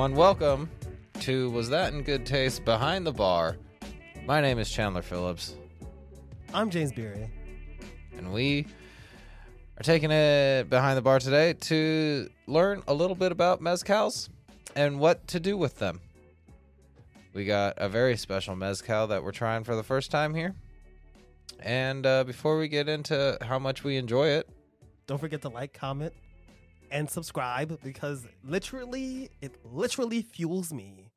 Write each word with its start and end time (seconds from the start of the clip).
Everyone, 0.00 0.16
welcome 0.16 0.70
to 1.20 1.50
Was 1.50 1.68
That 1.68 1.92
in 1.92 2.00
Good 2.00 2.24
Taste 2.24 2.64
Behind 2.64 3.06
the 3.06 3.12
Bar. 3.12 3.58
My 4.24 4.40
name 4.40 4.58
is 4.58 4.70
Chandler 4.70 5.02
Phillips, 5.02 5.56
I'm 6.54 6.70
James 6.70 6.90
Beery. 6.90 7.30
and 8.16 8.32
we 8.32 8.66
are 9.76 9.82
taking 9.82 10.10
it 10.10 10.70
behind 10.70 10.96
the 10.96 11.02
bar 11.02 11.18
today 11.18 11.52
to 11.52 12.30
learn 12.46 12.82
a 12.88 12.94
little 12.94 13.14
bit 13.14 13.30
about 13.30 13.60
mezcals 13.60 14.30
and 14.74 14.98
what 14.98 15.28
to 15.28 15.38
do 15.38 15.58
with 15.58 15.78
them. 15.78 16.00
We 17.34 17.44
got 17.44 17.74
a 17.76 17.90
very 17.90 18.16
special 18.16 18.56
mezcal 18.56 19.06
that 19.08 19.22
we're 19.22 19.32
trying 19.32 19.64
for 19.64 19.76
the 19.76 19.84
first 19.84 20.10
time 20.10 20.34
here. 20.34 20.54
And 21.62 22.06
uh, 22.06 22.24
before 22.24 22.56
we 22.56 22.68
get 22.68 22.88
into 22.88 23.36
how 23.42 23.58
much 23.58 23.84
we 23.84 23.98
enjoy 23.98 24.28
it, 24.28 24.48
Don't 25.06 25.18
forget 25.18 25.42
to 25.42 25.50
like, 25.50 25.74
comment, 25.74 26.14
and 26.90 27.08
subscribe 27.10 27.78
because 27.82 28.26
literally, 28.44 29.30
it 29.40 29.56
literally 29.64 30.22
fuels 30.22 30.72
me. 30.72 31.10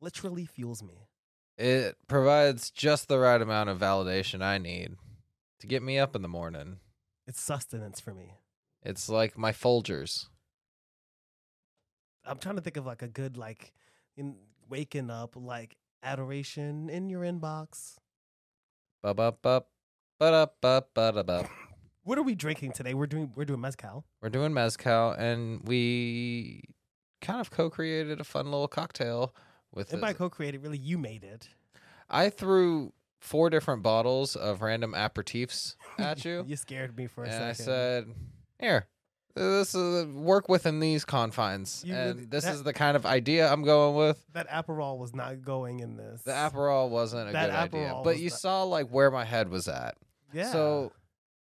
Literally 0.00 0.46
fuels 0.46 0.82
me. 0.82 1.08
it 1.56 1.96
provides 2.08 2.70
just 2.70 3.08
the 3.08 3.18
right 3.18 3.40
amount 3.40 3.70
of 3.70 3.78
validation 3.78 4.42
I 4.42 4.58
need 4.58 4.96
to 5.60 5.66
get 5.66 5.82
me 5.82 5.98
up 5.98 6.14
in 6.16 6.22
the 6.22 6.28
morning. 6.28 6.78
It's 7.26 7.40
sustenance 7.40 8.00
for 8.00 8.12
me. 8.12 8.34
It's 8.82 9.08
like 9.08 9.38
my 9.38 9.52
Folgers. 9.52 10.26
I'm 12.26 12.38
trying 12.38 12.56
to 12.56 12.60
think 12.62 12.76
of 12.76 12.86
like 12.86 13.02
a 13.02 13.08
good 13.08 13.36
like 13.36 13.72
in 14.16 14.36
waking 14.68 15.10
up 15.10 15.36
like 15.36 15.76
adoration 16.02 16.90
in 16.90 17.08
your 17.08 17.22
inbox. 17.22 17.96
Ba 19.02 19.14
ba 19.14 19.32
ba 19.40 19.62
ba 20.18 20.30
da 20.30 20.46
ba 20.60 20.84
ba 20.94 21.12
da 21.12 21.22
ba. 21.22 21.48
What 22.04 22.18
are 22.18 22.22
we 22.22 22.34
drinking 22.34 22.72
today? 22.72 22.94
We're 22.94 23.06
doing 23.06 23.32
we're 23.34 23.44
doing 23.46 23.60
mezcal. 23.60 24.04
We're 24.20 24.28
doing 24.28 24.52
mezcal, 24.52 25.12
and 25.12 25.66
we 25.66 26.62
kind 27.20 27.40
of 27.40 27.50
co-created 27.50 28.20
a 28.20 28.24
fun 28.24 28.46
little 28.46 28.68
cocktail 28.68 29.34
with. 29.72 29.92
And 29.92 30.00
by 30.02 30.08
this. 30.12 30.18
co-created, 30.18 30.62
really, 30.62 30.78
you 30.78 30.98
made 30.98 31.24
it. 31.24 31.48
I 32.10 32.28
threw 32.28 32.92
four 33.20 33.48
different 33.48 33.82
bottles 33.82 34.36
of 34.36 34.60
random 34.60 34.92
aperitifs 34.92 35.76
at 35.98 36.24
you, 36.26 36.44
you 36.46 36.56
scared 36.56 36.96
me 36.96 37.06
for 37.06 37.24
a 37.24 37.28
and 37.28 37.56
second. 37.56 37.72
I 37.72 37.76
said, 37.76 38.14
"Here, 38.58 38.86
this 39.34 39.74
is 39.74 40.04
work 40.08 40.50
within 40.50 40.80
these 40.80 41.06
confines." 41.06 41.82
You 41.86 41.94
and 41.94 42.14
really- 42.16 42.26
this 42.26 42.44
that- 42.44 42.54
is 42.54 42.62
the 42.64 42.74
kind 42.74 42.98
of 42.98 43.06
idea 43.06 43.50
I'm 43.50 43.62
going 43.64 43.96
with. 43.96 44.22
that 44.34 44.46
Aperol 44.50 44.98
was 44.98 45.14
not 45.14 45.40
going 45.42 45.80
in 45.80 45.96
this. 45.96 46.20
The 46.22 46.32
Aperol 46.32 46.90
wasn't 46.90 47.30
a 47.30 47.32
That 47.32 47.46
good 47.70 47.78
idea, 47.78 48.00
but 48.04 48.18
you 48.18 48.28
not- 48.28 48.38
saw 48.38 48.62
like 48.64 48.88
where 48.90 49.10
my 49.10 49.24
head 49.24 49.48
was 49.48 49.68
at. 49.68 49.94
yeah. 50.34 50.52
So, 50.52 50.92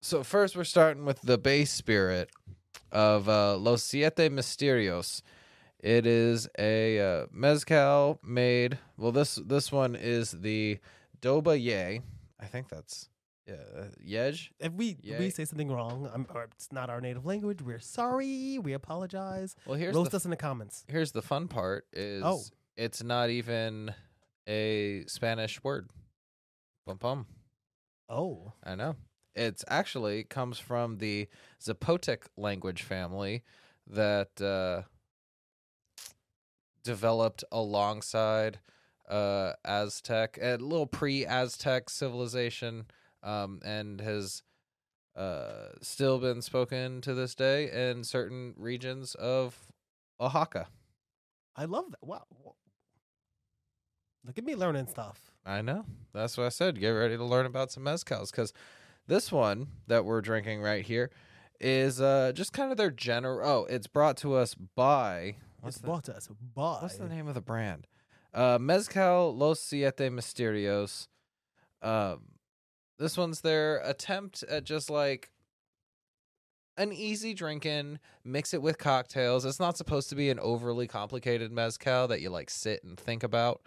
so 0.04 0.22
first 0.22 0.54
we're 0.54 0.64
starting 0.64 1.06
with 1.06 1.22
the 1.22 1.38
base 1.38 1.72
spirit 1.72 2.28
of 2.92 3.26
uh, 3.26 3.56
Los 3.56 3.82
Siete 3.82 4.30
Misterios. 4.30 5.22
It 5.80 6.06
is 6.06 6.46
a 6.58 7.00
uh, 7.00 7.26
mezcal 7.32 8.20
made. 8.22 8.78
Well, 8.98 9.12
this 9.12 9.36
this 9.36 9.72
one 9.72 9.94
is 9.94 10.32
the 10.32 10.78
Doba 11.22 11.60
Ye. 11.60 12.02
I 12.38 12.44
think 12.46 12.68
that's 12.68 13.08
yeah 13.46 13.54
uh, 13.76 13.84
Yej. 14.06 14.50
if 14.60 14.72
we 14.74 14.98
if 15.02 15.18
we 15.18 15.30
say 15.30 15.46
something 15.46 15.72
wrong, 15.72 16.10
I'm, 16.12 16.26
or 16.34 16.48
it's 16.52 16.70
not 16.70 16.90
our 16.90 17.00
native 17.00 17.24
language. 17.24 17.62
We're 17.62 17.78
sorry. 17.78 18.58
We 18.58 18.74
apologize. 18.74 19.56
Well, 19.66 19.78
here's 19.78 19.94
Roast 19.94 20.10
the 20.10 20.18
us 20.18 20.24
in 20.26 20.30
the 20.30 20.36
comments. 20.36 20.84
here's 20.86 21.12
the 21.12 21.22
fun 21.22 21.48
part 21.48 21.86
is 21.94 22.22
Oh. 22.24 22.42
it's 22.76 23.02
not 23.02 23.30
even 23.30 23.94
a 24.46 25.04
Spanish 25.06 25.64
word. 25.64 25.88
Bum 26.86 26.98
bum. 26.98 27.26
Oh, 28.10 28.52
I 28.62 28.74
know. 28.74 28.96
It's 29.34 29.64
actually 29.68 30.24
comes 30.24 30.58
from 30.58 30.98
the 30.98 31.28
Zapotec 31.62 32.24
language 32.36 32.82
family 32.82 33.42
that 33.86 34.40
uh, 34.40 34.82
developed 36.84 37.44
alongside 37.50 38.60
uh, 39.08 39.52
Aztec, 39.64 40.38
a 40.40 40.56
little 40.56 40.86
pre-Aztec 40.86 41.90
civilization, 41.90 42.86
um, 43.22 43.60
and 43.64 44.00
has 44.00 44.42
uh, 45.16 45.68
still 45.82 46.18
been 46.18 46.42
spoken 46.42 47.00
to 47.00 47.14
this 47.14 47.34
day 47.34 47.90
in 47.90 48.04
certain 48.04 48.54
regions 48.56 49.14
of 49.16 49.58
Oaxaca. 50.20 50.68
I 51.56 51.64
love 51.66 51.90
that. 51.90 52.02
Wow. 52.02 52.24
Look 54.26 54.38
at 54.38 54.44
me 54.44 54.54
learning 54.54 54.86
stuff. 54.86 55.20
I 55.44 55.60
know. 55.60 55.84
That's 56.12 56.36
what 56.38 56.46
I 56.46 56.48
said. 56.48 56.80
Get 56.80 56.88
ready 56.90 57.16
to 57.16 57.24
learn 57.24 57.46
about 57.46 57.70
some 57.70 57.84
mezcals 57.84 58.30
because 58.30 58.52
this 59.06 59.30
one 59.30 59.68
that 59.86 60.04
we're 60.04 60.20
drinking 60.20 60.62
right 60.62 60.84
here 60.84 61.10
is 61.60 62.00
uh, 62.00 62.32
just 62.34 62.52
kind 62.52 62.70
of 62.70 62.76
their 62.76 62.90
general. 62.90 63.48
Oh, 63.48 63.66
it's 63.68 63.86
brought 63.86 64.16
to 64.18 64.34
us 64.34 64.54
by 64.54 65.36
what's 65.60 65.76
it's 65.76 65.82
the, 65.82 65.86
brought 65.86 66.04
to 66.04 66.16
us 66.16 66.28
by. 66.54 66.78
what's 66.80 66.96
the 66.96 67.08
name 67.08 67.28
of 67.28 67.34
the 67.34 67.40
brand? 67.40 67.86
Uh, 68.32 68.58
Mezcal 68.60 69.34
Los 69.36 69.60
Siete 69.60 70.10
Misterios. 70.10 71.08
Um, 71.82 72.22
this 72.98 73.16
one's 73.16 73.40
their 73.40 73.78
attempt 73.78 74.42
at 74.44 74.64
just 74.64 74.90
like 74.90 75.30
an 76.76 76.92
easy 76.92 77.34
drinking, 77.34 78.00
mix 78.24 78.52
it 78.52 78.62
with 78.62 78.78
cocktails. 78.78 79.44
It's 79.44 79.60
not 79.60 79.76
supposed 79.76 80.08
to 80.08 80.16
be 80.16 80.30
an 80.30 80.40
overly 80.40 80.88
complicated 80.88 81.52
mezcal 81.52 82.08
that 82.08 82.20
you 82.20 82.30
like 82.30 82.50
sit 82.50 82.82
and 82.82 82.98
think 82.98 83.22
about. 83.22 83.62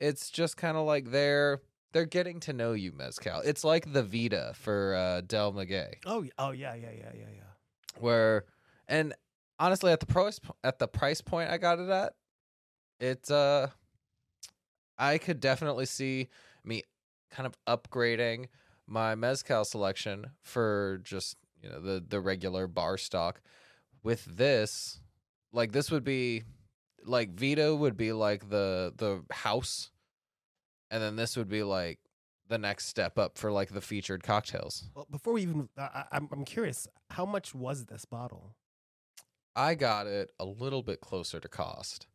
It's 0.00 0.30
just 0.30 0.56
kind 0.56 0.76
of 0.76 0.84
like 0.84 1.10
they're 1.10 1.60
they're 1.92 2.06
getting 2.06 2.40
to 2.40 2.52
know 2.52 2.72
you 2.72 2.92
mezcal. 2.92 3.40
It's 3.44 3.64
like 3.64 3.92
the 3.92 4.02
Vida 4.02 4.52
for 4.54 4.94
uh, 4.94 5.20
Del 5.22 5.52
Maguey, 5.52 5.94
Oh, 6.06 6.24
oh 6.38 6.50
yeah, 6.50 6.74
yeah, 6.74 6.90
yeah, 6.90 7.10
yeah, 7.14 7.26
yeah. 7.34 8.00
where 8.00 8.44
and 8.88 9.14
honestly 9.58 9.92
at 9.92 10.00
the 10.00 10.06
price 10.06 10.40
at 10.64 10.78
the 10.78 10.88
price 10.88 11.20
point 11.20 11.50
I 11.50 11.58
got 11.58 11.78
it 11.78 11.88
at, 11.88 12.14
it's 13.00 13.30
uh 13.30 13.68
I 14.98 15.18
could 15.18 15.40
definitely 15.40 15.86
see 15.86 16.28
me 16.64 16.82
kind 17.30 17.46
of 17.46 17.56
upgrading 17.66 18.46
my 18.86 19.14
mezcal 19.14 19.64
selection 19.64 20.26
for 20.42 21.00
just 21.02 21.36
you 21.62 21.68
know 21.70 21.80
the 21.80 22.04
the 22.06 22.20
regular 22.20 22.66
bar 22.66 22.96
stock 22.98 23.40
with 24.02 24.24
this 24.24 25.00
like 25.52 25.72
this 25.72 25.90
would 25.90 26.04
be 26.04 26.42
like 27.04 27.30
Vito 27.30 27.74
would 27.76 27.96
be 27.96 28.12
like 28.12 28.50
the 28.50 28.92
the 28.96 29.22
house 29.34 29.90
and 30.92 31.02
then 31.02 31.16
this 31.16 31.36
would 31.36 31.48
be 31.48 31.62
like 31.64 31.98
the 32.48 32.58
next 32.58 32.86
step 32.86 33.18
up 33.18 33.38
for 33.38 33.50
like 33.50 33.70
the 33.70 33.80
featured 33.80 34.22
cocktails. 34.22 34.90
Well, 34.94 35.06
before 35.10 35.32
we 35.32 35.42
even, 35.42 35.68
I, 35.76 36.04
I'm 36.12 36.28
I'm 36.30 36.44
curious. 36.44 36.86
How 37.10 37.24
much 37.24 37.54
was 37.54 37.86
this 37.86 38.04
bottle? 38.04 38.54
I 39.56 39.74
got 39.74 40.06
it 40.06 40.30
a 40.38 40.44
little 40.44 40.82
bit 40.82 41.00
closer 41.00 41.40
to 41.40 41.48
cost 41.48 42.06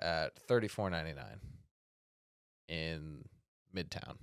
at 0.00 0.38
thirty 0.38 0.68
four 0.68 0.88
ninety 0.88 1.12
nine 1.12 1.40
in 2.68 3.24
Midtown, 3.76 4.16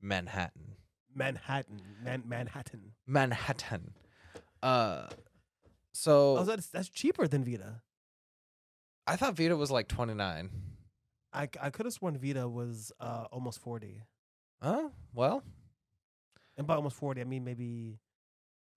Manhattan, 0.00 0.76
Manhattan, 1.14 1.80
Man, 2.02 2.22
Manhattan. 2.26 2.92
Manhattan. 3.06 3.94
Uh, 4.62 5.06
so 5.92 6.38
Oh, 6.38 6.44
that's 6.44 6.66
that's 6.68 6.88
cheaper 6.90 7.26
than 7.26 7.44
Vida. 7.44 7.82
I 9.06 9.16
thought 9.16 9.36
Vida 9.36 9.56
was 9.56 9.70
like 9.70 9.88
twenty 9.88 10.14
nine. 10.14 10.50
I 11.34 11.48
I 11.60 11.70
could 11.70 11.86
have 11.86 11.92
sworn 11.92 12.16
Vida 12.16 12.48
was 12.48 12.92
uh 13.00 13.26
almost 13.32 13.58
forty. 13.60 14.02
Oh 14.62 14.92
well, 15.12 15.42
And 16.56 16.66
by 16.66 16.76
almost 16.76 16.96
forty, 16.96 17.20
I 17.20 17.24
mean 17.24 17.44
maybe 17.44 17.98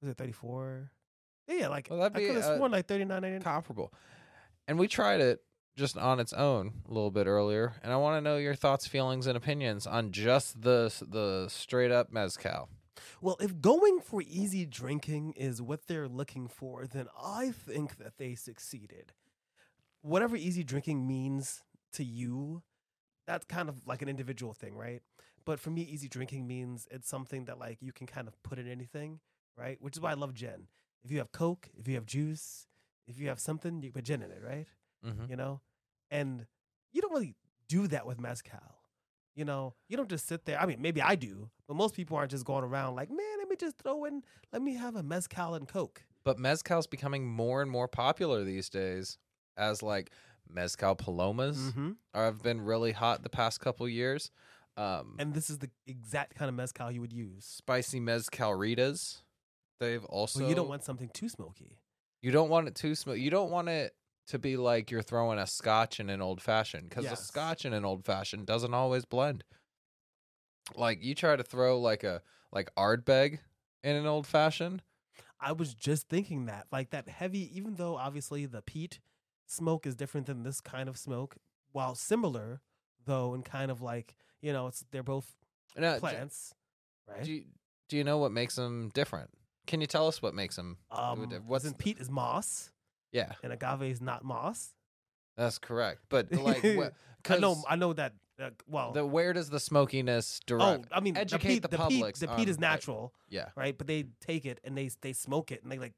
was 0.01 0.11
it 0.11 0.17
thirty 0.17 0.31
four? 0.33 0.91
Yeah, 1.47 1.69
like 1.69 1.87
Well, 1.89 2.01
I 2.01 2.09
could 2.09 2.35
have 2.35 2.43
uh, 2.43 2.57
sworn 2.57 2.71
like 2.71 2.87
thirty 2.87 3.05
nine. 3.05 3.41
comparable. 3.41 3.93
And 4.67 4.77
we 4.77 4.87
tried 4.87 5.21
it 5.21 5.39
just 5.77 5.97
on 5.97 6.19
its 6.19 6.33
own 6.33 6.73
a 6.89 6.93
little 6.93 7.11
bit 7.11 7.27
earlier, 7.27 7.75
and 7.83 7.93
I 7.93 7.97
want 7.97 8.17
to 8.17 8.21
know 8.21 8.37
your 8.37 8.55
thoughts, 8.55 8.87
feelings, 8.87 9.27
and 9.27 9.37
opinions 9.37 9.85
on 9.87 10.11
just 10.11 10.61
the 10.61 10.91
the 11.07 11.47
straight 11.49 11.91
up 11.91 12.11
mezcal. 12.11 12.69
Well, 13.21 13.37
if 13.39 13.61
going 13.61 13.99
for 14.01 14.21
easy 14.23 14.65
drinking 14.65 15.33
is 15.37 15.61
what 15.61 15.85
they're 15.87 16.07
looking 16.07 16.47
for, 16.47 16.87
then 16.87 17.07
I 17.17 17.51
think 17.51 17.97
that 17.97 18.17
they 18.17 18.33
succeeded. 18.35 19.13
Whatever 20.01 20.35
easy 20.35 20.63
drinking 20.63 21.07
means 21.07 21.63
to 21.97 22.03
you, 22.03 22.63
that's 23.27 23.45
kind 23.45 23.69
of 23.69 23.85
like 23.85 24.01
an 24.01 24.09
individual 24.09 24.53
thing, 24.53 24.75
right? 24.75 25.01
But 25.45 25.59
for 25.59 25.69
me, 25.69 25.81
easy 25.83 26.07
drinking 26.07 26.47
means 26.47 26.87
it's 26.91 27.07
something 27.07 27.45
that 27.45 27.59
like 27.59 27.77
you 27.81 27.91
can 27.91 28.07
kind 28.07 28.27
of 28.27 28.41
put 28.43 28.57
in 28.59 28.67
anything, 28.67 29.19
right? 29.57 29.77
Which 29.79 29.95
is 29.95 30.01
why 30.01 30.11
I 30.11 30.15
love 30.15 30.33
gin. 30.33 30.67
If 31.03 31.11
you 31.11 31.19
have 31.19 31.31
Coke, 31.31 31.69
if 31.77 31.87
you 31.87 31.95
have 31.95 32.05
juice, 32.05 32.67
if 33.07 33.19
you 33.19 33.27
have 33.29 33.39
something, 33.39 33.81
you 33.83 33.91
put 33.91 34.03
gin 34.05 34.21
in 34.21 34.31
it, 34.31 34.41
right? 34.45 34.67
Mm-hmm. 35.05 35.29
you 35.29 35.35
know 35.35 35.61
and 36.09 36.47
you 36.91 37.01
don't 37.03 37.13
really 37.13 37.35
do 37.69 37.85
that 37.87 38.07
with 38.07 38.19
mezcal 38.19 38.81
you 39.35 39.45
know 39.45 39.75
you 39.87 39.95
don't 39.95 40.09
just 40.09 40.27
sit 40.27 40.43
there 40.45 40.59
i 40.59 40.65
mean 40.65 40.81
maybe 40.81 41.03
i 41.03 41.13
do 41.13 41.51
but 41.67 41.75
most 41.75 41.93
people 41.95 42.17
aren't 42.17 42.31
just 42.31 42.45
going 42.45 42.63
around 42.63 42.95
like 42.95 43.09
man 43.11 43.37
let 43.37 43.47
me 43.47 43.55
just 43.55 43.77
throw 43.77 44.05
in 44.05 44.23
let 44.51 44.63
me 44.63 44.73
have 44.73 44.95
a 44.95 45.03
mezcal 45.03 45.53
and 45.53 45.67
coke 45.67 46.01
But 46.25 46.39
mezcal's 46.39 46.87
becoming 46.87 47.27
more 47.27 47.61
and 47.61 47.69
more 47.69 47.87
popular 47.87 48.43
these 48.43 48.69
days 48.69 49.19
as 49.55 49.83
like 49.83 50.11
mezcal 50.49 50.95
palomas 50.95 51.57
mm-hmm. 51.57 51.91
have 52.13 52.41
been 52.41 52.61
really 52.61 52.91
hot 52.91 53.23
the 53.23 53.29
past 53.29 53.59
couple 53.59 53.87
years. 53.87 54.31
Um, 54.75 55.15
and 55.17 55.33
this 55.33 55.49
is 55.49 55.57
the 55.57 55.69
exact 55.87 56.35
kind 56.35 56.49
of 56.49 56.55
mezcal 56.55 56.91
you 56.91 57.01
would 57.01 57.13
use 57.13 57.45
spicy 57.45 57.99
mezcal 57.99 58.51
ritas. 58.51 59.21
They've 59.79 60.05
also 60.05 60.39
so 60.39 60.47
you 60.47 60.55
don't 60.55 60.69
want 60.69 60.83
something 60.83 61.09
too 61.13 61.29
smoky 61.29 61.79
you 62.21 62.31
don't 62.31 62.49
want 62.49 62.67
it 62.67 62.75
too 62.75 62.95
smoky. 62.95 63.21
You 63.21 63.29
don't 63.29 63.51
want 63.51 63.69
it 63.69 63.95
to 64.27 64.39
be 64.39 64.57
like 64.57 64.91
you're 64.91 65.01
throwing 65.01 65.39
a 65.39 65.47
scotch 65.47 65.99
in 65.99 66.09
an 66.09 66.21
old 66.21 66.41
fashioned 66.41 66.89
because 66.89 67.05
Yes. 67.05 67.21
a 67.21 67.23
scotch 67.23 67.65
in 67.65 67.73
an 67.73 67.85
old 67.85 68.05
fashioned 68.05 68.45
doesn't 68.45 68.73
always 68.73 69.05
blend. 69.05 69.43
Like 70.75 71.03
you 71.03 71.15
try 71.15 71.35
to 71.35 71.43
throw 71.43 71.79
like 71.79 72.03
a 72.03 72.21
like 72.51 72.69
Ardbeg 72.75 73.39
in 73.83 73.95
an 73.95 74.05
old 74.05 74.27
fashioned. 74.27 74.83
I 75.39 75.51
was 75.51 75.75
just 75.75 76.09
thinking 76.09 76.47
that, 76.47 76.65
like 76.71 76.89
that 76.89 77.07
heavy, 77.07 77.55
even 77.55 77.75
though 77.75 77.95
obviously 77.95 78.47
the 78.47 78.63
peat 78.63 78.99
smoke 79.47 79.87
is 79.87 79.95
different 79.95 80.27
than 80.27 80.43
this 80.43 80.61
kind 80.61 80.87
of 80.87 80.97
smoke, 80.97 81.37
while 81.71 81.95
similar 81.95 82.61
though, 83.05 83.33
and 83.33 83.43
kind 83.43 83.71
of 83.71 83.81
like 83.81 84.15
you 84.41 84.53
know, 84.53 84.67
it's 84.67 84.85
they're 84.91 85.01
both 85.03 85.35
No, 85.75 85.95
d- 85.95 85.99
plants, 85.99 86.53
right? 87.07 87.23
do 87.23 87.31
you, 87.31 87.43
do 87.89 87.97
you 87.97 88.03
know 88.03 88.19
what 88.19 88.31
makes 88.31 88.55
them 88.55 88.89
different? 88.93 89.31
Can 89.65 89.81
you 89.81 89.87
tell 89.87 90.07
us 90.07 90.21
what 90.21 90.33
makes 90.35 90.55
them? 90.55 90.77
um, 90.91 91.27
what's 91.47 91.65
in 91.65 91.71
the- 91.71 91.77
peat 91.77 91.97
is 91.99 92.09
moss, 92.09 92.71
Yeah, 93.11 93.31
and 93.43 93.51
agave 93.51 93.81
is 93.91 94.01
not 94.01 94.23
moss. 94.23 94.75
that's 95.35 95.57
correct. 95.57 96.01
But 96.09 96.31
like, 96.49 96.63
what, 96.63 96.93
I 97.29 97.37
know, 97.37 97.63
I 97.67 97.75
know 97.75 97.93
that. 97.93 98.13
Uh, 98.39 98.51
well, 98.67 98.91
the 98.91 99.03
where 99.03 99.33
does 99.33 99.49
the 99.49 99.59
smokiness 99.59 100.39
oh. 100.51 100.83
I 100.91 100.99
mean, 100.99 101.17
educate 101.17 101.41
the 101.41 101.53
peat, 101.53 101.61
the 101.63 101.67
the 101.69 101.77
public 101.77 102.13
peat, 102.19 102.29
the 102.29 102.35
peat 102.35 102.49
is 102.49 102.59
natural, 102.59 103.11
yeah, 103.29 103.45
right? 103.55 103.75
But 103.75 103.87
they 103.87 104.05
take 104.21 104.45
it 104.45 104.59
and 104.63 104.77
they 104.77 104.91
they 105.01 105.13
smoke 105.13 105.51
it 105.51 105.63
and 105.63 105.71
they 105.71 105.79
like 105.79 105.93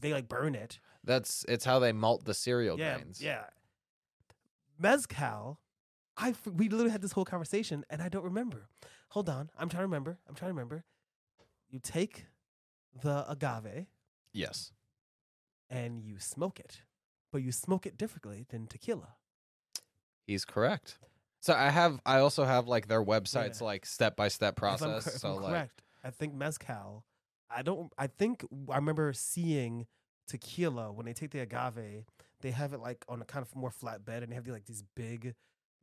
they 0.00 0.12
like 0.12 0.28
burn 0.28 0.54
it. 0.54 0.78
that's 1.04 1.44
it's 1.48 1.64
how 1.64 1.78
they 1.78 1.92
malt 1.92 2.24
the 2.24 2.34
cereal 2.34 2.78
yeah, 2.78 2.94
grains. 2.96 3.22
yeah. 3.22 3.44
Mezcal, 4.78 5.58
I 6.16 6.34
we 6.44 6.68
literally 6.68 6.90
had 6.90 7.02
this 7.02 7.12
whole 7.12 7.24
conversation 7.24 7.84
and 7.90 8.02
I 8.02 8.08
don't 8.08 8.24
remember. 8.24 8.68
Hold 9.10 9.28
on, 9.28 9.50
I'm 9.58 9.68
trying 9.68 9.80
to 9.82 9.86
remember. 9.86 10.18
I'm 10.28 10.34
trying 10.34 10.50
to 10.50 10.54
remember. 10.54 10.84
You 11.70 11.78
take 11.78 12.26
the 13.02 13.24
agave 13.30 13.86
Yes. 14.32 14.72
and 15.70 16.02
you 16.02 16.18
smoke 16.18 16.60
it, 16.60 16.82
but 17.32 17.42
you 17.42 17.52
smoke 17.52 17.86
it 17.86 17.96
differently 17.96 18.44
than 18.50 18.66
tequila. 18.66 19.14
He's 20.26 20.44
correct. 20.44 20.98
So 21.40 21.54
I 21.54 21.70
have 21.70 22.00
I 22.04 22.18
also 22.18 22.44
have 22.44 22.66
like 22.66 22.88
their 22.88 23.02
websites 23.04 23.60
Yeah. 23.60 23.66
like 23.66 23.86
step 23.86 24.16
by 24.16 24.28
step 24.28 24.54
If 24.58 24.62
I'm 24.64 24.78
process. 24.78 25.06
if 25.06 25.20
so 25.20 25.28
I'm 25.36 25.42
like 25.42 25.50
correct, 25.52 25.82
I 26.04 26.10
think 26.10 26.34
mezcal. 26.34 27.04
I 27.50 27.62
don't. 27.62 27.92
I 27.98 28.06
think 28.06 28.44
I 28.70 28.76
remember 28.76 29.12
seeing 29.12 29.86
tequila 30.28 30.92
when 30.92 31.06
they 31.06 31.12
take 31.12 31.30
the 31.30 31.40
agave. 31.40 32.04
They 32.40 32.50
have 32.50 32.72
it 32.72 32.80
like 32.80 33.04
on 33.08 33.22
a 33.22 33.24
kind 33.24 33.44
of 33.44 33.54
more 33.54 33.70
flat 33.70 34.04
bed, 34.04 34.22
and 34.22 34.30
they 34.30 34.34
have 34.36 34.44
the, 34.44 34.52
like 34.52 34.66
these 34.66 34.82
big, 34.94 35.34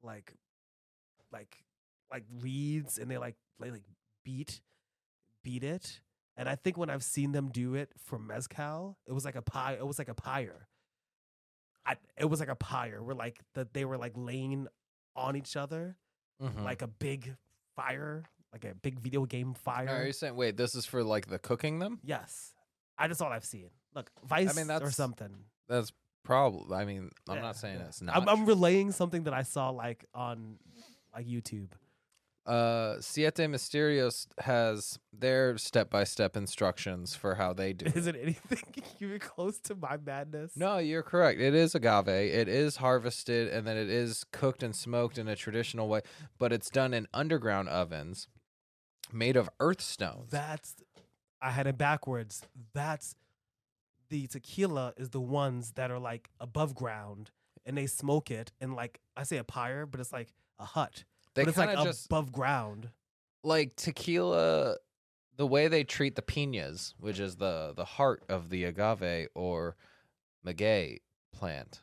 like, 0.02 0.34
like, 1.32 1.64
like 2.12 2.24
reeds, 2.42 2.98
and 2.98 3.10
they 3.10 3.18
like 3.18 3.36
they 3.60 3.72
like 3.72 3.84
beat, 4.24 4.62
beat 5.44 5.64
it. 5.64 6.02
And 6.36 6.50
I 6.50 6.56
think 6.56 6.78
when 6.78 6.90
I've 6.90 7.04
seen 7.04 7.32
them 7.32 7.50
do 7.50 7.76
it 7.76 7.92
for 7.98 8.18
mezcal, 8.18 8.98
it 9.08 9.14
was 9.14 9.26
like 9.26 9.36
a 9.36 9.42
pie. 9.42 9.74
It 9.74 9.86
was 9.86 10.00
like 10.00 10.10
a 10.10 10.16
pyre. 10.16 10.68
I, 11.86 11.98
it 12.18 12.26
was 12.26 12.40
like 12.40 12.50
a 12.50 12.56
pyre 12.56 13.04
where 13.04 13.16
like 13.16 13.40
that 13.56 13.74
they 13.74 13.86
were 13.86 13.98
like 13.98 14.14
laying 14.16 14.68
on 15.16 15.36
each 15.36 15.56
other 15.56 15.98
mhm. 16.42 16.64
like 16.64 16.82
a 16.82 16.88
big 16.88 17.36
fire, 17.76 18.24
like 18.54 18.64
a 18.66 18.76
big 18.76 19.00
video 19.00 19.26
game 19.26 19.54
fire. 19.54 19.90
Are 19.90 20.06
you 20.06 20.14
saying 20.14 20.36
wait, 20.36 20.56
this 20.56 20.76
is 20.76 20.86
for 20.86 21.04
like 21.04 21.28
the 21.28 21.40
cooking 21.40 21.80
them? 21.80 22.00
yes, 22.04 22.54
I 22.98 23.08
just 23.08 23.22
all 23.22 23.32
I've 23.32 23.44
seen. 23.46 23.70
Look, 23.96 24.10
Vice 24.26 24.58
I 24.58 24.62
or 24.62 24.66
that's- 24.66 24.96
something. 24.96 25.34
That's 25.68 25.92
probably 26.24 26.76
I 26.78 26.86
mean, 26.86 27.10
I'm 27.28 27.36
Yeah, 27.38 27.42
not 27.42 27.56
saying 27.58 27.80
it's 27.82 28.02
not. 28.02 28.16
I'm, 28.16 28.30
I'm 28.30 28.46
relaying 28.46 28.92
something 28.92 29.24
that 29.24 29.34
I 29.34 29.44
saw 29.44 29.70
like 29.70 30.06
on 30.14 30.58
like 31.16 31.26
YouTube. 31.28 31.70
uh 32.46 33.00
Siete 33.00 33.48
Misterios 33.50 34.28
has 34.40 35.00
their 35.18 35.58
step 35.58 35.90
by 35.90 36.04
step 36.04 36.36
instructions 36.36 37.16
for 37.16 37.36
how 37.36 37.54
they 37.54 37.72
do 37.72 37.86
Is 37.96 38.06
it. 38.08 38.16
it 38.16 38.22
anything 38.22 38.84
even 39.00 39.20
close 39.20 39.60
to 39.62 39.76
my 39.76 39.98
madness? 39.98 40.52
No, 40.58 40.78
you're 40.80 41.04
correct. 41.04 41.40
It 41.40 41.54
is 41.56 41.74
agave. 41.76 42.08
It 42.10 42.48
is 42.50 42.78
harvested 42.78 43.48
and 43.48 43.66
then 43.66 43.78
it 43.78 43.90
is 43.90 44.26
cooked 44.32 44.62
and 44.64 44.76
smoked 44.76 45.18
in 45.18 45.28
a 45.30 45.36
traditional 45.36 45.88
way, 45.88 46.02
but 46.38 46.52
it's 46.52 46.70
done 46.70 46.94
in 46.94 47.08
underground 47.14 47.70
ovens 47.70 48.28
made 49.14 49.36
of 49.36 49.50
earth 49.60 49.82
stones. 49.82 50.32
That's 50.32 50.76
I 51.42 51.52
had 51.52 51.68
it 51.68 51.78
backwards. 51.78 52.42
That's 52.74 53.16
the 54.10 54.28
tequila 54.28 54.94
is 54.98 55.10
the 55.10 55.22
ones 55.22 55.72
that 55.74 55.92
are 55.92 56.00
like 56.00 56.30
above 56.40 56.76
ground 56.76 57.32
and 57.66 57.78
they 57.78 57.88
smoke 57.88 58.30
it 58.32 58.52
in 58.62 58.74
like 58.74 59.00
I 59.18 59.24
say 59.24 59.38
a 59.38 59.44
pyre, 59.44 59.86
but 59.86 60.00
it's 60.00 60.14
like 60.14 60.34
a 60.60 60.66
hut. 60.66 61.04
they 61.34 61.44
but 61.44 61.50
it's 61.50 61.58
like 61.58 61.78
just 61.84 62.06
above 62.06 62.32
ground. 62.32 62.90
like 63.44 63.76
tequila 63.76 64.78
the 65.36 65.48
way 65.48 65.68
they 65.68 65.84
treat 65.84 66.16
the 66.16 66.22
pinas 66.22 66.94
which 67.00 67.20
is 67.20 67.38
the 67.38 67.74
the 67.76 67.86
heart 67.86 68.24
of 68.30 68.50
the 68.50 68.64
agave 68.66 69.28
or 69.34 69.76
maguey 70.46 71.00
plant 71.34 71.82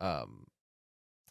um 0.00 0.46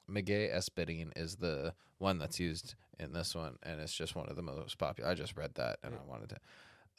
maguey 0.09 0.49
espadine 0.51 1.11
is 1.15 1.35
the 1.35 1.73
one 1.99 2.17
that's 2.17 2.39
used 2.39 2.73
in 2.99 3.13
this 3.13 3.35
one 3.35 3.55
and 3.63 3.79
it's 3.81 3.93
just 3.93 4.15
one 4.15 4.27
of 4.29 4.35
the 4.35 4.41
most 4.41 4.77
popular 4.77 5.09
i 5.09 5.13
just 5.13 5.35
read 5.37 5.53
that 5.55 5.77
and 5.83 5.93
i 5.95 6.09
wanted 6.09 6.29
to 6.29 6.37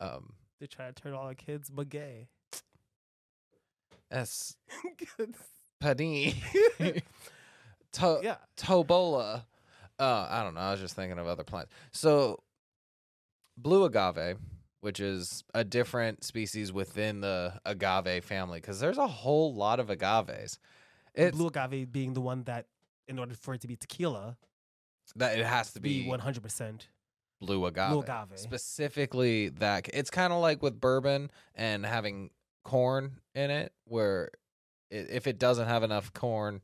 um 0.01 0.35
They 0.61 0.67
try 0.67 0.87
to 0.87 0.93
turn 0.93 1.13
all 1.15 1.29
the 1.29 1.35
kids 1.35 1.71
gay. 1.89 2.29
espadine 4.13 6.35
to- 7.93 8.21
yeah. 8.23 8.37
tobola. 8.57 9.45
Uh, 9.99 10.27
I 10.29 10.43
don't 10.43 10.55
know. 10.55 10.61
I 10.61 10.73
was 10.73 10.81
just 10.81 10.97
thinking 10.97 11.19
of 11.19 11.27
other 11.29 11.45
plants. 11.45 11.71
So, 11.93 12.43
blue 13.57 13.85
agave, 13.85 14.39
which 14.81 14.99
is 14.99 15.45
a 15.55 15.63
different 15.63 16.25
species 16.25 16.73
within 16.73 17.21
the 17.21 17.61
agave 17.65 18.25
family, 18.25 18.61
because 18.61 18.81
there's 18.81 18.99
a 18.99 19.07
whole 19.07 19.55
lot 19.55 19.79
of 19.79 19.89
agaves. 19.89 20.59
It's 21.15 21.37
blue 21.37 21.47
agave 21.47 21.93
being 21.93 22.15
the 22.15 22.21
one 22.21 22.43
that, 22.45 22.67
in 23.07 23.21
order 23.21 23.35
for 23.35 23.55
it 23.55 23.61
to 23.61 23.69
be 23.69 23.77
tequila, 23.77 24.37
that 25.17 25.39
it 25.39 25.47
has 25.47 25.73
to 25.73 25.81
be 25.81 26.03
be 26.03 26.09
one 26.09 26.21
hundred 26.21 26.43
percent 26.43 26.89
blue 27.41 27.65
agave. 27.67 27.91
blue 27.91 28.03
agave. 28.03 28.39
Specifically, 28.39 29.49
that 29.51 29.89
it's 29.93 30.11
kind 30.11 30.33
of 30.33 30.41
like 30.41 30.63
with 30.63 30.81
bourbon 30.81 31.31
and 31.55 31.85
having 31.85 32.31
corn 32.65 33.21
in 33.35 33.51
it, 33.51 33.73
where 33.85 34.31
i 34.93 34.97
if 34.97 35.27
it 35.27 35.39
doesn't 35.39 35.67
have 35.67 35.83
enough 35.83 36.13
corn, 36.13 36.63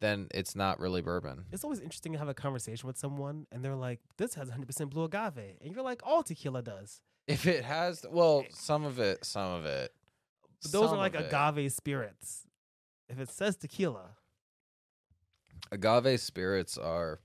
then 0.00 0.28
it's 0.32 0.54
not 0.54 0.80
really 0.80 1.02
bourbon. 1.02 1.46
It's 1.52 1.64
always 1.64 1.80
interesting 1.80 2.12
to 2.12 2.18
have 2.18 2.28
a 2.28 2.34
conversation 2.34 2.86
with 2.86 2.96
someone, 2.96 3.46
and 3.52 3.64
they're 3.64 3.76
like, 3.76 4.00
"This 4.16 4.34
has 4.34 4.48
one 4.48 4.52
hundred 4.52 4.66
percent 4.66 4.90
blue 4.90 5.04
agave," 5.04 5.56
and 5.60 5.74
you're 5.74 5.84
like, 5.84 6.02
"All 6.04 6.22
tequila 6.22 6.62
does." 6.62 7.02
If 7.26 7.46
it 7.46 7.64
has, 7.64 8.04
well, 8.10 8.44
eh. 8.46 8.50
some 8.52 8.84
of 8.84 8.98
it, 8.98 9.24
some 9.24 9.52
of 9.52 9.64
it. 9.64 9.92
But 10.62 10.72
those 10.72 10.90
are 10.90 10.96
like 10.96 11.14
of 11.14 11.22
it. 11.22 11.32
agave 11.32 11.72
spirits. 11.72 12.46
If 13.08 13.18
it 13.18 13.30
says 13.30 13.56
tequila, 13.56 14.16
Agave 15.74 16.20
spirits 16.20 16.78
are 16.78 17.18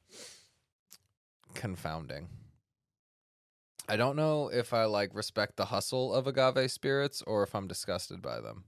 confounding. 1.54 2.28
I 3.88 3.96
don't 3.96 4.16
know 4.16 4.50
if 4.50 4.74
I 4.74 4.86
like 4.86 5.14
respect 5.14 5.56
the 5.56 5.66
hustle 5.66 6.14
of 6.14 6.26
agave 6.28 6.72
spirits 6.72 7.22
or 7.26 7.44
if 7.44 7.54
I'm 7.56 7.68
disgusted 7.68 8.22
by 8.22 8.40
them. 8.42 8.64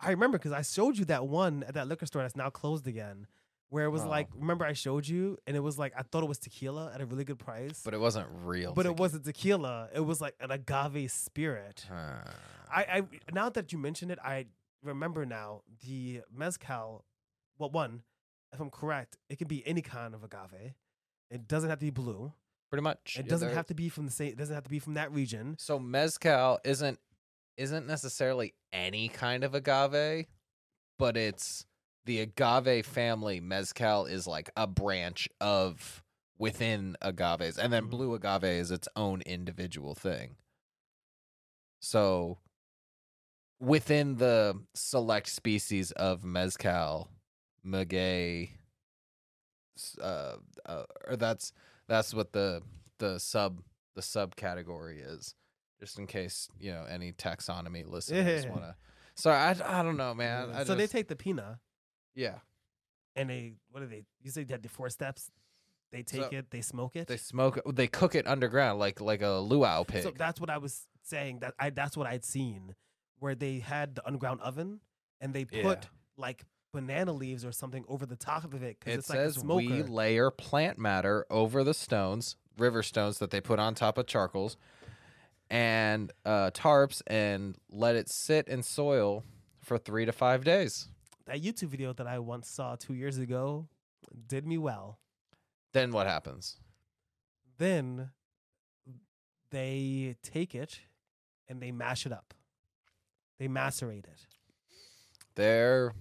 I 0.00 0.10
remember 0.10 0.38
because 0.38 0.52
I 0.52 0.62
showed 0.62 0.96
you 0.96 1.04
that 1.06 1.26
one 1.26 1.64
at 1.64 1.74
that 1.74 1.88
liquor 1.88 2.06
store 2.06 2.22
that's 2.22 2.36
now 2.36 2.50
closed 2.50 2.86
again, 2.86 3.26
where 3.70 3.84
it 3.86 3.90
was 3.90 4.02
Oh. 4.02 4.08
like, 4.08 4.28
remember 4.34 4.64
I 4.64 4.74
showed 4.74 5.08
you, 5.08 5.38
and 5.46 5.56
it 5.56 5.60
was 5.60 5.78
like 5.78 5.92
I 5.96 6.02
thought 6.02 6.22
it 6.22 6.28
was 6.28 6.38
tequila 6.38 6.92
at 6.94 7.00
a 7.00 7.06
really 7.06 7.24
good 7.24 7.38
price, 7.38 7.80
But 7.84 7.94
it 7.94 8.00
wasn't 8.00 8.28
real. 8.30 8.74
but 8.74 8.86
it 8.86 8.96
wasn't 8.96 9.24
tequila. 9.24 9.88
It 9.94 10.00
was 10.04 10.20
like 10.20 10.34
an 10.40 10.50
agave 10.52 11.10
spirit. 11.10 11.86
Huh. 11.88 12.30
I, 12.70 12.82
I 12.82 13.02
now 13.32 13.48
that 13.50 13.72
you 13.72 13.78
mention 13.78 14.10
it, 14.10 14.18
I 14.22 14.46
remember 14.84 15.24
now 15.26 15.62
the 15.84 16.22
mezcal. 16.32 17.04
Well, 17.58 17.70
one, 17.70 18.02
if 18.52 18.60
I'm 18.60 18.70
correct, 18.70 19.16
it 19.28 19.38
can 19.38 19.48
be 19.48 19.66
any 19.66 19.82
kind 19.82 20.14
of 20.14 20.22
agave. 20.24 20.74
It 21.30 21.48
doesn't 21.48 21.68
have 21.70 21.78
to 21.80 21.86
be 21.86 21.90
blue. 21.90 22.32
pretty 22.70 22.82
much. 22.82 23.16
It 23.18 23.28
doesn't 23.28 23.52
have 23.54 23.66
to 23.66 23.74
be 23.74 23.88
from 23.88 24.06
the 24.06 24.12
same. 24.12 24.28
It 24.28 24.36
doesn't 24.38 24.54
have 24.54 24.64
to 24.64 24.70
be 24.70 24.78
from 24.80 24.94
that 24.94 25.12
region. 25.12 25.56
So 25.58 25.78
mezcal 25.78 26.58
isn't 26.64 26.98
isn't 27.56 27.86
necessarily 27.86 28.52
any 28.72 29.08
kind 29.08 29.42
of 29.42 29.54
agave, 29.54 30.26
but 30.98 31.16
it's 31.16 31.64
the 32.04 32.20
agave 32.20 32.84
family. 32.86 33.40
Mezcal 33.40 34.04
is 34.06 34.26
like 34.26 34.50
a 34.56 34.66
branch 34.66 35.28
of 35.40 36.02
within 36.38 36.96
agaves, 37.00 37.56
and 37.58 37.72
then 37.72 37.84
Mhm. 37.86 37.90
blue 37.90 38.14
agave 38.14 38.44
is 38.44 38.70
its 38.70 38.88
own 38.94 39.22
individual 39.22 39.94
thing. 39.94 40.36
So 41.80 42.38
within 43.58 44.16
the 44.16 44.62
select 44.74 45.28
species 45.28 45.92
of 45.92 46.24
mezcal, 46.24 47.10
maguey, 47.66 48.50
uh, 50.00 50.36
uh, 50.64 50.84
or 51.06 51.16
that's 51.16 51.52
that's 51.88 52.14
what 52.14 52.32
the 52.32 52.62
the 52.98 53.18
sub 53.18 53.60
the 53.94 54.00
subcategory 54.00 55.00
is 55.04 55.34
just 55.80 55.98
in 55.98 56.06
case 56.06 56.48
you 56.58 56.72
know 56.72 56.84
any 56.88 57.12
taxonomy 57.12 57.86
listeners 57.86 58.44
Yeah. 58.44 58.50
want 58.50 58.62
to 58.62 58.74
so 59.14 59.30
I, 59.30 59.54
I 59.64 59.82
don't 59.82 59.96
know 59.96 60.14
man 60.14 60.50
I 60.54 60.64
so 60.64 60.74
they 60.74 60.86
take 60.86 61.08
the 61.08 61.16
pina 61.16 61.60
yeah 62.14 62.36
and 63.14 63.28
they 63.30 63.54
what 63.70 63.80
do 63.80 63.86
they? 63.86 64.04
You 64.22 64.30
say 64.30 64.44
that 64.44 64.62
the 64.62 64.68
four 64.68 64.90
steps. 64.90 65.30
They 65.92 66.02
take 66.02 66.22
So 66.22 66.28
it. 66.32 66.50
They 66.50 66.60
smoke 66.60 66.96
it. 66.96 67.06
they 67.06 67.16
smoke 67.16 67.56
it 67.58 67.76
they 67.76 67.86
cook 67.86 68.14
it 68.14 68.26
underground 68.26 68.78
like 68.78 69.00
like 69.00 69.22
a 69.22 69.38
luau 69.38 69.84
pig 69.84 70.02
So 70.02 70.10
that's 70.14 70.40
what 70.40 70.50
I 70.50 70.58
was 70.58 70.86
saying. 71.02 71.38
That 71.40 71.54
I 71.58 71.70
that's 71.70 71.96
what 71.96 72.06
I'd 72.06 72.24
seen, 72.24 72.74
where 73.18 73.34
they 73.34 73.60
had 73.60 73.94
the 73.94 74.06
underground 74.06 74.40
oven 74.42 74.80
and 75.20 75.32
they 75.32 75.44
put 75.46 75.54
Yeah. 75.62 75.74
like 76.18 76.44
banana 76.76 77.12
leaves 77.12 77.44
or 77.44 77.52
something 77.52 77.84
over 77.88 78.06
the 78.06 78.16
top 78.16 78.44
of 78.44 78.62
it 78.62 78.78
because 78.78 78.94
It 78.94 78.98
it's 78.98 79.10
like 79.10 79.18
a 79.18 79.32
says 79.32 79.34
smoker. 79.40 79.56
we 79.66 79.82
layer 79.82 80.30
plant 80.30 80.78
matter 80.78 81.26
over 81.30 81.64
the 81.64 81.74
stones, 81.74 82.36
river 82.58 82.82
stones 82.82 83.18
that 83.18 83.30
they 83.30 83.40
put 83.40 83.58
on 83.58 83.74
top 83.74 83.98
of 83.98 84.06
charcoals, 84.06 84.56
and 85.50 86.12
uh, 86.24 86.50
tarps, 86.52 87.02
and 87.06 87.56
let 87.70 87.96
it 87.96 88.08
sit 88.08 88.48
in 88.48 88.62
soil 88.62 89.24
for 89.62 89.78
three 89.78 90.04
to 90.04 90.12
five 90.12 90.44
days. 90.44 90.88
that 91.26 91.42
YouTube 91.42 91.68
video 91.68 91.92
that 91.92 92.06
I 92.06 92.18
once 92.18 92.48
saw 92.48 92.76
two 92.76 92.94
years 92.94 93.18
ago 93.18 93.66
did 94.28 94.46
me 94.46 94.58
well. 94.58 94.98
Then 95.72 95.90
what 95.92 96.06
happens? 96.06 96.56
Then 97.58 98.10
they 99.50 100.16
take 100.22 100.54
it 100.54 100.80
and 101.48 101.60
they 101.60 101.70
mash 101.72 102.06
it 102.06 102.12
up. 102.12 102.34
They 103.38 103.48
macerate 103.48 104.04
it. 104.06 104.26
They're 105.34 105.92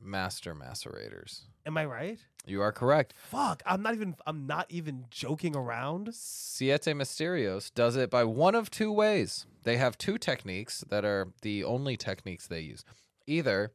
master 0.00 0.54
macerators. 0.54 1.42
Am 1.64 1.76
I 1.76 1.84
right? 1.84 2.18
You 2.46 2.62
are 2.62 2.72
correct. 2.72 3.14
Fuck, 3.16 3.62
I'm 3.66 3.82
not 3.82 3.94
even 3.94 4.16
I'm 4.26 4.46
not 4.46 4.66
even 4.70 5.06
joking 5.10 5.56
around. 5.56 6.14
Siete 6.14 6.94
Misterios 6.94 7.72
does 7.74 7.96
it 7.96 8.10
by 8.10 8.24
one 8.24 8.54
of 8.54 8.70
two 8.70 8.92
ways. 8.92 9.46
They 9.64 9.76
have 9.78 9.98
two 9.98 10.16
techniques 10.18 10.84
that 10.88 11.04
are 11.04 11.28
the 11.42 11.64
only 11.64 11.96
techniques 11.96 12.46
they 12.46 12.60
use. 12.60 12.84
Either 13.26 13.72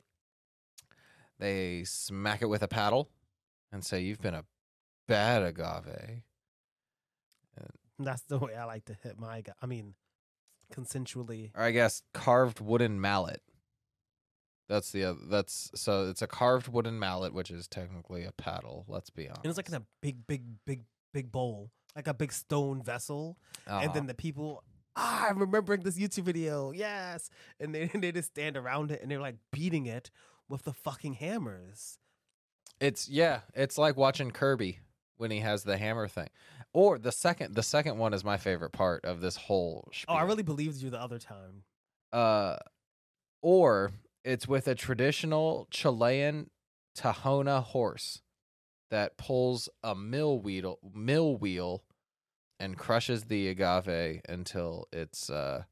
they 1.39 1.83
smack 1.83 2.41
it 2.41 2.45
with 2.45 2.63
a 2.63 2.67
paddle 2.67 3.09
and 3.71 3.83
say, 3.83 3.99
You've 3.99 4.21
been 4.21 4.35
a 4.35 4.45
bad 5.07 5.43
agave. 5.43 6.21
That's 7.99 8.21
the 8.23 8.39
way 8.39 8.55
I 8.55 8.65
like 8.65 8.85
to 8.85 8.95
hit 9.03 9.19
my. 9.19 9.43
I 9.61 9.65
mean, 9.65 9.93
consensually. 10.73 11.51
Or 11.55 11.63
I 11.63 11.71
guess 11.71 12.03
carved 12.13 12.59
wooden 12.59 12.99
mallet. 12.99 13.41
That's 14.71 14.91
the 14.91 15.03
other, 15.03 15.19
that's 15.29 15.69
so 15.75 16.07
it's 16.09 16.21
a 16.21 16.27
carved 16.27 16.69
wooden 16.69 16.97
mallet, 16.97 17.33
which 17.33 17.51
is 17.51 17.67
technically 17.67 18.23
a 18.23 18.31
paddle. 18.31 18.85
Let's 18.87 19.09
be 19.09 19.27
honest. 19.27 19.41
And 19.43 19.49
it's 19.49 19.57
like 19.57 19.67
in 19.67 19.75
a 19.75 19.83
big, 20.01 20.25
big, 20.25 20.43
big, 20.65 20.83
big 21.13 21.29
bowl, 21.29 21.71
like 21.95 22.07
a 22.07 22.13
big 22.13 22.31
stone 22.31 22.81
vessel. 22.81 23.37
And 23.67 23.75
Uh-huh. 23.75 23.93
then 23.93 24.07
the 24.07 24.13
people, 24.13 24.63
ah, 24.95 25.27
I'm 25.29 25.39
remembering 25.39 25.81
this 25.81 25.99
YouTube 25.99 26.23
video. 26.23 26.71
Yes. 26.71 27.29
And 27.59 27.75
they, 27.75 27.87
they 27.93 28.13
just 28.13 28.29
stand 28.29 28.55
around 28.55 28.91
it 28.91 29.01
and 29.01 29.11
they're 29.11 29.19
like 29.19 29.35
beating 29.51 29.87
it 29.87 30.09
with 30.47 30.63
the 30.63 30.71
fucking 30.73 31.15
hammers. 31.15 31.97
It's 32.79 33.09
yeah, 33.09 33.41
it's 33.53 33.77
like 33.77 33.97
watching 33.97 34.31
Kirby 34.31 34.79
when 35.17 35.31
he 35.31 35.39
has 35.39 35.63
the 35.63 35.77
hammer 35.77 36.07
thing. 36.07 36.29
Or 36.73 36.97
the 36.97 37.11
second 37.11 37.55
the 37.55 37.61
second 37.63 37.97
one 37.97 38.13
is 38.13 38.23
my 38.23 38.37
favorite 38.37 38.71
part 38.71 39.03
of 39.03 39.19
this 39.19 39.35
whole 39.35 39.91
Oh, 40.07 40.13
I 40.13 40.23
really 40.23 40.43
believed 40.43 40.77
you 40.81 40.89
the 40.89 41.01
other 41.01 41.19
time. 41.19 41.63
uh 42.13 42.55
or 43.41 43.91
it's 44.23 44.47
with 44.47 44.67
a 44.67 44.75
traditional 44.75 45.67
Chilean 45.71 46.49
Tahona 46.97 47.63
horse 47.63 48.21
that 48.89 49.17
pulls 49.17 49.69
a 49.83 49.95
mill 49.95 50.39
wheel 50.39 50.79
mill 50.93 51.37
wheel 51.37 51.83
and 52.59 52.77
crushes 52.77 53.23
the 53.23 53.47
agave 53.47 54.21
until 54.27 54.87
it's 54.91 55.29
uh 55.29 55.63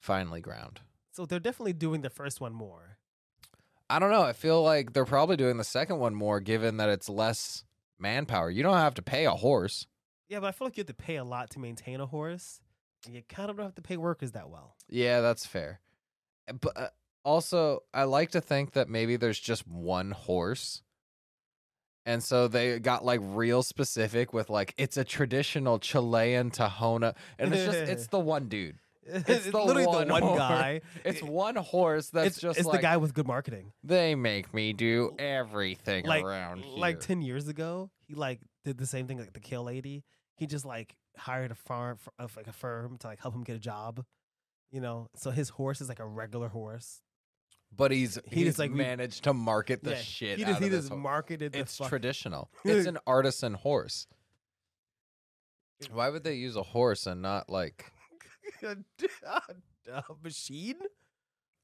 finely 0.00 0.40
ground. 0.40 0.80
So 1.12 1.24
they're 1.24 1.38
definitely 1.38 1.72
doing 1.72 2.02
the 2.02 2.10
first 2.10 2.40
one 2.40 2.52
more. 2.52 2.98
I 3.88 3.98
don't 3.98 4.10
know. 4.10 4.22
I 4.22 4.32
feel 4.32 4.62
like 4.62 4.92
they're 4.92 5.04
probably 5.04 5.36
doing 5.36 5.56
the 5.56 5.64
second 5.64 5.98
one 5.98 6.14
more 6.14 6.40
given 6.40 6.78
that 6.78 6.88
it's 6.88 7.08
less 7.08 7.64
manpower. 7.98 8.50
You 8.50 8.62
don't 8.62 8.76
have 8.76 8.94
to 8.94 9.02
pay 9.02 9.24
a 9.26 9.30
horse. 9.30 9.86
Yeah, 10.28 10.40
but 10.40 10.48
I 10.48 10.52
feel 10.52 10.66
like 10.66 10.76
you 10.76 10.80
have 10.80 10.88
to 10.88 10.94
pay 10.94 11.16
a 11.16 11.24
lot 11.24 11.50
to 11.50 11.60
maintain 11.60 12.00
a 12.00 12.06
horse. 12.06 12.60
And 13.06 13.14
you 13.14 13.22
kind 13.28 13.50
of 13.50 13.56
don't 13.56 13.66
have 13.66 13.74
to 13.74 13.82
pay 13.82 13.96
workers 13.96 14.32
that 14.32 14.48
well. 14.48 14.74
Yeah, 14.88 15.20
that's 15.20 15.44
fair. 15.44 15.80
But 16.60 16.76
uh, 16.76 16.88
also, 17.24 17.80
I 17.92 18.04
like 18.04 18.30
to 18.32 18.40
think 18.40 18.72
that 18.72 18.88
maybe 18.88 19.16
there's 19.16 19.38
just 19.40 19.66
one 19.66 20.10
horse. 20.12 20.82
And 22.06 22.22
so 22.22 22.48
they 22.48 22.78
got 22.78 23.04
like 23.04 23.20
real 23.22 23.62
specific 23.62 24.32
with 24.34 24.50
like 24.50 24.74
it's 24.76 24.96
a 24.98 25.04
traditional 25.04 25.78
Chilean 25.78 26.50
Tahona 26.50 27.14
and 27.38 27.54
it's 27.54 27.64
just 27.64 27.78
it's 27.78 28.06
the 28.08 28.18
one 28.18 28.48
dude. 28.48 28.76
It's, 29.06 29.46
the 29.50 29.58
literally 29.58 29.86
one 29.86 30.06
the 30.08 30.12
one 30.12 30.22
horse. 30.22 30.38
guy. 30.38 30.80
It's 31.04 31.22
one 31.22 31.56
horse 31.56 32.10
that's 32.10 32.26
it's 32.28 32.40
just 32.40 32.58
it's 32.58 32.66
like 32.66 32.80
the 32.80 32.82
guy 32.82 32.96
with 32.98 33.14
good 33.14 33.26
marketing. 33.26 33.72
they 33.82 34.14
make 34.14 34.52
me 34.54 34.72
do 34.74 35.14
everything 35.18 36.04
Like 36.06 36.24
around 36.24 36.58
here. 36.64 36.78
like 36.78 37.00
ten 37.00 37.22
years 37.22 37.48
ago, 37.48 37.90
he 38.06 38.14
like 38.14 38.40
did 38.66 38.76
the 38.78 38.86
same 38.86 39.06
thing 39.06 39.18
like 39.18 39.32
the 39.32 39.40
kill 39.40 39.64
lady. 39.64 40.04
He 40.36 40.46
just 40.46 40.64
like 40.66 40.96
hired 41.16 41.52
a 41.52 41.54
farm 41.54 41.98
of 42.18 42.36
like 42.36 42.48
a 42.48 42.52
firm 42.52 42.98
to 42.98 43.06
like 43.06 43.20
help 43.20 43.34
him 43.34 43.44
get 43.44 43.56
a 43.56 43.60
job. 43.60 44.04
You 44.70 44.80
know, 44.82 45.08
so 45.16 45.30
his 45.30 45.48
horse 45.50 45.80
is 45.80 45.88
like 45.88 46.00
a 46.00 46.06
regular 46.06 46.48
horse. 46.48 47.00
But 47.76 47.90
he's 47.90 48.18
he 48.30 48.36
he's 48.36 48.46
just, 48.46 48.58
like, 48.58 48.70
managed 48.70 49.24
to 49.24 49.34
market 49.34 49.82
the 49.82 49.90
Yeah, 49.92 49.96
shit 49.98 50.38
He 50.38 50.44
just 50.44 50.62
he 50.62 50.68
just 50.68 50.92
marketed 50.92 51.52
the 51.52 51.58
shit. 51.58 51.62
It's 51.66 51.76
fuck- 51.78 51.88
traditional. 51.88 52.50
It's 52.64 52.86
an 52.86 52.98
artisan 53.06 53.54
horse. 53.54 54.06
Why 55.90 56.08
would 56.08 56.24
they 56.24 56.34
use 56.34 56.56
a 56.56 56.62
horse 56.62 57.06
and 57.06 57.20
not 57.22 57.50
like 57.50 57.90
a, 58.62 58.76
a 59.92 60.02
machine. 60.22 60.76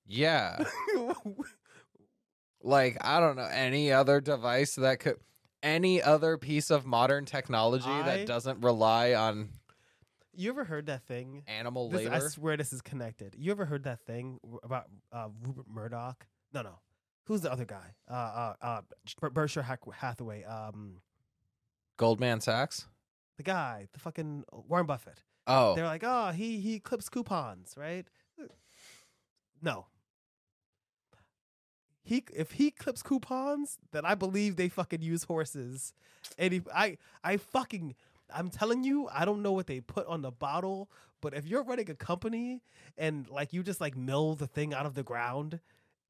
yeah, 0.07 0.63
like 2.63 2.97
I 3.01 3.21
don't 3.21 3.37
know 3.37 3.49
any 3.51 3.93
other 3.93 4.21
device 4.21 4.75
that 4.75 5.01
could 5.01 5.17
any 5.63 6.03
other 6.03 6.37
piece 6.39 6.71
of 6.71 6.85
modern 6.87 7.25
technology 7.25 7.89
I- 7.89 8.03
that 8.03 8.27
doesn't 8.27 8.61
rely 8.63 9.15
on 9.15 9.51
you 10.35 10.51
ever 10.51 10.65
heard 10.65 10.87
that 10.87 11.03
thing? 11.05 11.43
animal 11.47 11.89
This, 11.89 12.07
I 12.09 12.19
swear 12.21 12.57
this 12.57 12.73
is 12.73 12.83
connected. 12.83 13.35
You 13.39 13.51
ever 13.51 13.65
heard 13.65 13.85
that 13.85 14.01
thing 14.07 14.39
about 14.63 14.87
uh, 15.13 15.29
Rupert 15.43 15.67
Murdoch? 15.69 16.27
No, 16.53 16.63
no. 16.63 16.79
Who's 17.25 17.43
the 17.43 17.53
other 17.53 17.65
guy? 17.65 17.95
Uh, 18.11 18.13
uh, 18.15 18.55
uh, 18.63 18.81
Ber- 19.21 19.31
Berkshire 19.31 19.63
Hath- 19.63 19.79
Hathaway. 19.95 20.45
Um, 20.45 20.97
Goldman 21.97 22.41
Sachs? 22.41 22.87
the 23.37 23.43
guy, 23.45 23.89
the 23.95 23.99
fucking 23.99 24.45
Warren 24.53 24.85
Buffett. 24.87 25.23
Oh, 25.47 25.75
They're 25.75 25.87
like, 25.87 26.03
oh, 26.05 26.31
he 26.31 26.61
he 26.61 26.79
clips 26.79 27.09
coupons, 27.09 27.75
right? 27.77 28.07
No. 29.63 29.87
He 32.03 32.25
if 32.35 32.53
he 32.53 32.71
clips 32.71 33.03
coupons, 33.03 33.79
then 33.93 34.05
I 34.05 34.15
believe 34.15 34.57
they 34.57 34.69
fucking 34.69 35.01
use 35.03 35.25
horses. 35.25 35.95
And 36.39 36.53
if 36.53 36.69
I 36.75 36.99
I 37.25 37.37
fucking 37.39 37.95
I'm 38.35 38.51
telling 38.51 38.85
you, 38.85 39.09
I 39.13 39.25
don't 39.25 39.43
know 39.43 39.53
what 39.53 39.67
they 39.67 39.81
put 39.81 40.07
on 40.07 40.23
the 40.23 40.31
bottle, 40.31 40.91
but 41.21 41.35
if 41.35 41.47
you're 41.47 41.63
running 41.65 41.91
a 41.91 41.95
company 41.95 42.63
and 42.97 43.29
like 43.29 43.53
you 43.53 43.63
just 43.63 43.81
like 43.81 43.97
mill 43.97 44.35
the 44.35 44.47
thing 44.47 44.73
out 44.75 44.87
of 44.87 44.95
the 44.95 45.03
ground 45.03 45.61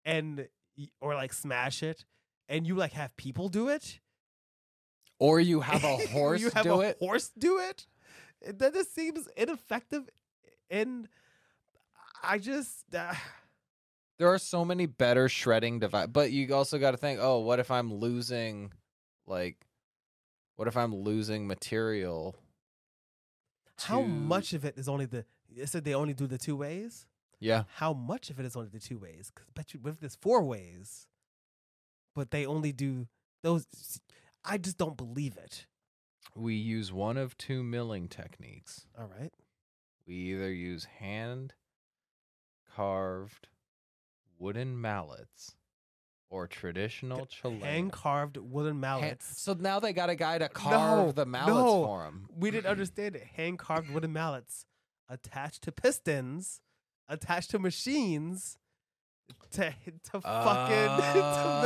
and 0.05 0.49
or 1.01 1.15
like 1.15 1.33
smash 1.33 1.83
it 1.83 2.05
and 2.49 2.67
you 2.67 2.75
like 2.75 2.93
have 2.93 3.17
people 3.17 3.49
do 3.49 3.69
it, 3.69 4.01
or 5.19 5.41
you 5.41 5.61
have 5.61 5.85
a 5.85 5.97
horse 6.09 6.41
you 6.41 6.51
have 6.51 6.65
do 6.65 6.81
a 6.81 6.89
it? 6.89 6.97
horse 6.99 7.31
do 7.39 7.59
it. 7.59 7.87
That 8.47 8.73
just 8.73 8.95
seems 8.95 9.29
ineffective, 9.37 10.09
and 10.71 11.09
I 12.23 12.39
just 12.39 12.95
uh, 12.95 13.15
There 14.19 14.29
are 14.29 14.39
so 14.39 14.65
many 14.65 14.87
better 14.87 15.29
shredding 15.29 15.79
device, 15.79 16.09
but 16.11 16.33
you 16.33 16.55
also 16.55 16.79
got 16.79 16.93
to 16.93 16.97
think, 16.97 17.21
oh, 17.23 17.41
what 17.41 17.59
if 17.59 17.71
I'm 17.71 17.93
losing, 17.93 18.73
like, 19.27 19.57
what 20.61 20.69
if 20.69 20.77
I'm 20.77 20.95
losing 20.95 21.47
material? 21.47 22.37
how 23.79 24.03
to- 24.03 24.07
much 24.07 24.53
of 24.53 24.63
it 24.67 24.77
is 24.77 24.91
only 24.91 25.07
the? 25.07 25.25
It 25.57 25.71
said 25.71 25.85
they 25.85 25.95
only 25.95 26.13
do 26.13 26.27
the 26.27 26.37
two 26.37 26.55
ways. 26.55 27.07
Yeah, 27.39 27.65
How 27.77 27.95
much 27.95 28.29
of 28.29 28.39
it 28.39 28.45
is 28.45 28.55
only 28.55 28.69
the 28.69 28.79
two 28.79 28.99
ways? 28.99 29.33
Because 29.35 29.49
bet 29.55 29.73
you, 29.73 29.81
what 29.81 29.95
if 29.95 30.01
there's 30.01 30.17
four 30.17 30.43
ways, 30.43 31.07
but 32.15 32.31
they 32.31 32.45
only 32.45 32.73
do 32.73 33.09
those? 33.43 33.67
I 34.45 34.59
just 34.59 34.77
don't 34.77 34.99
believe 34.99 35.39
it. 35.39 35.65
we 36.37 36.57
use 36.57 36.93
one 36.93 37.17
of 37.17 37.39
two 37.39 37.63
milling 37.63 38.07
techniques. 38.09 38.85
All 38.99 39.07
right, 39.19 39.33
We 40.07 40.15
either 40.35 40.53
use 40.53 40.85
hand 40.85 41.55
carved 42.77 43.49
wooden 44.39 44.79
mallets 44.79 45.57
or 46.31 46.47
traditional 46.47 47.27
Chilean. 47.27 47.61
hand 47.61 47.93
carved 47.93 48.37
wooden 48.39 48.73
Hand- 48.73 48.81
mallets. 48.81 49.41
so 49.43 49.53
now 49.55 49.81
they 49.81 49.93
got 49.93 50.09
a 50.11 50.15
guy 50.15 50.39
to 50.39 50.49
carve 50.49 51.07
No, 51.07 51.13
the 51.13 51.27
mallets 51.27 51.55
no. 51.57 51.85
for 51.85 52.05
him. 52.07 52.29
we 52.35 52.51
didn't 52.51 52.67
understand 52.71 53.17
it. 53.17 53.25
Hand 53.35 53.59
carved 53.59 53.91
wooden 53.91 54.13
mallets 54.13 54.65
attached 55.09 55.63
to 55.65 55.73
pistons, 55.73 56.61
attached 57.09 57.51
to 57.51 57.59
machines, 57.59 58.57
to 59.53 59.75
to 60.13 60.21
fucking. 60.21 60.23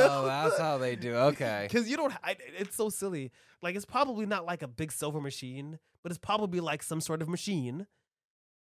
Oh, 0.06 0.24
that's 0.26 0.58
how 0.58 0.78
they 0.78 0.96
do. 0.96 1.14
Okay. 1.14 1.66
Because 1.70 1.88
you 1.88 1.96
don't. 1.96 2.12
I, 2.22 2.36
it's 2.58 2.74
so 2.76 2.88
silly. 2.88 3.30
Like 3.62 3.76
it's 3.76 3.84
probably 3.86 4.26
not 4.26 4.44
like 4.46 4.62
a 4.62 4.68
big 4.68 4.92
silver 4.92 5.20
machine, 5.20 5.78
but 6.02 6.10
it's 6.12 6.18
probably 6.18 6.60
like 6.60 6.82
some 6.82 7.00
sort 7.00 7.22
of 7.22 7.28
machine, 7.28 7.86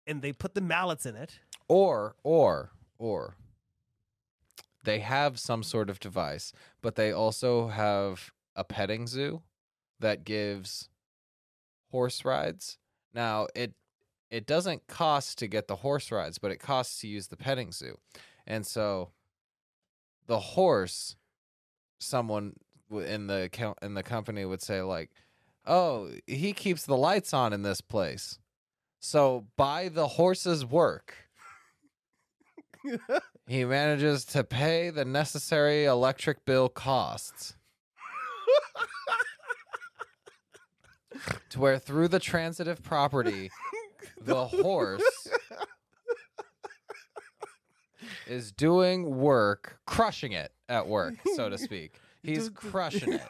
and 0.07 0.21
they 0.21 0.33
put 0.33 0.53
the 0.55 0.61
mallets 0.61 1.05
in 1.05 1.15
it. 1.15 1.39
Or, 1.67 2.15
or, 2.23 2.71
or 2.99 3.35
they 4.85 4.99
have 4.99 5.39
some 5.39 5.63
sort 5.63 5.89
of 5.89 5.99
device, 5.99 6.53
but 6.81 6.95
they 6.95 7.11
also 7.11 7.67
have 7.67 8.31
a 8.55 8.63
petting 8.63 9.07
zoo 9.07 9.41
that 9.99 10.23
gives 10.23 10.89
horse 11.91 12.25
rides. 12.25 12.77
Now, 13.13 13.47
it 13.55 13.73
it 14.31 14.45
doesn't 14.45 14.87
cost 14.87 15.37
to 15.39 15.47
get 15.47 15.67
the 15.67 15.77
horse 15.77 16.11
rides, 16.11 16.37
but 16.39 16.51
it 16.51 16.57
costs 16.59 16.99
to 17.01 17.07
use 17.07 17.27
the 17.27 17.37
petting 17.37 17.71
zoo. 17.71 17.97
And 18.47 18.65
so 18.65 19.11
the 20.27 20.39
horse, 20.39 21.15
someone 21.99 22.53
in 22.91 23.27
the 23.27 23.49
in 23.81 23.93
the 23.93 24.03
company 24.03 24.45
would 24.45 24.61
say 24.61 24.81
like, 24.81 25.11
"Oh, 25.65 26.11
he 26.27 26.53
keeps 26.53 26.85
the 26.85 26.97
lights 26.97 27.33
on 27.33 27.53
in 27.53 27.61
this 27.61 27.81
place." 27.81 28.39
So 28.99 29.45
by 29.55 29.89
the 29.89 30.07
horse's 30.07 30.65
work, 30.65 31.15
he 33.47 33.63
manages 33.65 34.25
to 34.25 34.43
pay 34.43 34.89
the 34.89 35.05
necessary 35.05 35.85
electric 35.85 36.45
bill 36.45 36.69
costs. 36.69 37.55
to 41.49 41.59
where 41.59 41.79
through 41.79 42.07
the 42.09 42.19
transitive 42.19 42.83
property, 42.83 43.49
the 44.21 44.45
horse 44.47 45.01
is 48.27 48.51
doing 48.51 49.17
work, 49.17 49.77
crushing 49.85 50.31
it 50.33 50.51
at 50.67 50.87
work, 50.87 51.13
so 51.35 51.49
to 51.49 51.57
speak. 51.57 51.99
He's 52.23 52.49
crushing 52.49 53.13
it. 53.13 53.27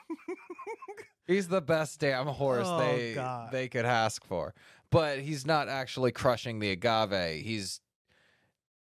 He's 1.27 1.47
the 1.47 1.61
best 1.61 1.99
damn 1.99 2.27
horse 2.27 2.67
Oh, 2.67 2.77
they 2.79 3.13
God. 3.15 3.51
they 3.51 3.67
could 3.67 3.85
ask 3.85 4.23
for. 4.25 4.53
But 4.91 5.19
he's 5.19 5.45
not 5.45 5.67
actually 5.67 6.11
crushing 6.11 6.59
the 6.59 6.71
agave. 6.71 7.43
He's 7.43 7.81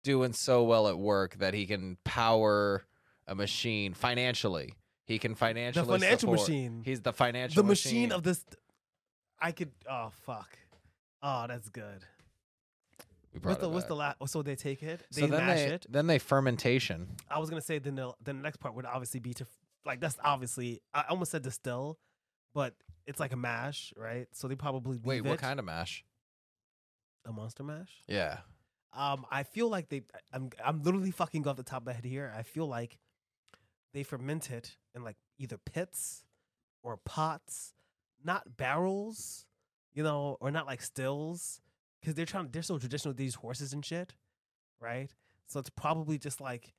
doing 0.03 0.33
so 0.33 0.63
well 0.65 0.89
at 0.89 0.99
work 0.99 1.37
that 1.39 1.55
he 1.55 1.67
can 1.67 1.97
power 2.05 2.85
a 3.27 3.35
machine 3.35 3.95
financially. 3.95 4.75
He 5.05 5.19
can 5.19 5.35
financially 5.35 5.87
the 5.87 5.93
financial 5.93 6.19
support- 6.35 6.49
machine. 6.49 6.83
He's 6.85 7.01
the 7.01 7.13
financial 7.13 7.63
the 7.63 7.69
machine 7.69 8.13
of 8.13 8.23
this. 8.23 8.45
I 9.41 9.53
could. 9.53 9.73
Oh 9.89 10.11
fuck. 10.25 10.59
Oh, 11.23 11.47
that's 11.49 11.69
good. 11.69 12.05
We 13.33 13.39
brought 13.41 13.53
What's 13.53 13.61
the 13.63 13.69
what's 13.69 13.87
the 13.87 13.97
last? 13.97 14.17
Oh, 14.21 14.27
so 14.27 14.43
they 14.43 14.57
take 14.57 14.83
it. 14.83 15.03
They 15.13 15.23
so 15.23 15.27
then 15.29 15.47
mash 15.47 15.59
they 15.59 15.65
it. 15.67 15.87
then 15.89 16.07
they 16.07 16.19
fermentation. 16.19 17.09
I 17.31 17.39
was 17.39 17.49
gonna 17.51 17.63
say 17.63 17.79
then 17.79 17.95
the 17.97 18.13
then 18.23 18.37
the 18.39 18.43
next 18.43 18.59
part 18.59 18.75
would 18.75 18.87
obviously 18.87 19.21
be 19.21 19.35
to 19.35 19.47
like 19.85 20.01
that's 20.01 20.17
obviously 20.25 20.81
I 20.95 21.05
almost 21.09 21.31
said 21.33 21.43
distill, 21.43 21.99
but 22.55 22.75
it's 23.07 23.21
like 23.21 23.33
a 23.33 23.37
mash, 23.37 23.93
right? 23.97 24.27
So 24.33 24.47
they 24.49 24.57
probably 24.57 24.99
Wait, 25.03 25.23
what 25.23 25.35
it- 25.35 25.41
kind 25.41 25.59
of 25.59 25.65
mash? 25.65 26.05
a 27.27 27.33
monster 27.33 27.63
mash. 27.63 28.03
Yeah. 28.09 28.39
Um, 28.93 29.25
I 29.31 29.45
feel 29.45 29.69
like 29.69 29.89
they. 29.89 30.03
I'm 30.33 30.51
I'm 30.65 30.83
literally 30.83 31.11
fucking 31.11 31.47
off 31.47 31.57
the 31.57 31.63
top 31.63 31.83
of 31.83 31.87
my 31.87 31.93
head 31.93 32.05
here. 32.05 32.33
I 32.37 32.43
feel 32.43 32.67
like 32.67 32.99
they 33.95 34.03
ferment 34.03 34.51
it 34.51 34.77
in 34.95 35.05
like 35.05 35.17
either 35.39 35.59
pits 35.59 36.25
or 36.83 36.97
pots, 36.97 37.75
not 38.25 38.57
barrels, 38.57 39.47
you 39.93 40.03
know, 40.03 40.37
or 40.41 40.51
not 40.51 40.67
like 40.67 40.83
stills, 40.83 41.61
because 42.01 42.15
they're 42.15 42.27
trying. 42.27 42.49
They're 42.51 42.63
so 42.63 42.79
traditional 42.79 43.11
with 43.11 43.19
these 43.19 43.37
horses 43.37 43.73
and 43.73 43.85
shit, 43.85 44.15
right? 44.81 45.11
So 45.47 45.61
it's 45.61 45.71
probably 45.71 46.19
just 46.19 46.41
like 46.41 46.73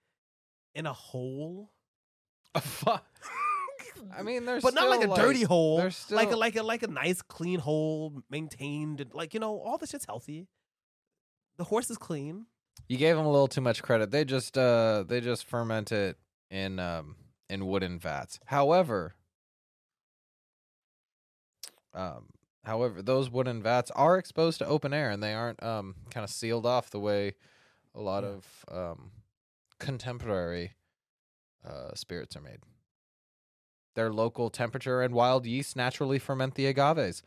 in 0.75 0.85
a 0.85 0.93
hole. 0.93 1.71
Fuck. 2.57 3.05
I 4.17 4.23
mean, 4.23 4.45
there's 4.45 4.63
but 4.63 4.73
not 4.73 4.89
like 4.89 4.99
a 5.01 5.03
still, 5.03 5.15
dirty 5.15 5.43
hole, 5.43 5.77
there's 5.77 6.09
like 6.11 6.31
a 6.31 6.35
like 6.35 6.55
a 6.55 6.63
like 6.63 6.83
a 6.83 6.87
nice 6.87 7.21
clean 7.21 7.59
hole, 7.59 8.21
maintained, 8.29 8.99
and 8.99 9.13
like 9.13 9.33
you 9.33 9.39
know 9.39 9.59
all 9.59 9.77
the 9.77 9.87
shit's 9.87 10.05
healthy. 10.05 10.47
The 11.61 11.65
horse 11.65 11.91
is 11.91 11.97
clean. 11.99 12.47
You 12.87 12.97
gave 12.97 13.15
them 13.15 13.27
a 13.27 13.31
little 13.31 13.47
too 13.47 13.61
much 13.61 13.83
credit. 13.83 14.09
They 14.09 14.25
just 14.25 14.57
uh 14.57 15.03
they 15.07 15.21
just 15.21 15.45
ferment 15.45 15.91
it 15.91 16.17
in 16.49 16.79
um 16.79 17.17
in 17.51 17.67
wooden 17.67 17.99
vats. 17.99 18.39
However, 18.45 19.13
um 21.93 22.29
however 22.63 23.03
those 23.03 23.29
wooden 23.29 23.61
vats 23.61 23.91
are 23.91 24.17
exposed 24.17 24.57
to 24.57 24.65
open 24.65 24.91
air 24.91 25.11
and 25.11 25.21
they 25.21 25.35
aren't 25.35 25.61
um 25.61 25.93
kind 26.09 26.23
of 26.23 26.31
sealed 26.31 26.65
off 26.65 26.89
the 26.89 26.99
way 26.99 27.35
a 27.93 28.01
lot 28.01 28.23
Yeah. 28.23 28.29
of 28.29 28.65
um 28.71 29.11
contemporary 29.77 30.71
uh 31.63 31.93
spirits 31.93 32.35
are 32.35 32.41
made. 32.41 32.61
Their 33.93 34.11
local 34.11 34.49
temperature 34.49 35.03
and 35.03 35.13
wild 35.13 35.45
yeast 35.45 35.75
naturally 35.75 36.17
ferment 36.17 36.55
the 36.55 36.65
agaves. 36.65 37.21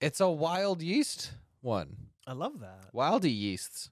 It's 0.00 0.20
a 0.20 0.30
wild 0.30 0.82
yeast 0.82 1.32
one. 1.62 2.10
I 2.26 2.32
love 2.32 2.60
that. 2.60 2.92
Wildy 2.94 3.34
yeasts. 3.36 3.90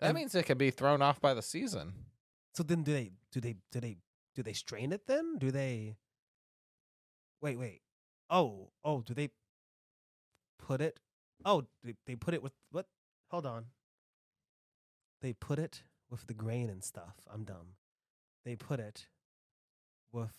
That 0.00 0.08
And- 0.10 0.16
means 0.16 0.34
it 0.34 0.46
can 0.46 0.58
be 0.58 0.70
thrown 0.70 1.02
off 1.02 1.20
by 1.20 1.34
the 1.34 1.42
season. 1.42 2.06
So 2.54 2.62
then, 2.62 2.82
do 2.82 2.92
they 2.92 3.12
do 3.30 3.40
they 3.40 3.56
do 3.70 3.80
they 3.80 3.98
do 4.34 4.42
they 4.42 4.52
strain 4.54 4.92
it? 4.92 5.06
Then 5.06 5.36
do 5.38 5.50
they? 5.50 5.96
Wait, 7.40 7.58
wait. 7.58 7.82
Oh, 8.28 8.70
oh, 8.84 9.02
do 9.02 9.14
they 9.14 9.30
put 10.58 10.80
it? 10.80 10.98
Oh, 11.44 11.66
they, 11.82 11.94
they 12.06 12.16
put 12.16 12.34
it 12.34 12.42
with 12.42 12.52
what? 12.70 12.86
Hold 13.30 13.46
on. 13.46 13.66
They 15.22 15.32
put 15.32 15.58
it 15.58 15.82
with 16.10 16.26
the 16.26 16.34
grain 16.34 16.68
and 16.70 16.82
stuff. 16.82 17.16
I'm 17.32 17.44
dumb. 17.44 17.76
They 18.44 18.56
put 18.56 18.80
it 18.80 19.06
with 20.12 20.32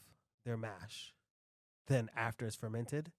their 0.44 0.58
mash. 0.58 1.14
Then 1.88 2.10
after 2.16 2.46
it's 2.46 2.56
fermented. 2.56 3.12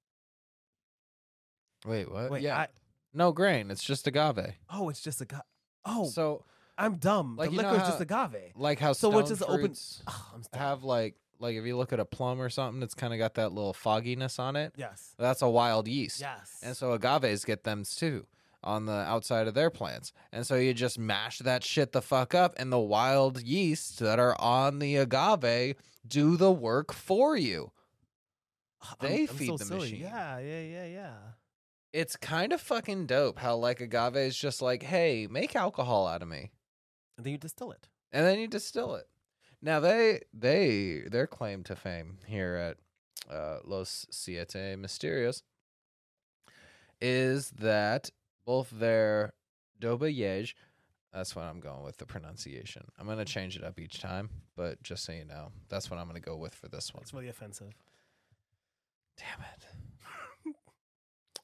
Wait, 1.86 2.10
what? 2.10 2.30
Wait, 2.30 2.42
yeah. 2.42 2.58
I, 2.58 2.68
no 3.14 3.32
grain. 3.32 3.70
It's 3.70 3.84
just 3.84 4.06
agave. 4.06 4.54
oh, 4.70 4.88
it's 4.88 5.00
just 5.00 5.20
a 5.20 5.24
agave. 5.24 5.40
Oh, 5.84 6.06
So, 6.08 6.44
I'm 6.78 6.96
dumb. 6.96 7.36
like, 7.36 7.50
the 7.50 7.56
you 7.56 7.62
know 7.62 7.70
liquor 7.72 7.82
is 7.82 7.88
just 7.88 8.00
agave. 8.00 8.52
like 8.56 8.78
how 8.78 8.92
So 8.92 9.10
stone 9.10 9.26
just 9.26 9.42
open- 9.42 9.58
fruits 9.60 10.02
Oh, 10.06 10.30
I'm 10.34 10.42
have 10.58 10.84
like 10.84 11.16
like 11.38 11.56
if 11.56 11.64
you 11.64 11.76
look 11.76 11.92
at 11.92 11.98
a 11.98 12.04
plum 12.04 12.40
or 12.40 12.48
something, 12.48 12.82
it's 12.84 12.94
kind 12.94 13.12
of 13.12 13.18
got 13.18 13.34
that 13.34 13.50
little 13.52 13.72
fogginess 13.72 14.38
on 14.38 14.54
it. 14.54 14.72
yes. 14.76 15.14
That's 15.18 15.42
a 15.42 15.48
wild 15.48 15.88
yeast. 15.88 16.20
Yes. 16.20 16.60
And 16.62 16.76
so 16.76 16.92
agaves 16.92 17.44
get 17.44 17.64
them 17.64 17.82
too 17.84 18.26
on 18.62 18.86
the 18.86 18.92
outside 18.92 19.48
of 19.48 19.54
their 19.54 19.68
plants. 19.70 20.12
And 20.32 20.46
so 20.46 20.54
you 20.54 20.72
just 20.72 21.00
mash 21.00 21.40
that 21.40 21.64
shit 21.64 21.90
the 21.90 22.00
fuck 22.00 22.32
up 22.32 22.54
and 22.58 22.72
the 22.72 22.78
wild 22.78 23.42
yeasts 23.42 23.98
that 23.98 24.20
are 24.20 24.40
on 24.40 24.78
the 24.78 24.94
agave 24.96 25.74
do 26.06 26.36
the 26.36 26.52
work 26.52 26.92
for 26.92 27.36
you. 27.36 27.72
I'm- 28.80 28.96
they 29.00 29.20
I'm 29.22 29.26
feed 29.26 29.46
so 29.48 29.56
the 29.56 29.64
silly. 29.64 29.80
machine. 29.80 30.00
Yeah, 30.00 30.38
yeah, 30.38 30.60
yeah, 30.62 30.84
yeah. 30.86 31.14
It's 31.92 32.16
kind 32.16 32.52
of 32.52 32.60
fucking 32.60 33.06
dope 33.06 33.38
how 33.38 33.56
like 33.56 33.80
agave 33.80 34.16
is 34.16 34.36
just 34.36 34.62
like, 34.62 34.82
"Hey, 34.82 35.26
make 35.30 35.54
alcohol 35.54 36.06
out 36.06 36.22
of 36.22 36.28
me." 36.28 36.50
And 37.16 37.26
then 37.26 37.32
you 37.32 37.38
distill 37.38 37.72
it. 37.72 37.88
and 38.12 38.26
then 38.26 38.38
you 38.38 38.46
distill 38.48 38.94
it. 38.94 39.08
Now 39.60 39.78
they 39.80 40.20
they 40.32 41.02
their 41.10 41.26
claim 41.26 41.62
to 41.64 41.76
fame 41.76 42.18
here 42.26 42.54
at 42.56 43.32
uh, 43.34 43.58
Los 43.64 44.06
Siete 44.10 44.76
Misterios 44.76 45.42
is 47.00 47.50
that 47.50 48.10
both 48.44 48.70
their 48.70 49.32
Dobayej, 49.80 50.54
that's 51.12 51.34
what 51.36 51.44
I'm 51.44 51.60
going 51.60 51.82
with 51.84 51.98
the 51.98 52.06
pronunciation. 52.06 52.84
I'm 52.98 53.06
gonna 53.06 53.24
change 53.24 53.56
it 53.56 53.64
up 53.64 53.78
each 53.78 54.00
time, 54.00 54.30
but 54.56 54.82
just 54.82 55.04
so 55.04 55.12
you 55.12 55.24
know, 55.24 55.50
that's 55.68 55.90
what 55.90 55.98
I'm 55.98 56.06
gonna 56.06 56.20
go 56.20 56.36
with 56.36 56.54
for 56.54 56.68
this 56.68 56.92
one. 56.94 57.02
It's 57.02 57.12
really 57.12 57.28
offensive. 57.28 57.72
Damn 59.18 59.40
it. 59.40 59.66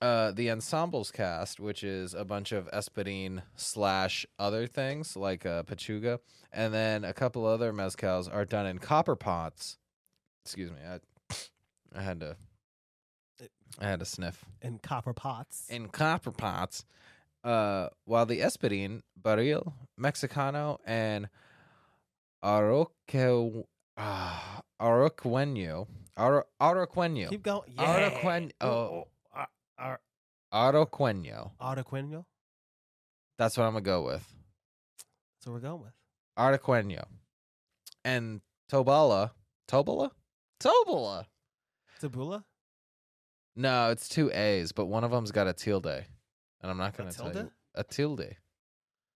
Uh, 0.00 0.30
the 0.30 0.48
ensembles 0.48 1.10
cast, 1.10 1.58
which 1.58 1.82
is 1.82 2.14
a 2.14 2.24
bunch 2.24 2.52
of 2.52 2.70
Espadine 2.70 3.42
slash 3.56 4.24
other 4.38 4.66
things 4.66 5.16
like 5.16 5.44
uh, 5.44 5.64
Pechuga, 5.64 6.20
and 6.52 6.72
then 6.72 7.04
a 7.04 7.12
couple 7.12 7.44
other 7.44 7.72
mezcals 7.72 8.32
are 8.32 8.44
done 8.44 8.64
in 8.66 8.78
copper 8.78 9.16
pots. 9.16 9.76
Excuse 10.44 10.70
me, 10.70 10.78
I, 10.88 11.98
I 11.98 12.02
had 12.02 12.20
to, 12.20 12.36
I 13.80 13.86
had 13.88 13.98
to 13.98 14.04
sniff 14.06 14.44
In 14.62 14.78
copper 14.78 15.12
pots. 15.12 15.66
in 15.68 15.88
copper 15.88 16.30
pots. 16.30 16.84
Uh, 17.42 17.88
while 18.04 18.26
the 18.26 18.40
Espadine, 18.40 19.02
Barril, 19.20 19.72
Mexicano, 19.98 20.78
and 20.86 21.28
Aroque, 22.42 22.92
uh, 23.96 24.40
Aroqueño, 24.80 25.86
Aro, 26.16 26.42
Aroqueño, 26.60 27.30
Keep 27.30 27.42
going. 27.42 27.72
Yeah. 27.76 28.48
Oh. 28.60 29.08
Ar- 30.50 30.74
ar- 31.60 32.24
That's 33.38 33.56
what 33.56 33.64
I'm 33.64 33.72
gonna 33.72 33.80
go 33.80 34.02
with. 34.04 34.26
That's 35.36 35.46
what 35.46 35.52
we're 35.54 35.60
going 35.60 35.82
with. 35.82 35.92
Artequeño. 36.38 37.04
And 38.04 38.40
Tobala. 38.70 39.32
Tobala? 39.68 40.10
Tobala. 40.60 41.26
Tabula. 42.00 42.44
No, 43.56 43.90
it's 43.90 44.08
two 44.08 44.30
A's, 44.32 44.72
but 44.72 44.86
one 44.86 45.04
of 45.04 45.10
them's 45.10 45.32
got 45.32 45.48
a 45.48 45.52
tilde. 45.52 45.86
And 45.86 46.70
I'm 46.70 46.76
not 46.78 46.96
gonna 46.96 47.12
tell 47.12 47.26
you 47.28 47.32
tilde? 47.32 47.50
a 47.74 47.84
tilde. 47.84 48.36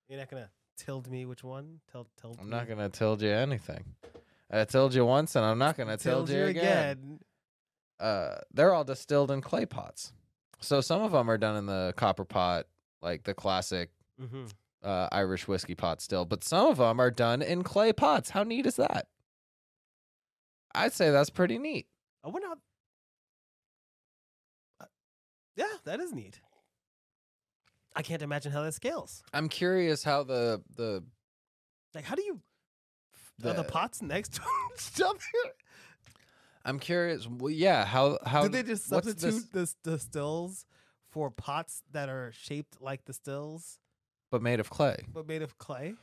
You're 0.08 0.18
not 0.18 0.28
gonna 0.28 0.50
tild 0.76 1.08
me 1.10 1.24
which 1.26 1.44
one? 1.44 1.80
Tell 1.90 2.08
tell. 2.20 2.34
I'm 2.40 2.50
not 2.50 2.68
gonna 2.68 2.88
tell 2.88 3.20
you 3.22 3.30
anything. 3.30 3.84
I 4.50 4.64
told 4.64 4.94
you 4.94 5.06
once, 5.06 5.36
and 5.36 5.44
I'm 5.44 5.58
not 5.58 5.76
gonna 5.76 5.96
tell 5.96 6.28
you 6.28 6.44
again. 6.46 7.20
Uh, 7.98 8.38
they're 8.52 8.74
all 8.74 8.84
distilled 8.84 9.30
in 9.30 9.40
clay 9.40 9.64
pots. 9.64 10.12
So 10.62 10.80
some 10.80 11.02
of 11.02 11.12
them 11.12 11.28
are 11.30 11.38
done 11.38 11.56
in 11.56 11.66
the 11.66 11.92
copper 11.96 12.24
pot, 12.24 12.66
like 13.00 13.24
the 13.24 13.34
classic 13.34 13.90
Mm-hmm. 14.20 14.44
uh, 14.84 15.08
Irish 15.10 15.48
whiskey 15.48 15.74
pot 15.74 16.00
still, 16.00 16.24
but 16.24 16.44
some 16.44 16.66
of 16.68 16.76
them 16.76 17.00
are 17.00 17.10
done 17.10 17.42
in 17.42 17.62
clay 17.64 17.92
pots. 17.92 18.30
How 18.30 18.44
neat 18.44 18.66
is 18.66 18.76
that? 18.76 19.08
I'd 20.74 20.92
say 20.92 21.10
that's 21.10 21.30
pretty 21.30 21.58
neat. 21.58 21.86
I 22.24 22.28
wonder 22.28 22.46
how. 22.48 22.56
Uh, 24.80 24.84
yeah, 25.56 25.64
that 25.84 25.98
is 26.00 26.12
neat. 26.12 26.40
I 27.96 28.02
can't 28.02 28.22
imagine 28.22 28.52
how 28.52 28.62
that 28.62 28.74
scales. 28.74 29.22
I'm 29.32 29.48
curious 29.48 30.04
how 30.04 30.22
the 30.22 30.62
the 30.76 31.02
Like, 31.94 32.04
how 32.04 32.14
do 32.14 32.22
you? 32.22 32.40
Are 33.44 33.52
the 33.54 33.62
The- 33.62 33.64
pots 33.64 34.02
next 34.02 34.34
to 34.34 34.40
each 34.76 35.00
other? 35.00 35.18
I'm 36.64 36.78
curious. 36.78 37.26
Well, 37.26 37.50
yeah, 37.50 37.84
how 37.84 38.18
how 38.24 38.42
Did 38.42 38.52
they 38.52 38.62
just 38.62 38.86
substitute 38.86 39.52
this, 39.52 39.74
the, 39.82 39.90
the 39.92 39.98
stills 39.98 40.66
for 41.10 41.30
pots 41.30 41.82
that 41.92 42.08
are 42.08 42.32
shaped 42.32 42.80
like 42.80 43.04
the 43.04 43.12
stills 43.12 43.78
but 44.30 44.42
made 44.42 44.60
of 44.60 44.70
clay? 44.70 45.04
but 45.12 45.26
made 45.26 45.42
of 45.42 45.58
clay? 45.58 45.94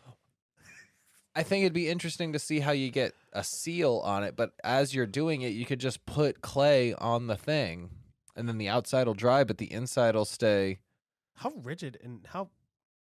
I 1.36 1.44
think 1.44 1.64
it'd 1.64 1.74
be 1.74 1.88
interesting 1.88 2.34
to 2.34 2.40
see 2.40 2.60
how 2.60 2.72
you 2.72 2.92
get 2.92 3.14
a 3.32 3.44
seal 3.44 4.02
on 4.04 4.24
it, 4.24 4.36
but 4.36 4.52
as 4.64 4.94
you're 4.94 5.06
doing 5.06 5.42
it, 5.42 5.50
you 5.50 5.66
could 5.66 5.80
just 5.80 6.06
put 6.06 6.42
clay 6.42 6.94
on 6.96 7.28
the 7.28 7.38
thing, 7.38 7.92
and 8.36 8.50
then 8.50 8.58
the 8.58 8.68
outside 8.68 9.08
will 9.08 9.14
dry, 9.14 9.44
but 9.44 9.58
the 9.58 9.72
inside 9.72 10.16
will 10.16 10.26
stay. 10.26 10.80
How 11.36 11.54
rigid 11.64 11.98
and 12.04 12.28
how 12.28 12.50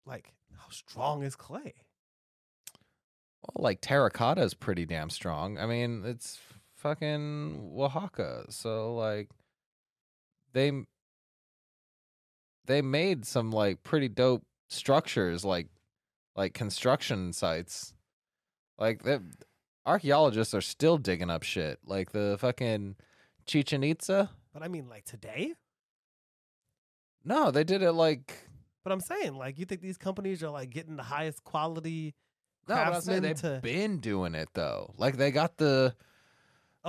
like 0.05 0.31
how 0.57 0.69
strong 0.69 1.23
is 1.23 1.35
clay? 1.35 1.73
Well, 3.41 3.63
like 3.63 3.81
terracotta 3.81 4.41
is 4.41 4.53
pretty 4.53 4.85
damn 4.85 5.09
strong. 5.09 5.57
I 5.57 5.65
mean, 5.65 6.03
it's 6.05 6.39
fucking 6.79 7.73
Oaxaca, 7.77 8.45
so 8.49 8.95
like 8.95 9.29
they 10.53 10.71
they 12.65 12.81
made 12.81 13.25
some 13.25 13.51
like 13.51 13.83
pretty 13.83 14.07
dope 14.07 14.43
structures, 14.69 15.43
like 15.43 15.67
like 16.35 16.53
construction 16.53 17.33
sites. 17.33 17.93
Like 18.77 19.03
the 19.03 19.21
archaeologists 19.85 20.53
are 20.53 20.61
still 20.61 20.97
digging 20.97 21.29
up 21.29 21.43
shit, 21.43 21.79
like 21.85 22.11
the 22.11 22.37
fucking 22.39 22.95
Chichen 23.45 23.83
Itza. 23.83 24.29
But 24.53 24.63
I 24.63 24.67
mean 24.67 24.87
like 24.87 25.05
today? 25.05 25.53
No, 27.25 27.51
they 27.51 27.63
did 27.65 27.81
it 27.81 27.91
like 27.91 28.47
But 28.83 28.93
I'm 28.93 29.01
saying 29.01 29.35
like 29.35 29.59
you 29.59 29.65
think 29.65 29.81
these 29.81 29.97
companies 29.97 30.41
are 30.43 30.49
like 30.49 30.69
getting 30.69 30.95
the 30.95 31.03
highest 31.03 31.43
quality 31.43 32.15
no, 32.67 32.75
but 32.75 32.93
I'm 32.93 33.01
saying 33.01 33.23
they've 33.23 33.41
to 33.41 33.59
been 33.63 33.97
doing 33.97 34.35
it 34.35 34.49
though. 34.53 34.93
Like 34.97 35.17
they 35.17 35.31
got 35.31 35.57
the 35.57 35.95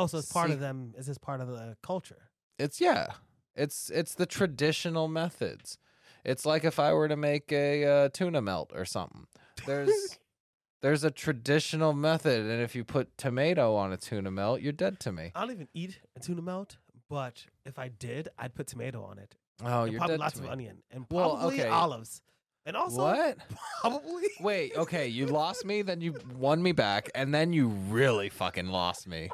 Oh, 0.01 0.07
so 0.07 0.19
it's 0.19 0.33
part 0.33 0.49
See- 0.49 0.55
of 0.55 0.61
them 0.61 0.95
is 0.97 1.07
this 1.07 1.19
part 1.19 1.41
of 1.41 1.49
the 1.49 1.77
culture? 1.83 2.31
It's 2.59 2.81
yeah. 2.81 3.13
It's 3.55 3.91
it's 3.91 4.15
the 4.15 4.27
traditional 4.27 5.09
methods. 5.09 5.79
It's 6.25 6.47
like 6.47 6.65
if 6.65 6.79
I 6.79 6.93
were 6.93 7.09
to 7.09 7.17
make 7.17 7.51
a 7.53 7.85
uh, 7.85 8.09
tuna 8.11 8.41
melt 8.41 8.71
or 8.75 8.85
something. 8.85 9.27
There's 9.67 10.19
there's 10.83 11.05
a 11.05 11.11
traditional 11.11 11.93
method, 11.93 12.47
and 12.47 12.63
if 12.63 12.75
you 12.75 12.85
put 12.85 13.17
tomato 13.19 13.75
on 13.75 13.93
a 13.93 13.97
tuna 13.97 14.31
melt, 14.31 14.61
you're 14.61 14.73
dead 14.73 15.01
to 15.01 15.13
me. 15.13 15.33
I 15.35 15.41
don't 15.41 15.51
even 15.53 15.69
eat 15.75 16.01
a 16.17 16.21
tuna 16.21 16.43
melt, 16.43 16.79
but 17.09 17.45
if 17.67 17.79
I 17.79 17.89
did, 17.89 18.29
I'd 18.39 18.55
put 18.55 18.67
tomato 18.67 19.03
on 19.03 19.19
it. 19.19 19.35
Oh, 19.63 19.83
and 19.83 19.93
you're 19.93 19.99
probably 19.99 20.15
dead 20.15 20.21
lots 20.21 20.39
to 20.39 20.45
of 20.45 20.51
onion 20.51 20.83
and 20.91 21.05
Well, 21.11 21.37
probably 21.37 21.61
okay. 21.61 21.69
olives. 21.69 22.23
And 22.67 22.77
also 22.77 23.03
what? 23.03 23.39
probably 23.81 24.29
Wait, 24.41 24.77
okay, 24.77 25.09
you 25.09 25.27
lost 25.27 25.65
me, 25.65 25.83
then 25.83 26.01
you 26.01 26.15
won 26.37 26.63
me 26.63 26.73
back, 26.73 27.11
and 27.15 27.35
then 27.35 27.53
you 27.53 27.69
really 27.69 28.29
fucking 28.29 28.69
lost 28.69 29.07
me. 29.09 29.31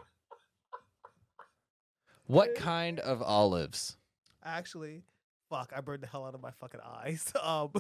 What 2.27 2.55
kind 2.55 2.99
of 3.01 3.23
olives? 3.23 3.97
actually 4.45 5.03
fuck, 5.51 5.73
I 5.77 5.81
burned 5.81 6.03
the 6.03 6.07
hell 6.07 6.25
out 6.25 6.35
of 6.35 6.41
my 6.41 6.51
fucking 6.53 6.81
eyes. 6.85 7.33
Um 7.43 7.71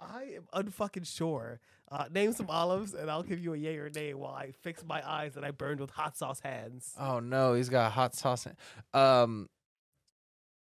I 0.00 0.34
am 0.36 0.64
unfucking 0.64 1.06
sure. 1.06 1.60
Uh, 1.90 2.06
name 2.12 2.32
some 2.32 2.50
olives 2.50 2.92
and 2.94 3.10
I'll 3.10 3.22
give 3.22 3.38
you 3.38 3.54
a 3.54 3.56
yay 3.56 3.76
or 3.78 3.88
nay 3.88 4.12
while 4.12 4.34
I 4.34 4.50
fix 4.50 4.84
my 4.84 5.00
eyes 5.08 5.34
that 5.34 5.44
I 5.44 5.50
burned 5.52 5.80
with 5.80 5.90
hot 5.90 6.16
sauce 6.16 6.40
hands. 6.40 6.92
Oh 6.98 7.20
no, 7.20 7.54
he's 7.54 7.68
got 7.68 7.92
hot 7.92 8.14
sauce. 8.14 8.46
in- 8.46 8.56
Um, 9.00 9.48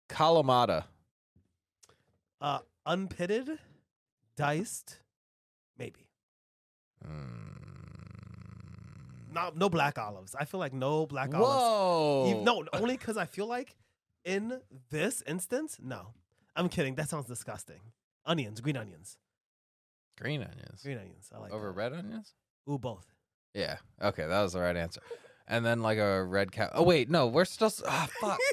Kalamata. 0.09 0.85
Uh 2.41 2.59
unpitted, 2.87 3.59
diced, 4.37 4.99
maybe. 5.79 6.09
Mm. 7.07 7.50
No, 9.33 9.51
no 9.55 9.69
black 9.69 9.99
olives. 9.99 10.35
I 10.35 10.45
feel 10.45 10.61
like 10.61 10.73
no 10.73 11.07
black 11.07 11.35
olives. 11.35 11.51
Whoa! 11.63 12.27
Even- 12.31 12.45
no, 12.45 12.65
only 12.73 12.97
because 12.97 13.17
I 13.17 13.27
feel 13.27 13.47
like 13.47 13.75
in 14.25 14.61
this 14.91 15.23
instance, 15.27 15.79
no. 15.83 16.15
I'm 16.57 16.69
kidding. 16.69 16.95
That 16.97 17.09
sounds 17.09 17.27
disgusting. 17.27 17.81
Onions, 18.27 18.61
green 18.61 18.77
onions, 18.77 19.17
green 20.21 20.43
onions 20.43 20.83
green 20.83 20.99
onions. 20.99 21.31
I 21.35 21.39
like 21.39 21.53
over 21.53 21.69
that. 21.69 21.73
red 21.77 21.93
onions. 21.93 22.35
Ooh, 22.69 22.79
both. 22.79 23.07
Yeah. 23.55 23.77
Okay, 24.03 24.27
that 24.27 24.43
was 24.43 24.53
the 24.53 24.61
right 24.61 24.77
answer. 24.77 25.01
And 25.49 25.65
then 25.65 25.81
like 25.81 25.99
a 25.99 26.23
red 26.23 26.53
cow. 26.53 26.71
Oh 26.75 26.83
wait, 26.83 27.11
no, 27.11 27.27
we're 27.27 27.45
still. 27.45 27.67
s- 27.69 27.83
Ah, 27.87 28.09
fuck. 28.21 28.39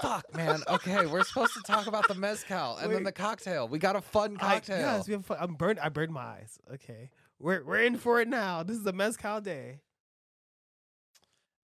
Fuck, 0.00 0.32
man. 0.36 0.60
Okay, 0.68 1.06
we're 1.06 1.24
supposed 1.24 1.54
to 1.54 1.62
talk 1.66 1.88
about 1.88 2.06
the 2.06 2.14
mezcal 2.14 2.76
and 2.76 2.88
then 2.88 2.98
Wait. 2.98 3.04
the 3.06 3.10
cocktail. 3.12 3.66
We 3.66 3.80
got 3.80 3.96
a 3.96 4.00
fun 4.00 4.36
I, 4.38 4.54
cocktail. 4.54 4.78
yes, 4.78 5.08
we 5.08 5.14
have 5.14 5.26
fun. 5.26 5.38
I'm 5.40 5.54
burned. 5.54 5.80
I 5.80 5.88
burned 5.88 6.12
my 6.12 6.20
eyes. 6.22 6.56
Okay, 6.74 7.10
we're 7.40 7.64
we're 7.64 7.82
in 7.82 7.96
for 7.96 8.20
it 8.20 8.28
now. 8.28 8.62
This 8.62 8.76
is 8.76 8.86
a 8.86 8.92
mezcal 8.92 9.40
day. 9.40 9.80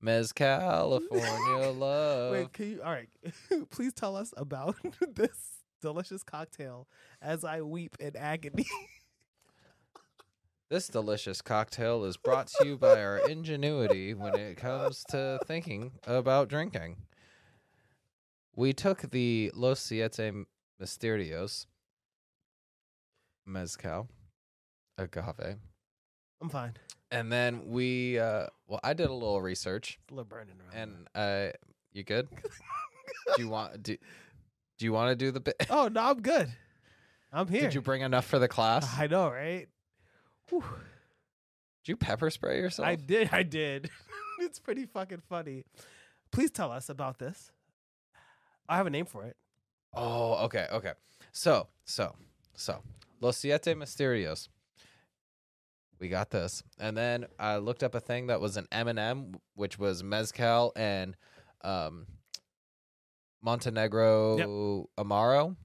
Mez 0.04 0.34
California 0.34 1.70
love. 1.70 2.32
Wait, 2.32 2.52
can 2.52 2.70
you? 2.72 2.82
All 2.82 2.92
right, 2.92 3.08
please 3.70 3.94
tell 3.94 4.16
us 4.16 4.34
about 4.36 4.76
this 5.14 5.62
delicious 5.80 6.22
cocktail 6.22 6.86
as 7.22 7.44
I 7.44 7.62
weep 7.62 7.96
in 7.98 8.14
agony. 8.16 8.66
This 10.70 10.88
delicious 10.88 11.40
cocktail 11.40 12.04
is 12.04 12.16
brought 12.16 12.48
to 12.58 12.66
you 12.66 12.76
by 12.76 13.00
our 13.00 13.18
ingenuity 13.28 14.12
when 14.14 14.34
it 14.34 14.56
comes 14.56 15.04
to 15.10 15.38
thinking 15.46 15.92
about 16.06 16.48
drinking. 16.48 16.96
We 18.56 18.72
took 18.72 19.10
the 19.10 19.52
Los 19.54 19.80
Siete 19.80 20.46
Misterios 20.80 21.66
mezcal 23.46 24.08
agave, 24.98 25.58
I'm 26.40 26.48
fine. 26.48 26.74
And 27.14 27.32
then 27.32 27.70
we 27.70 28.18
uh 28.18 28.46
well 28.66 28.80
I 28.82 28.92
did 28.92 29.08
a 29.08 29.12
little 29.12 29.40
research 29.40 29.98
a 30.10 30.14
little 30.14 30.24
burning 30.24 30.56
around. 30.60 30.82
and 30.82 31.08
uh 31.14 31.52
you 31.92 32.02
good? 32.02 32.28
do 33.36 33.42
you 33.42 33.48
want 33.48 33.82
do, 33.82 33.96
do 34.78 34.84
you 34.84 34.92
want 34.92 35.10
to 35.10 35.16
do 35.16 35.30
the 35.30 35.40
bit? 35.40 35.56
oh 35.70 35.88
no, 35.88 36.02
I'm 36.02 36.20
good. 36.20 36.52
I'm 37.32 37.48
here. 37.48 37.62
Did 37.62 37.74
you 37.74 37.80
bring 37.80 38.02
enough 38.02 38.26
for 38.26 38.38
the 38.38 38.48
class? 38.48 38.86
I 38.98 39.06
know, 39.06 39.28
right? 39.28 39.66
Whew. 40.50 40.62
Did 41.84 41.90
you 41.90 41.96
pepper 41.96 42.30
spray 42.30 42.58
yourself? 42.58 42.86
I 42.86 42.94
did. 42.94 43.30
I 43.32 43.42
did. 43.42 43.90
it's 44.40 44.58
pretty 44.58 44.86
fucking 44.86 45.22
funny. 45.28 45.64
Please 46.30 46.50
tell 46.50 46.70
us 46.70 46.88
about 46.88 47.18
this. 47.18 47.50
I 48.68 48.76
have 48.76 48.86
a 48.86 48.90
name 48.90 49.06
for 49.06 49.24
it. 49.24 49.36
Oh, 49.92 50.44
okay, 50.44 50.66
okay. 50.72 50.92
So, 51.32 51.68
so, 51.84 52.14
so, 52.54 52.82
Los 53.20 53.36
Siete 53.36 53.74
Misterios. 53.74 54.48
We 56.04 56.10
got 56.10 56.28
this, 56.28 56.62
and 56.78 56.94
then 56.94 57.24
I 57.38 57.56
looked 57.56 57.82
up 57.82 57.94
a 57.94 58.00
thing 58.00 58.26
that 58.26 58.38
was 58.38 58.58
an 58.58 58.66
M 58.70 58.88
and 58.88 58.98
M, 58.98 59.36
which 59.54 59.78
was 59.78 60.04
mezcal 60.04 60.70
and 60.76 61.16
um, 61.62 62.06
Montenegro 63.42 64.86
Amaro, 64.98 65.56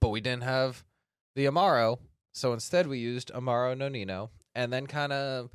but 0.00 0.08
we 0.08 0.20
didn't 0.20 0.42
have 0.42 0.82
the 1.36 1.44
Amaro, 1.44 2.00
so 2.32 2.52
instead 2.52 2.88
we 2.88 2.98
used 2.98 3.30
Amaro 3.32 3.76
Nonino, 3.76 4.30
and 4.56 4.72
then 4.72 4.88
kind 4.88 5.12
of 5.12 5.50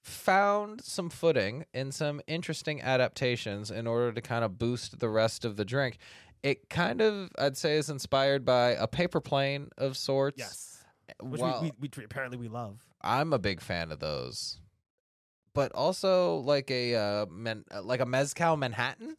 found 0.00 0.82
some 0.82 1.10
footing 1.10 1.66
in 1.74 1.92
some 1.92 2.22
interesting 2.26 2.80
adaptations 2.80 3.70
in 3.70 3.86
order 3.86 4.12
to 4.12 4.22
kind 4.22 4.46
of 4.46 4.58
boost 4.58 4.98
the 4.98 5.10
rest 5.10 5.44
of 5.44 5.56
the 5.56 5.64
drink. 5.66 5.98
It 6.42 6.70
kind 6.70 7.02
of, 7.02 7.32
I'd 7.38 7.58
say, 7.58 7.76
is 7.76 7.90
inspired 7.90 8.46
by 8.46 8.70
a 8.70 8.86
paper 8.86 9.20
plane 9.20 9.68
of 9.76 9.94
sorts. 9.94 10.38
Yes. 10.38 10.77
Which 11.20 11.40
Well, 11.40 11.62
we, 11.62 11.72
we, 11.80 11.90
we 11.96 12.04
apparently 12.04 12.38
we 12.38 12.48
love. 12.48 12.84
I'm 13.00 13.32
a 13.32 13.38
big 13.38 13.60
fan 13.60 13.92
of 13.92 14.00
those, 14.00 14.60
but 15.54 15.72
also 15.72 16.36
like 16.36 16.70
a 16.70 16.94
uh, 16.94 17.26
men, 17.26 17.64
uh, 17.72 17.82
like 17.82 18.00
a 18.00 18.06
mezcal 18.06 18.56
Manhattan. 18.56 19.16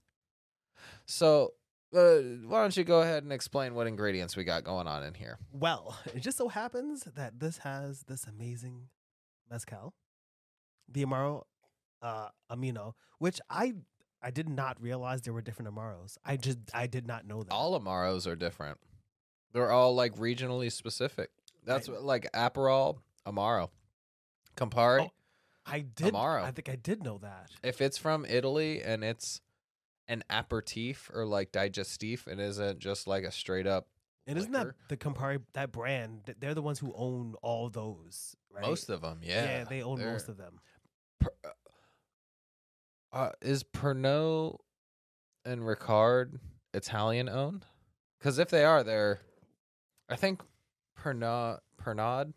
So, 1.05 1.53
uh, 1.95 2.17
why 2.45 2.61
don't 2.61 2.75
you 2.75 2.83
go 2.83 3.01
ahead 3.01 3.23
and 3.23 3.33
explain 3.33 3.73
what 3.73 3.87
ingredients 3.87 4.35
we 4.35 4.43
got 4.43 4.63
going 4.63 4.87
on 4.87 5.03
in 5.03 5.13
here? 5.13 5.39
Well, 5.51 5.97
it 6.15 6.19
just 6.19 6.37
so 6.37 6.47
happens 6.47 7.03
that 7.15 7.39
this 7.39 7.59
has 7.59 8.03
this 8.03 8.25
amazing 8.25 8.89
mezcal, 9.49 9.93
the 10.87 11.05
Amaro 11.05 11.43
uh, 12.01 12.29
Amino, 12.51 12.93
which 13.17 13.39
I 13.49 13.73
I 14.21 14.31
did 14.31 14.49
not 14.49 14.81
realize 14.81 15.21
there 15.21 15.33
were 15.33 15.41
different 15.41 15.73
Amaros. 15.73 16.17
I 16.25 16.37
just 16.37 16.59
I 16.73 16.87
did 16.87 17.07
not 17.07 17.25
know 17.25 17.43
that. 17.43 17.51
All 17.51 17.79
Amaros 17.79 18.27
are 18.27 18.35
different. 18.35 18.77
They're 19.53 19.71
all 19.71 19.95
like 19.95 20.15
regionally 20.15 20.71
specific. 20.71 21.31
That's 21.63 21.87
Right. 21.89 21.95
what, 21.95 22.03
like 22.05 22.31
Aperol, 22.33 22.99
Amaro, 23.25 23.69
Campari. 24.55 25.01
Oh. 25.07 25.11
I 25.65 25.81
did. 25.81 26.13
Amaro. 26.13 26.43
I 26.43 26.51
think 26.51 26.67
I 26.69 26.75
did 26.75 27.03
know 27.03 27.19
that. 27.19 27.51
If 27.63 27.79
it's 27.81 27.97
from 27.97 28.25
Italy 28.25 28.81
and 28.81 29.03
it's 29.03 29.41
an 30.07 30.23
aperitif 30.29 31.11
or 31.13 31.25
like 31.27 31.51
digestif, 31.51 32.27
it 32.27 32.39
isn't 32.39 32.79
just 32.79 33.05
like 33.05 33.23
a 33.23 33.31
straight 33.31 33.67
up. 33.67 33.87
And 34.25 34.37
isn't 34.37 34.51
that 34.51 34.67
the 34.87 34.97
Campari 34.97 35.41
that 35.53 35.71
brand? 35.71 36.35
They're 36.39 36.55
the 36.55 36.61
ones 36.61 36.79
who 36.79 36.91
own 36.95 37.35
all 37.43 37.69
those, 37.69 38.35
right? 38.51 38.63
Most 38.65 38.89
of 38.89 39.01
them, 39.01 39.19
yeah. 39.23 39.43
yeah. 39.43 39.63
they 39.65 39.83
own 39.83 39.99
they're- 39.99 40.11
most 40.11 40.27
of 40.29 40.37
them. 40.37 40.59
Per- 41.19 41.33
uh, 43.11 43.31
is 43.41 43.63
Pernod 43.63 44.57
and 45.45 45.61
Ricard 45.61 46.39
Italian 46.73 47.27
owned? 47.29 47.65
Because 48.19 48.37
if 48.39 48.49
they 48.49 48.63
are, 48.63 48.83
they're. 48.83 49.19
I 50.09 50.15
think 50.15 50.41
Pernod 51.03 51.59
Pernod 51.81 52.33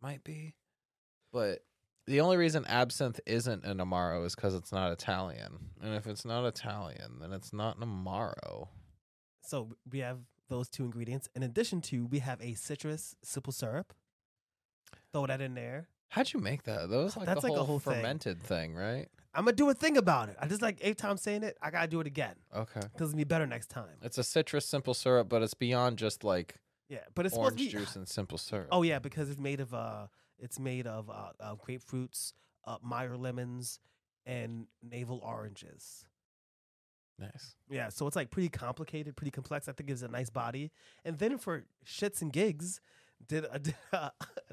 might 0.00 0.24
be. 0.24 0.54
But 1.32 1.60
the 2.06 2.20
only 2.20 2.36
reason 2.36 2.64
absinthe 2.66 3.20
isn't 3.26 3.64
an 3.64 3.78
amaro 3.78 4.24
is 4.26 4.34
because 4.34 4.54
it's 4.54 4.72
not 4.72 4.90
Italian, 4.92 5.70
and 5.80 5.94
if 5.94 6.06
it's 6.06 6.24
not 6.24 6.44
Italian, 6.46 7.18
then 7.20 7.32
it's 7.32 7.52
not 7.52 7.76
an 7.76 7.84
amaro. 7.84 8.68
So 9.42 9.70
we 9.90 10.00
have 10.00 10.18
those 10.48 10.68
two 10.68 10.84
ingredients. 10.84 11.28
In 11.34 11.42
addition 11.42 11.80
to, 11.82 12.06
we 12.06 12.18
have 12.18 12.40
a 12.42 12.54
citrus 12.54 13.14
simple 13.22 13.52
syrup. 13.52 13.92
Throw 15.12 15.26
that 15.26 15.40
in 15.40 15.54
there. 15.54 15.88
How'd 16.08 16.32
you 16.32 16.40
make 16.40 16.64
that? 16.64 16.90
That 16.90 16.96
was 16.96 17.16
like 17.16 17.26
That's 17.26 17.40
the 17.42 17.48
like 17.48 17.54
a 17.56 17.58
whole, 17.64 17.78
whole 17.78 17.78
thing. 17.78 17.94
fermented 17.94 18.42
thing. 18.42 18.74
right? 18.74 19.08
I'm 19.34 19.44
gonna 19.44 19.56
do 19.56 19.70
a 19.70 19.74
thing 19.74 19.96
about 19.96 20.28
it. 20.28 20.36
I 20.38 20.46
just 20.46 20.60
like 20.62 20.78
eight 20.82 20.98
times 20.98 21.22
saying 21.22 21.42
it, 21.42 21.56
I 21.62 21.70
gotta 21.70 21.88
do 21.88 22.00
it 22.00 22.06
again 22.06 22.34
Okay. 22.54 22.80
because 22.92 23.10
it'll 23.10 23.16
be 23.16 23.24
better 23.24 23.46
next 23.46 23.70
time. 23.70 23.96
It's 24.02 24.18
a 24.18 24.24
citrus 24.24 24.66
simple 24.66 24.94
syrup, 24.94 25.28
but 25.28 25.42
it's 25.42 25.54
beyond 25.54 25.98
just 25.98 26.22
like 26.22 26.56
Yeah, 26.88 26.98
but 27.14 27.24
it's 27.26 27.36
orange 27.36 27.58
supposed 27.58 27.70
to 27.70 27.76
be. 27.78 27.84
juice 27.84 27.96
and 27.96 28.08
simple 28.08 28.38
syrup. 28.38 28.68
Oh 28.70 28.82
yeah, 28.82 28.98
because 28.98 29.30
it's 29.30 29.40
made 29.40 29.60
of 29.60 29.72
uh, 29.72 30.08
it's 30.38 30.58
made 30.58 30.86
of 30.86 31.08
uh, 31.08 31.30
uh 31.40 31.54
grapefruits, 31.56 32.34
uh, 32.66 32.76
Meyer 32.82 33.16
lemons, 33.16 33.80
and 34.26 34.66
navel 34.82 35.20
oranges. 35.24 36.06
nice. 37.18 37.54
Yeah, 37.70 37.88
so 37.88 38.06
it's 38.06 38.16
like 38.16 38.30
pretty 38.30 38.50
complicated, 38.50 39.16
pretty 39.16 39.30
complex. 39.30 39.66
I 39.66 39.72
think 39.72 39.88
gives 39.88 40.02
it 40.02 40.10
a 40.10 40.12
nice 40.12 40.30
body. 40.30 40.72
And 41.04 41.18
then 41.18 41.38
for 41.38 41.64
shits 41.86 42.20
and 42.20 42.32
gigs, 42.32 42.80
did 43.26 43.46
a, 43.50 43.58
did, 43.60 43.76
a, 43.92 44.10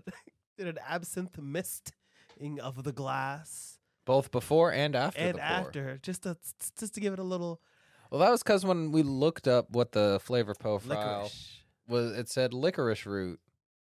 did 0.58 0.68
an 0.68 0.78
absinthe 0.88 1.38
misting 1.42 2.60
of 2.62 2.84
the 2.84 2.94
glass 2.94 3.79
Both 4.10 4.32
before 4.32 4.74
and 4.74 4.96
after 4.96 5.22
and 5.22 5.36
the 5.36 5.40
pour. 5.40 5.48
after, 5.48 6.00
just 6.02 6.24
to 6.24 6.36
just 6.80 6.96
to 6.96 7.00
give 7.00 7.14
it 7.14 7.20
a 7.20 7.24
little 7.24 7.62
Well, 8.10 8.20
that 8.22 8.32
was 8.32 8.42
because 8.42 8.66
when 8.66 8.92
we 8.92 9.04
looked 9.04 9.48
up 9.48 9.70
what 9.70 9.92
the 9.92 10.20
flavor 10.24 10.56
profile 10.56 10.98
licorice. 10.98 11.60
was, 11.88 12.18
it 12.18 12.28
said 12.28 12.52
licorice 12.52 13.06
root, 13.06 13.40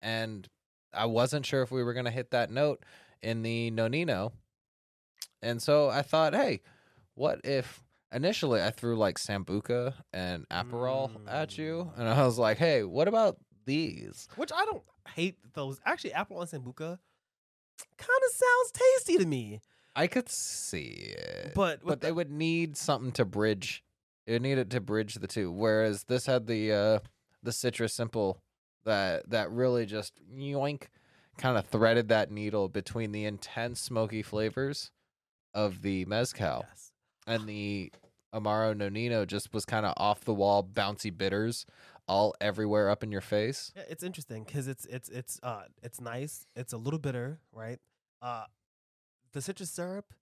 and 0.00 0.48
I 0.92 1.06
wasn't 1.06 1.44
sure 1.44 1.62
if 1.62 1.72
we 1.72 1.82
were 1.82 1.94
gonna 1.94 2.12
hit 2.12 2.30
that 2.30 2.52
note 2.52 2.84
in 3.22 3.42
the 3.42 3.72
Nonino, 3.72 4.30
and 5.42 5.60
so 5.60 5.88
I 5.90 6.02
thought, 6.02 6.32
hey, 6.32 6.60
what 7.14 7.40
if? 7.42 7.82
Initially, 8.12 8.62
I 8.62 8.70
threw 8.70 8.96
like 8.96 9.18
sambuca 9.18 9.94
and 10.12 10.48
Aperol 10.48 11.10
at 11.26 11.58
you, 11.58 11.90
mm. 11.90 11.98
and 11.98 12.08
I 12.08 12.24
was 12.24 12.38
like, 12.38 12.58
"Hey, 12.58 12.84
what 12.84 13.08
about 13.08 13.38
these?" 13.66 14.28
Which 14.36 14.52
I 14.52 14.64
don't 14.64 14.84
hate 15.08 15.38
those. 15.54 15.80
Actually, 15.84 16.12
apple 16.12 16.40
and 16.40 16.48
sambuca 16.48 17.00
kind 17.98 18.20
of 18.28 18.32
sounds 18.32 18.70
tasty 18.72 19.18
to 19.18 19.26
me. 19.26 19.60
I 19.96 20.06
could 20.06 20.28
see 20.28 21.14
it, 21.16 21.52
But 21.54 21.80
but 21.80 21.84
with 21.84 22.00
they 22.00 22.12
would 22.12 22.30
need 22.30 22.76
something 22.76 23.12
to 23.12 23.24
bridge. 23.24 23.84
It 24.26 24.42
needed 24.42 24.70
to 24.72 24.80
bridge 24.80 25.14
the 25.16 25.26
two. 25.26 25.52
Whereas 25.52 26.04
this 26.04 26.26
had 26.26 26.46
the 26.46 26.72
uh 26.72 26.98
the 27.42 27.52
citrus 27.52 27.92
simple 27.94 28.40
that 28.84 29.30
that 29.30 29.50
really 29.50 29.86
just 29.86 30.14
yoink 30.32 30.84
kind 31.38 31.56
of 31.58 31.66
threaded 31.66 32.08
that 32.08 32.30
needle 32.30 32.68
between 32.68 33.12
the 33.12 33.24
intense 33.24 33.80
smoky 33.80 34.22
flavors 34.22 34.90
of 35.52 35.82
the 35.82 36.04
mezcal 36.06 36.64
Yes. 36.68 36.92
and 37.26 37.48
the 37.48 37.92
amaro 38.34 38.74
nonino 38.74 39.26
just 39.26 39.52
was 39.52 39.64
kind 39.64 39.86
of 39.86 39.94
off 39.96 40.24
the 40.24 40.34
wall 40.34 40.64
bouncy 40.64 41.16
bitters 41.16 41.66
all 42.08 42.34
everywhere 42.40 42.90
up 42.90 43.02
in 43.02 43.10
your 43.12 43.20
face. 43.20 43.72
Yeah, 43.76 43.82
it's 43.88 44.02
interesting 44.02 44.44
because 44.44 44.66
it's 44.68 44.84
it's 44.86 45.08
it's 45.08 45.40
uh 45.42 45.62
it's 45.82 46.00
nice. 46.00 46.46
It's 46.56 46.72
a 46.72 46.76
little 46.78 46.98
bitter, 46.98 47.38
right? 47.52 47.78
Uh, 48.20 48.44
the 49.34 49.42
citrus 49.42 49.70
syrup. 49.70 50.14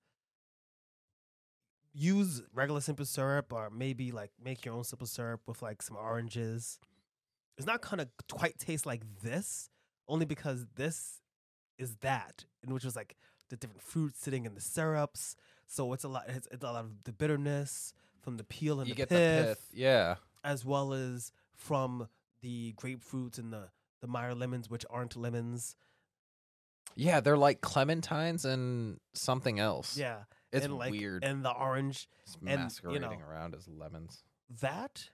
Use 1.95 2.43
regular 2.55 2.81
simple 2.81 3.05
syrup, 3.05 3.53
or 3.53 3.69
maybe 3.71 4.13
like 4.13 4.31
make 4.43 4.65
your 4.65 4.75
own 4.75 4.83
simple 4.85 5.07
syrup 5.07 5.43
with 5.47 5.61
like 5.61 5.83
some 5.83 5.97
oranges. 5.97 6.79
It's 7.59 7.67
not 7.67 7.83
gonna 7.83 8.09
quite 8.31 8.59
taste 8.59 8.87
like 8.87 9.03
this, 9.23 9.69
only 10.09 10.25
because 10.25 10.67
this 10.77 11.21
is 11.79 11.97
that, 11.97 12.47
and 12.63 12.73
which 12.73 12.85
was 12.85 12.97
like 12.97 13.15
the 13.51 13.57
different 13.57 13.83
fruits 13.83 14.21
sitting 14.21 14.47
in 14.47 14.55
the 14.55 14.61
syrups. 14.61 15.37
So 15.67 15.93
it's 15.93 16.05
a 16.05 16.09
lot. 16.09 16.25
It's, 16.29 16.49
it's 16.51 16.65
a 16.65 16.67
lot 16.67 16.85
of 16.85 17.05
the 17.05 17.13
bitterness 17.13 17.93
from 18.23 18.39
the 18.39 18.45
peel 18.45 18.81
and 18.81 18.89
you 18.89 18.95
the 18.95 18.99
get 18.99 19.09
pith 19.11 19.47
the 19.47 19.55
pith. 19.55 19.69
Yeah. 19.75 20.15
as 20.43 20.65
well 20.65 20.95
as 20.95 21.31
from 21.55 22.09
the 22.41 22.73
grapefruits 22.73 23.39
and 23.39 23.53
the 23.53 23.69
the 24.01 24.07
Meyer 24.09 24.35
lemons, 24.35 24.71
which 24.71 24.85
aren't 24.89 25.15
lemons. 25.15 25.77
Yeah, 26.97 27.21
they're 27.21 27.37
like 27.37 27.61
clementines 27.61 28.45
and 28.45 28.99
something 29.15 29.59
else. 29.59 29.97
Yeah, 29.97 30.25
It's 30.53 30.65
and 30.65 30.77
like, 30.77 30.91
weird. 30.93 31.25
And 31.25 31.45
the 31.45 31.51
orange 31.53 32.09
It's 32.25 32.37
and, 32.37 32.49
you 32.51 32.57
masquerading 32.57 33.01
know, 33.03 33.27
around 33.29 33.55
as 33.55 33.69
lemons. 33.69 34.23
that 34.61 35.11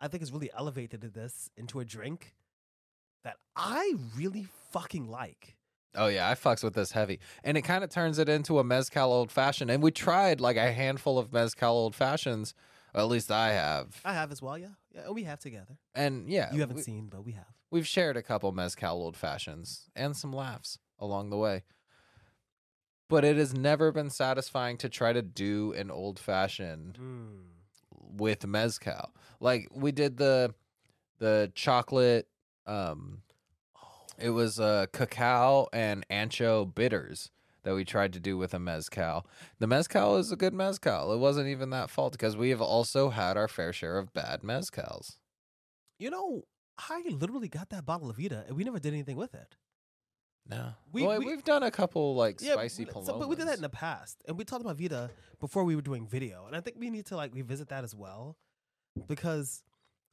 I 0.00 0.08
think 0.08 0.22
has 0.22 0.32
really 0.32 0.50
elevated 0.56 1.00
this 1.00 1.50
into 1.56 1.80
a 1.80 1.84
drink 1.84 2.34
that 3.24 3.36
I 3.56 3.94
really 4.16 4.46
fucking 4.70 5.08
like. 5.08 5.56
Oh 5.94 6.08
yeah, 6.08 6.28
I 6.28 6.34
fucks 6.34 6.62
with 6.62 6.74
this 6.74 6.92
heavy, 6.92 7.20
and 7.42 7.56
it 7.56 7.62
kind 7.62 7.82
of 7.82 7.88
turns 7.88 8.18
it 8.18 8.28
into 8.28 8.58
a 8.58 8.64
mezcal 8.64 9.10
old 9.12 9.32
fashioned. 9.32 9.70
And 9.70 9.82
we 9.82 9.90
tried 9.90 10.40
like 10.40 10.58
a 10.58 10.70
handful 10.70 11.18
of 11.18 11.32
mezcal 11.32 11.72
old 11.74 11.94
fashions, 11.94 12.52
at 12.94 13.08
least 13.08 13.30
I 13.32 13.52
have. 13.52 14.00
I 14.04 14.12
have 14.12 14.30
as 14.30 14.42
well. 14.42 14.58
Yeah, 14.58 14.68
yeah, 14.94 15.08
we 15.10 15.22
have 15.22 15.40
together. 15.40 15.78
and 15.94 16.28
yeah, 16.28 16.52
you 16.52 16.60
haven't 16.60 16.76
we, 16.76 16.82
seen, 16.82 17.06
but 17.06 17.24
we 17.24 17.32
have. 17.32 17.46
We've 17.70 17.86
shared 17.86 18.16
a 18.18 18.22
couple 18.22 18.52
mezcal 18.52 19.02
old 19.02 19.16
fashions 19.16 19.88
and 19.96 20.14
some 20.14 20.32
laughs 20.32 20.78
along 20.98 21.30
the 21.30 21.36
way. 21.36 21.62
But 23.08 23.24
it 23.24 23.36
has 23.36 23.54
never 23.54 23.92
been 23.92 24.10
satisfying 24.10 24.78
to 24.78 24.88
try 24.88 25.12
to 25.12 25.22
do 25.22 25.72
an 25.74 25.90
old 25.90 26.18
fashioned 26.18 26.98
Mm. 27.00 27.44
with 28.18 28.46
mezcal. 28.46 29.14
Like 29.40 29.68
we 29.72 29.92
did 29.92 30.16
the 30.16 30.54
the 31.18 31.50
chocolate 31.54 32.28
um 32.66 33.22
Oh, 33.76 34.06
It 34.18 34.30
was 34.30 34.58
uh, 34.58 34.86
cacao 34.92 35.68
and 35.72 36.06
ancho 36.08 36.72
bitters 36.74 37.30
that 37.62 37.74
we 37.74 37.84
tried 37.84 38.12
to 38.14 38.20
do 38.20 38.36
with 38.38 38.54
a 38.54 38.58
mezcal. 38.58 39.26
The 39.58 39.66
mezcal 39.66 40.16
is 40.16 40.32
a 40.32 40.36
good 40.36 40.54
mezcal. 40.54 41.12
It 41.12 41.18
wasn't 41.18 41.48
even 41.48 41.70
that 41.70 41.90
fault 41.90 42.12
because 42.12 42.36
we 42.36 42.50
have 42.50 42.60
also 42.62 43.10
had 43.10 43.36
our 43.36 43.48
fair 43.48 43.72
share 43.72 43.98
of 43.98 44.12
bad 44.12 44.42
mezcals. 44.42 45.16
you 45.98 46.10
know, 46.10 46.42
I 46.78 47.02
literally 47.08 47.48
got 47.48 47.70
that 47.70 47.86
bottle 47.86 48.10
of 48.10 48.16
Vida, 48.16 48.44
and 48.46 48.56
we 48.56 48.64
never 48.64 48.78
did 48.78 48.92
anything 48.92 49.16
with 49.16 49.34
it. 49.34 49.56
No, 50.48 50.74
We- 50.92 51.02
we, 51.02 51.06
well, 51.08 51.18
we- 51.18 51.24
we, 51.26 51.30
have 51.32 51.42
done 51.44 51.62
a 51.64 51.70
couple 51.70 52.14
like 52.14 52.40
Yeah, 52.40 52.52
spicy 52.52 52.84
but- 52.84 52.92
palomas. 52.92 53.08
so- 53.14 53.18
but 53.18 53.28
we 53.28 53.34
did 53.36 53.48
that 53.48 53.56
in 53.56 53.62
the 53.62 53.68
past, 53.68 54.22
and 54.28 54.38
we 54.38 54.44
talked 54.44 54.60
about 54.64 54.76
Vida 54.76 55.10
before 55.40 55.64
we 55.64 55.74
were 55.74 55.82
doing 55.82 56.06
video, 56.06 56.46
and 56.46 56.54
I 56.54 56.60
think 56.60 56.76
we 56.78 56.88
need 56.90 57.06
to 57.06 57.16
like 57.16 57.34
revisit 57.34 57.68
that 57.68 57.82
as 57.84 57.94
well, 57.94 58.36
because 59.08 59.62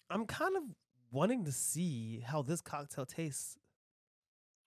I'm 0.10 0.26
kind 0.26 0.58
of 0.58 0.63
wanting 1.12 1.46
to 1.46 1.52
see 1.52 2.19
how 2.22 2.41
this 2.41 2.62
cocktail 2.62 3.06
tastes 3.06 3.58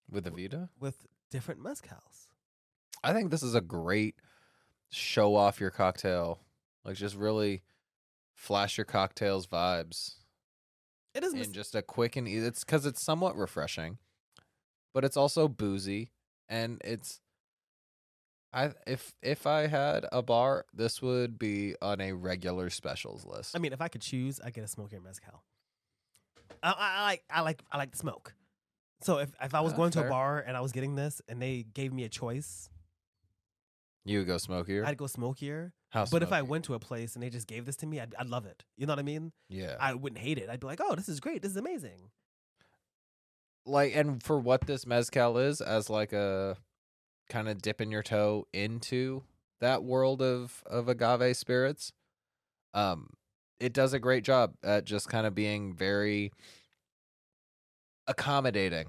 with 0.09 0.25
the 0.25 0.31
Vida. 0.31 0.71
with 0.79 1.07
different 1.31 1.61
mezcals. 1.61 2.29
I 3.03 3.13
think 3.13 3.31
this 3.33 3.43
is 3.43 3.55
a 3.57 3.61
great 3.61 4.15
show 4.91 5.35
off 5.35 5.59
your 5.61 5.71
cocktail, 5.73 6.41
like 6.85 6.95
just 6.97 7.17
really 7.17 7.65
flash 8.35 8.79
your 8.79 8.85
cocktails 8.85 9.47
vibes. 9.49 10.19
It 11.13 11.25
is 11.25 11.33
in 11.33 11.41
mis- 11.41 11.49
just 11.49 11.75
a 11.75 11.83
quick 11.83 12.15
and 12.15 12.29
easy. 12.29 12.47
It's 12.47 12.63
because 12.63 12.87
it's 12.87 13.03
somewhat 13.03 13.37
refreshing, 13.37 13.99
but 14.97 15.05
it's 15.05 15.19
also 15.19 15.47
boozy, 15.47 16.09
and 16.49 16.81
it's. 16.83 17.21
I 18.51 18.71
if 18.87 19.13
if 19.21 19.47
I 19.47 19.67
had 19.67 20.07
a 20.11 20.23
bar, 20.23 20.65
this 20.73 21.03
would 21.03 21.39
be 21.39 21.75
on 21.83 22.01
a 22.01 22.13
regular 22.13 22.71
specials 22.71 23.27
list. 23.27 23.55
I 23.55 23.59
mean, 23.59 23.75
if 23.75 23.83
I 23.83 23.89
could 23.89 24.01
choose, 24.01 24.41
I'd 24.43 24.55
get 24.55 24.65
a 24.65 24.69
smokier 24.69 25.03
mezcal. 25.03 25.45
I, 26.63 26.71
I, 26.71 26.79
I 26.79 27.03
like 27.03 27.25
I 27.31 27.41
like 27.43 27.63
I 27.71 27.77
like 27.77 27.91
the 27.91 27.99
smoke. 27.99 28.33
So 29.03 29.19
if 29.19 29.29
if 29.43 29.55
I 29.55 29.61
was 29.61 29.75
going 29.75 29.91
to 29.91 30.07
a 30.07 30.09
bar 30.09 30.43
and 30.47 30.57
I 30.57 30.63
was 30.63 30.73
getting 30.73 30.95
this 30.95 31.21
and 31.29 31.43
they 31.43 31.67
gave 31.75 31.93
me 31.93 32.05
a 32.05 32.09
choice, 32.09 32.71
you 34.07 34.21
would 34.21 34.27
go 34.27 34.39
smokier. 34.39 34.87
I'd 34.87 34.97
go 34.97 35.09
smokier. 35.09 35.75
How 35.91 36.07
But 36.07 36.23
if 36.23 36.33
I 36.33 36.41
went 36.41 36.65
to 36.65 36.75
a 36.75 36.79
place 36.79 37.17
and 37.17 37.23
they 37.23 37.29
just 37.29 37.47
gave 37.47 37.67
this 37.67 37.77
to 37.77 37.87
me, 37.87 38.01
I'd, 38.01 38.15
I'd 38.19 38.29
love 38.29 38.47
it. 38.47 38.65
You 38.79 38.87
know 38.87 38.93
what 38.93 38.99
I 38.99 39.03
mean? 39.03 39.33
yeah, 39.51 39.77
I 39.79 39.93
wouldn't 39.93 40.23
hate 40.23 40.39
it. 40.39 40.49
I'd 40.49 40.61
be 40.61 40.67
like, 40.67 40.81
oh, 40.83 40.95
this 40.95 41.11
is 41.11 41.21
great. 41.21 41.43
This 41.43 41.51
is 41.51 41.59
amazing. 41.59 42.13
Like 43.67 43.95
and 43.95 44.23
for 44.23 44.39
what 44.39 44.67
this 44.67 44.87
mezcal 44.87 45.39
is, 45.39 45.61
as 45.61 45.91
like 45.91 46.13
a 46.13 46.57
kind 47.29 47.49
of 47.49 47.61
dipping 47.61 47.91
your 47.91 48.03
toe 48.03 48.47
into 48.53 49.25
that 49.61 49.83
world 49.83 50.23
of 50.23 50.63
of 50.67 50.89
agave 50.89 51.37
spirits, 51.37 51.93
um, 52.75 53.11
it 53.61 53.73
does 53.73 53.93
a 53.93 53.99
great 53.99 54.25
job 54.25 54.55
at 54.63 54.85
just 54.85 55.09
kind 55.09 55.27
of 55.27 55.35
being 55.35 55.75
very 55.75 56.33
accommodating. 58.07 58.87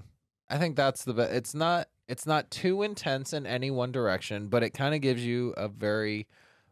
I 0.48 0.58
think 0.58 0.76
that's 0.76 1.04
the 1.04 1.14
best. 1.14 1.32
It's 1.32 1.54
not 1.54 1.88
it's 2.06 2.26
not 2.26 2.50
too 2.50 2.82
intense 2.82 3.32
in 3.32 3.46
any 3.46 3.70
one 3.70 3.92
direction, 3.92 4.48
but 4.48 4.62
it 4.62 4.70
kind 4.70 4.94
of 4.94 5.00
gives 5.00 5.24
you 5.24 5.52
a 5.56 5.68
very 5.68 6.26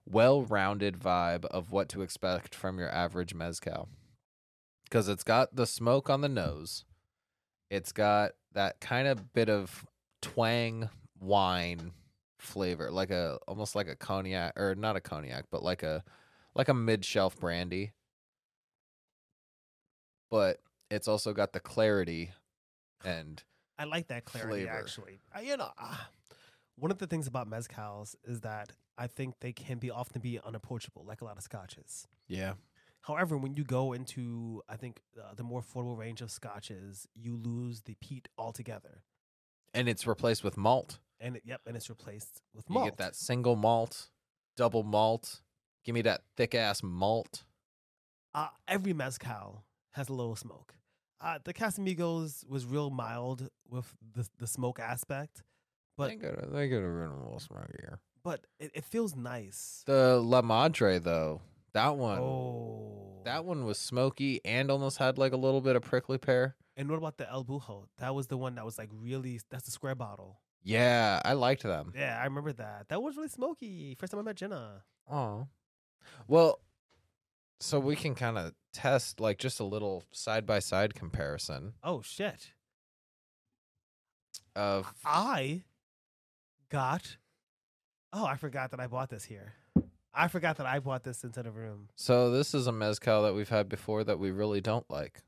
well-rounded 0.07 0.99
vibe 0.99 1.45
of 1.47 1.73
what 1.73 1.89
to 1.91 2.03
expect 2.03 2.55
from 2.55 2.79
your 2.79 2.91
average 2.91 3.35
mezcal. 3.35 3.89
Cuz 4.91 5.09
it's 5.09 5.25
got 5.25 5.57
the 5.57 5.67
smoke 5.67 6.09
on 6.09 6.21
the 6.21 6.29
nose. 6.29 6.85
It's 7.71 7.93
got 7.93 8.33
that 8.53 8.81
kind 8.81 9.09
of 9.09 9.33
bit 9.33 9.49
of 9.49 9.87
twang 10.23 10.89
wine 11.21 11.93
flavor, 12.39 12.91
like 12.91 13.11
a 13.11 13.39
almost 13.49 13.75
like 13.75 13.89
a 13.89 13.97
cognac 13.97 14.59
or 14.59 14.75
not 14.75 14.97
a 14.97 15.01
cognac, 15.01 15.47
but 15.51 15.63
like 15.63 15.83
a 15.83 16.05
like 16.55 16.69
a 16.69 16.75
mid-shelf 16.75 17.39
brandy. 17.39 17.93
But 20.31 20.59
it's 20.91 21.09
also 21.09 21.33
got 21.33 21.53
the 21.53 21.61
clarity 21.61 22.33
and 23.05 23.43
I 23.79 23.85
like 23.85 24.09
that 24.09 24.25
clarity 24.25 24.65
Flavor. 24.65 24.71
actually. 24.71 25.21
I, 25.35 25.43
you 25.43 25.57
know, 25.57 25.71
ah, 25.79 26.09
one 26.77 26.91
of 26.91 26.99
the 26.99 27.07
things 27.07 27.27
about 27.27 27.49
mezcals 27.49 28.15
is 28.25 28.41
that 28.41 28.73
I 28.99 29.07
think 29.07 29.35
they 29.41 29.53
can 29.53 29.79
be 29.79 29.91
often 29.91 30.21
be 30.23 30.41
unapproachable, 30.45 31.05
like 31.07 31.21
a 31.21 31.25
lot 31.25 31.37
of 31.37 31.43
scotches. 31.43 32.07
Yeah. 32.29 32.55
However, 33.07 33.37
when 33.39 33.55
you 33.55 33.63
go 33.65 33.93
into, 33.93 34.63
I 34.69 34.77
think 34.77 35.01
uh, 35.17 35.35
the 35.35 35.45
more 35.45 35.63
affordable 35.63 35.97
range 35.97 36.21
of 36.23 36.31
scotches, 36.31 37.07
you 37.15 37.37
lose 37.37 37.83
the 37.83 37.95
peat 38.01 38.29
altogether, 38.37 39.03
And 39.75 39.89
it's 39.89 40.07
replaced 40.07 40.43
with 40.43 40.57
malt. 40.57 40.99
and 41.21 41.37
it, 41.37 41.43
yep, 41.45 41.61
and 41.67 41.77
it's 41.77 41.89
replaced 41.89 42.43
with 42.55 42.69
malt. 42.69 42.85
You 42.85 42.91
get 42.91 42.99
that 42.99 43.15
single 43.15 43.55
malt, 43.55 44.11
double 44.57 44.83
malt. 44.83 45.41
Give 45.85 45.95
me 45.95 46.03
that 46.03 46.23
thick 46.37 46.55
ass 46.55 46.83
malt. 46.83 47.45
uh, 48.35 48.49
every 48.67 48.93
mezcal 48.93 49.65
has 49.93 50.09
a 50.09 50.13
little 50.13 50.37
smoke. 50.37 50.75
Uh, 51.21 51.39
the 51.45 51.55
Casamigos 51.55 52.47
was 52.49 52.67
real 52.67 52.91
mild 52.91 53.49
with 53.71 53.95
the 54.15 54.29
the 54.39 54.47
smoke 54.47 54.79
aspect, 54.81 55.43
But- 55.97 56.09
they 56.11 56.17
could 56.17 56.49
they 56.53 56.69
could 56.69 56.83
have 56.83 56.93
been 56.93 57.11
a 57.11 57.23
little 57.23 57.39
smokier. 57.41 58.01
but 58.25 58.47
it, 58.59 58.73
it 58.75 58.85
feels 58.85 59.15
nice. 59.15 59.85
The 59.87 60.19
La 60.21 60.43
Madre 60.43 60.99
though, 60.99 61.41
that 61.77 61.97
one, 61.97 62.19
oh, 62.19 63.21
that 63.25 63.45
one 63.45 63.65
was 63.65 63.79
smoky 63.79 64.41
and 64.45 64.71
almost 64.71 64.99
had 64.99 65.19
like 65.19 65.33
a 65.33 65.37
little 65.37 65.61
bit 65.61 65.77
of 65.77 65.83
prickly 65.83 66.19
pear. 66.19 66.57
And 66.77 66.91
what 66.91 66.97
about 66.97 67.19
the 67.19 67.31
El 67.31 67.45
Bujo? 67.45 67.85
That 67.99 68.15
was 68.15 68.27
the 68.27 68.37
one 68.37 68.55
that 68.55 68.65
was 68.65 68.79
like 68.79 68.91
really. 68.93 69.41
That's 69.51 69.65
the 69.65 69.71
square 69.71 69.95
bottle. 69.95 70.41
Yeah, 70.63 71.21
I 71.25 71.35
liked 71.35 71.63
them. 71.63 71.93
Yeah, 71.95 72.19
I 72.21 72.25
remember 72.25 72.53
that. 72.55 72.89
That 72.89 73.03
was 73.03 73.17
really 73.17 73.29
smoky. 73.29 73.95
First 73.99 74.13
time 74.13 74.21
I 74.21 74.23
met 74.25 74.37
Jenna. 74.37 74.83
Oh, 75.11 75.47
well, 76.27 76.61
so 77.61 77.79
we 77.79 77.95
can 77.95 78.15
kind 78.15 78.39
of 78.39 78.53
test 78.73 79.21
like 79.21 79.39
just 79.39 79.61
a 79.61 79.65
little 79.65 80.05
side 80.13 80.45
by 80.47 80.59
side 80.59 80.95
comparison 80.95 81.75
Oh 81.83 82.03
shit! 82.03 82.53
of 84.55 84.95
I 85.05 85.65
got. 86.71 87.19
Oh, 88.13 88.25
I 88.25 88.37
forgot 88.37 88.71
that 88.71 88.81
I 88.81 88.87
bought 88.87 89.11
this 89.11 89.25
here. 89.25 89.55
I 90.17 90.29
forgot 90.29 90.57
that 90.57 90.67
I 90.67 90.79
bought 90.79 91.05
this 91.05 91.25
into 91.25 91.43
the 91.43 91.51
room. 91.51 91.89
So 91.95 92.31
this 92.31 92.55
is 92.55 92.67
a 92.67 92.73
mezcal 92.73 93.23
that 93.25 93.35
we've 93.35 93.51
had 93.51 93.69
before 93.69 94.03
that 94.05 94.19
we 94.19 94.31
really 94.31 94.63
don't 94.63 94.89
like. 94.91 95.21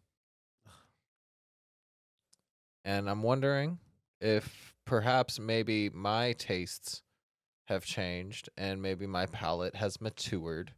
And 2.85 3.11
I'm 3.11 3.23
wondering 3.23 3.79
if 4.21 4.75
perhaps 4.87 5.39
maybe 5.39 5.91
my 5.91 6.33
tastes 6.33 7.03
have 7.67 7.85
changed 7.85 8.49
and 8.57 8.81
maybe 8.81 9.07
my 9.07 9.27
palate 9.27 9.77
has 9.77 10.01
matured 10.01 10.73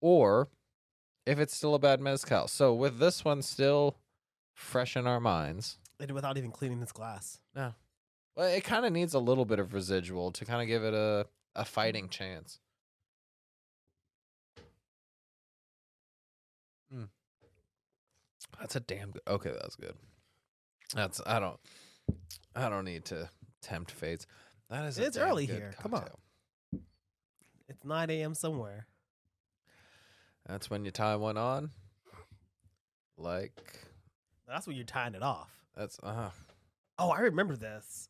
or 0.00 0.48
if 1.24 1.38
it's 1.38 1.54
still 1.54 1.76
a 1.76 1.78
bad 1.78 2.00
mezcal. 2.00 2.48
So 2.48 2.74
with 2.74 2.98
this 2.98 3.24
one 3.24 3.42
still 3.42 3.96
fresh 4.52 4.96
in 4.96 5.06
our 5.06 5.20
minds, 5.20 5.78
And 6.00 6.10
without 6.10 6.36
even 6.36 6.50
cleaning 6.50 6.80
this 6.80 6.90
glass. 6.90 7.38
No. 7.54 7.74
Well, 8.34 8.48
it 8.48 8.64
kind 8.64 8.84
of 8.84 8.92
needs 8.92 9.14
a 9.14 9.20
little 9.20 9.44
bit 9.44 9.60
of 9.60 9.72
residual 9.72 10.32
to 10.32 10.44
kind 10.44 10.60
of 10.60 10.66
give 10.66 10.82
it 10.82 10.94
a 10.94 11.26
a 11.56 11.64
fighting 11.64 12.08
chance. 12.08 12.58
That's 18.60 18.76
a 18.76 18.80
damn 18.80 19.10
good. 19.10 19.22
Okay, 19.26 19.52
that's 19.60 19.76
good. 19.76 19.94
That's 20.94 21.20
I 21.26 21.40
don't 21.40 21.58
I 22.54 22.68
don't 22.68 22.84
need 22.84 23.04
to 23.06 23.28
tempt 23.62 23.90
fates. 23.90 24.26
That 24.70 24.84
is 24.84 24.98
It's 24.98 25.16
early 25.16 25.46
here. 25.46 25.74
Come 25.80 25.94
on. 25.94 26.08
It's 27.68 27.84
9 27.84 28.10
a.m. 28.10 28.34
somewhere. 28.34 28.86
That's 30.46 30.68
when 30.68 30.84
you 30.84 30.90
tie 30.90 31.16
one 31.16 31.36
on. 31.36 31.70
Like 33.16 33.60
That's 34.46 34.66
when 34.66 34.76
you're 34.76 34.84
tying 34.84 35.14
it 35.14 35.22
off. 35.22 35.50
that's 35.76 35.98
uh 36.02 36.12
huh. 36.14 36.30
Oh, 36.98 37.10
I 37.10 37.20
remember 37.20 37.56
this. 37.56 38.08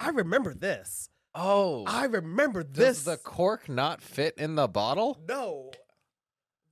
I 0.00 0.08
remember 0.10 0.54
this. 0.54 1.10
Oh, 1.34 1.84
I 1.86 2.04
remember 2.06 2.64
this. 2.64 2.74
does 2.98 3.04
the 3.04 3.16
cork 3.16 3.68
not 3.68 4.00
fit 4.02 4.34
in 4.38 4.54
the 4.54 4.66
bottle? 4.68 5.18
no. 5.28 5.70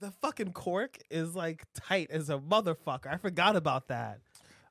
The 0.01 0.11
fucking 0.11 0.53
cork 0.53 0.99
is 1.11 1.35
like 1.35 1.65
tight 1.75 2.11
as 2.11 2.29
a 2.29 2.39
motherfucker. 2.39 3.07
I 3.07 3.17
forgot 3.17 3.57
about 3.57 3.89
that. 3.89 4.21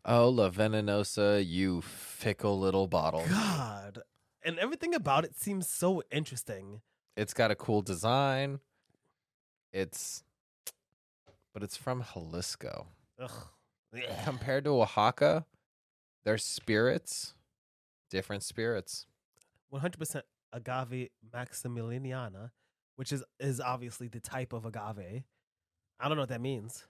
Oh, 0.05 0.29
La 0.29 0.49
Venenosa, 0.49 1.43
you 1.43 1.81
fickle 1.81 2.59
little 2.59 2.87
bottle. 2.87 3.23
God. 3.27 4.03
And 4.43 4.59
everything 4.59 4.93
about 4.93 5.25
it 5.25 5.35
seems 5.35 5.67
so 5.67 6.03
interesting. 6.11 6.81
It's 7.17 7.33
got 7.33 7.49
a 7.49 7.55
cool 7.55 7.81
design. 7.81 8.59
It's, 9.73 10.23
but 11.53 11.63
it's 11.63 11.75
from 11.75 12.03
Jalisco. 12.13 12.87
Ugh. 13.19 13.31
Compared 14.23 14.65
to 14.65 14.81
Oaxaca, 14.81 15.45
their 16.23 16.37
spirits, 16.37 17.33
different 18.11 18.43
spirits. 18.43 19.07
100% 19.73 20.21
agave 20.53 21.09
maximiliana, 21.33 22.51
which 22.95 23.11
is 23.11 23.23
is 23.39 23.59
obviously 23.61 24.07
the 24.07 24.19
type 24.19 24.53
of 24.53 24.65
agave. 24.65 25.23
I 25.99 26.07
don't 26.07 26.17
know 26.17 26.23
what 26.23 26.29
that 26.29 26.41
means. 26.41 26.85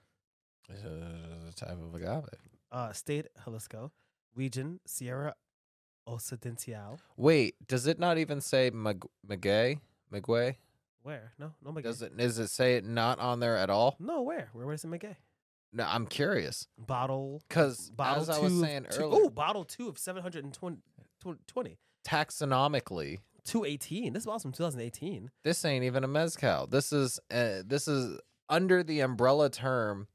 It's 0.68 0.82
a 0.82 1.52
type 1.54 1.78
of 1.80 1.94
agave. 1.94 2.24
Uh, 2.72 2.92
state 2.92 3.26
Jalisco, 3.44 3.92
region 4.34 4.80
Sierra 4.86 5.34
Occidental. 6.08 6.98
Wait, 7.16 7.54
does 7.66 7.86
it 7.86 7.98
not 7.98 8.18
even 8.18 8.40
say 8.40 8.70
Mag- 8.72 9.06
Maguey? 9.28 9.80
Maguey? 10.12 10.56
Where? 11.02 11.32
No, 11.38 11.52
no 11.64 11.70
Maguey. 11.72 11.82
Does 11.84 12.02
it? 12.02 12.16
Does 12.16 12.38
it 12.38 12.48
say 12.48 12.76
it 12.76 12.84
not 12.84 13.18
on 13.18 13.40
there 13.40 13.56
at 13.56 13.70
all? 13.70 13.96
No, 13.98 14.22
where? 14.22 14.48
Where 14.52 14.66
was 14.66 14.84
it 14.84 14.88
Maguey? 14.88 15.16
No, 15.72 15.84
I'm 15.84 16.06
curious 16.06 16.68
Bottle. 16.78 17.42
because 17.48 17.90
Bottle 17.90 18.22
as 18.22 18.30
I 18.30 18.38
was 18.38 18.58
saying 18.60 18.86
two- 18.90 18.98
earlier, 19.02 19.24
Oh, 19.24 19.28
bottle 19.30 19.64
two 19.64 19.88
of 19.88 19.98
720. 19.98 20.78
20. 21.46 21.78
taxonomically, 22.06 23.18
218. 23.46 24.12
This 24.12 24.26
was 24.26 24.42
from 24.42 24.52
2018. 24.52 25.30
this 25.44 25.64
ain't 25.64 25.84
even 25.84 26.04
a 26.04 26.08
mezcal. 26.08 26.66
This 26.66 26.92
is 26.92 27.18
uh, 27.30 27.62
this 27.64 27.88
is 27.88 28.18
under 28.48 28.82
the 28.82 29.00
umbrella 29.00 29.50
term 29.50 30.06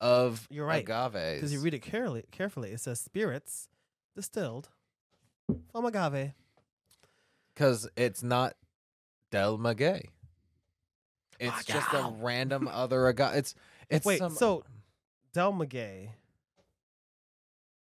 of 0.00 0.46
You're 0.50 0.66
right, 0.66 0.84
agaves. 0.84 1.36
Because 1.36 1.52
you 1.52 1.60
read 1.60 1.74
it 1.74 1.80
carefully, 1.82 2.24
carefully, 2.30 2.70
it 2.72 2.80
says 2.80 3.00
spirits 3.00 3.68
distilled 4.14 4.68
from 5.72 5.84
agave. 5.84 6.32
because 7.54 7.88
it's 7.96 8.22
not 8.22 8.54
Del 9.30 9.58
Maguey. 9.58 10.08
It's 11.38 11.64
just 11.64 11.92
a 11.92 12.12
random 12.20 12.68
other 12.72 13.06
agave. 13.08 13.36
It's 13.36 13.54
it's 13.88 14.06
Wait, 14.06 14.18
some, 14.18 14.34
so 14.34 14.62
Del 15.32 15.52
Maguey. 15.52 16.10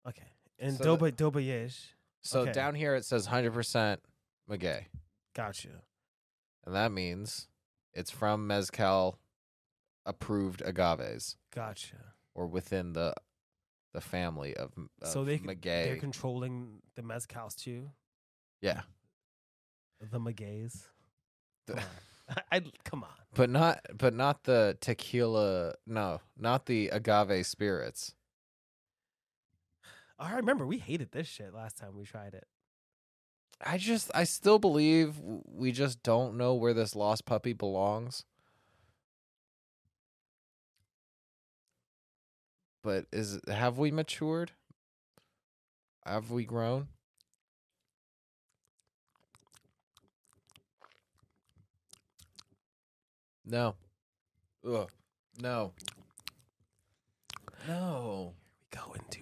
Okay. 0.08 0.24
And 0.60 0.76
So 0.78 0.98
Doba 0.98 1.12
Dobayej. 1.12 1.76
so 2.22 2.42
okay. 2.42 2.52
down 2.52 2.76
here 2.76 2.96
it 2.96 3.06
says 3.06 3.26
hundred 3.26 3.54
percent 3.54 4.02
Maguey, 4.48 4.88
Gotcha. 5.34 5.82
and 6.66 6.76
that 6.76 6.92
means 6.92 7.48
it's 7.94 8.12
from 8.12 8.46
mezcal 8.48 9.18
approved 10.06 10.62
agaves 10.62 11.36
Gotcha. 11.54 12.14
or 12.34 12.48
within 12.48 12.94
the 12.94 13.14
the 13.94 14.02
family 14.02 14.56
of, 14.58 14.72
of 15.02 15.08
so 15.08 15.24
they 15.24 15.38
c- 15.38 15.44
they're 15.62 15.96
controlling 15.98 16.82
the 16.96 17.02
mezcals 17.02 17.56
too. 17.56 17.90
yeah, 18.62 18.82
The. 20.12 20.88
The- 21.68 21.74
Come 21.74 21.80
on. 21.80 21.86
I, 22.52 22.62
come 22.84 23.04
on. 23.04 23.10
but 23.36 23.50
not 23.50 23.80
but 23.98 24.14
not 24.14 24.44
the 24.44 24.78
tequila. 24.82 25.76
No, 25.88 26.22
not 26.38 26.66
the 26.66 26.90
agave 26.90 27.46
spirits. 27.46 28.14
I 30.18 30.36
remember 30.36 30.66
we 30.66 30.78
hated 30.80 31.12
this 31.12 31.28
shit 31.28 31.54
last 31.54 31.78
time 31.78 31.96
we 31.96 32.04
tried 32.06 32.34
it. 32.34 32.48
I 33.64 33.78
just 33.78 34.12
I 34.14 34.24
still 34.26 34.60
believe 34.60 35.16
we 35.20 35.72
just 35.72 36.04
don't 36.04 36.38
know 36.38 36.54
where 36.54 36.74
this 36.74 36.96
lost 36.96 37.26
puppy 37.26 37.54
belongs. 37.54 38.26
But 42.84 43.06
is 43.12 43.40
have 43.48 43.78
we 43.78 43.92
matured? 43.92 44.52
Have 46.06 46.30
we 46.30 46.46
grown? 46.46 46.88
No. 53.46 53.76
Ugh. 54.68 54.90
No. 55.42 55.74
No. 57.68 58.34
Here 58.34 58.56
we 58.60 58.78
go 58.78 58.94
into 58.94 59.22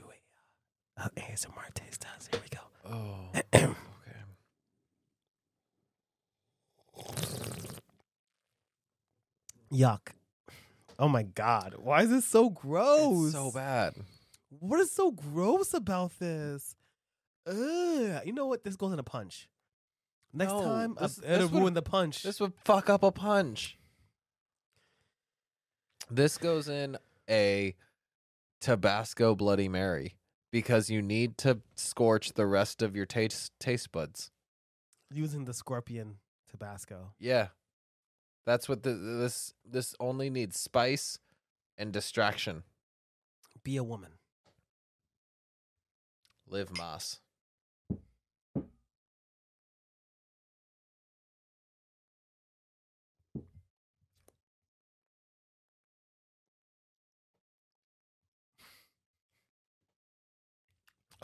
a 0.98 1.04
uh, 1.04 1.10
ASMR 1.18 1.74
taste 1.74 2.02
test. 2.02 2.34
Here 2.34 2.42
we 2.42 2.50
go. 2.50 2.62
Oh. 2.86 3.30
okay. 3.54 3.74
Yuck. 9.72 10.10
Oh 11.00 11.08
my 11.08 11.24
god. 11.24 11.76
Why 11.78 12.04
is 12.04 12.10
this 12.10 12.26
so 12.26 12.50
gross? 12.50 13.26
It's 13.28 13.34
so 13.34 13.52
bad. 13.52 13.96
What 14.60 14.80
is 14.80 14.92
so 14.92 15.12
gross 15.12 15.74
about 15.74 16.12
this? 16.20 16.76
Ugh. 17.48 18.22
You 18.26 18.34
know 18.34 18.46
what? 18.46 18.64
This 18.64 18.76
goes 18.76 18.94
in 18.94 19.00
a 19.00 19.04
punch. 19.04 19.50
Next 20.32 20.52
No, 20.52 20.64
time, 20.64 20.96
this- 21.00 21.20
uh, 21.20 21.22
it'll 21.26 21.38
this 21.40 21.52
would- 21.52 21.60
ruin 21.62 21.74
the 21.74 21.82
punch. 21.82 22.24
This 22.24 22.40
would 22.40 22.54
fuck 22.66 22.90
up 22.90 23.04
a 23.04 23.12
punch. 23.12 23.78
This 26.10 26.38
goes 26.38 26.68
in 26.68 26.98
a 27.30 27.76
Tabasco 28.62 29.36
Bloody 29.36 29.68
Mary 29.70 30.18
because 30.52 30.90
you 30.90 31.02
need 31.02 31.38
to 31.40 31.62
scorch 31.76 32.34
the 32.34 32.46
rest 32.46 32.82
of 32.82 32.96
your 32.96 33.06
taste 33.06 33.52
taste 33.60 33.92
buds. 33.92 34.30
using 35.12 35.46
the 35.46 35.54
scorpion 35.54 36.18
Tabasco. 36.54 37.14
Yeah. 37.20 37.48
That's 38.46 38.70
what 38.70 38.84
the 38.84 38.94
this 38.94 39.54
this 39.66 39.96
only 40.00 40.30
needs 40.30 40.60
spice 40.60 41.18
and 41.78 41.92
distraction. 41.92 42.64
Be 43.64 43.78
a 43.78 43.84
woman. 43.84 44.12
Live 46.48 46.78
Moss. 46.78 47.20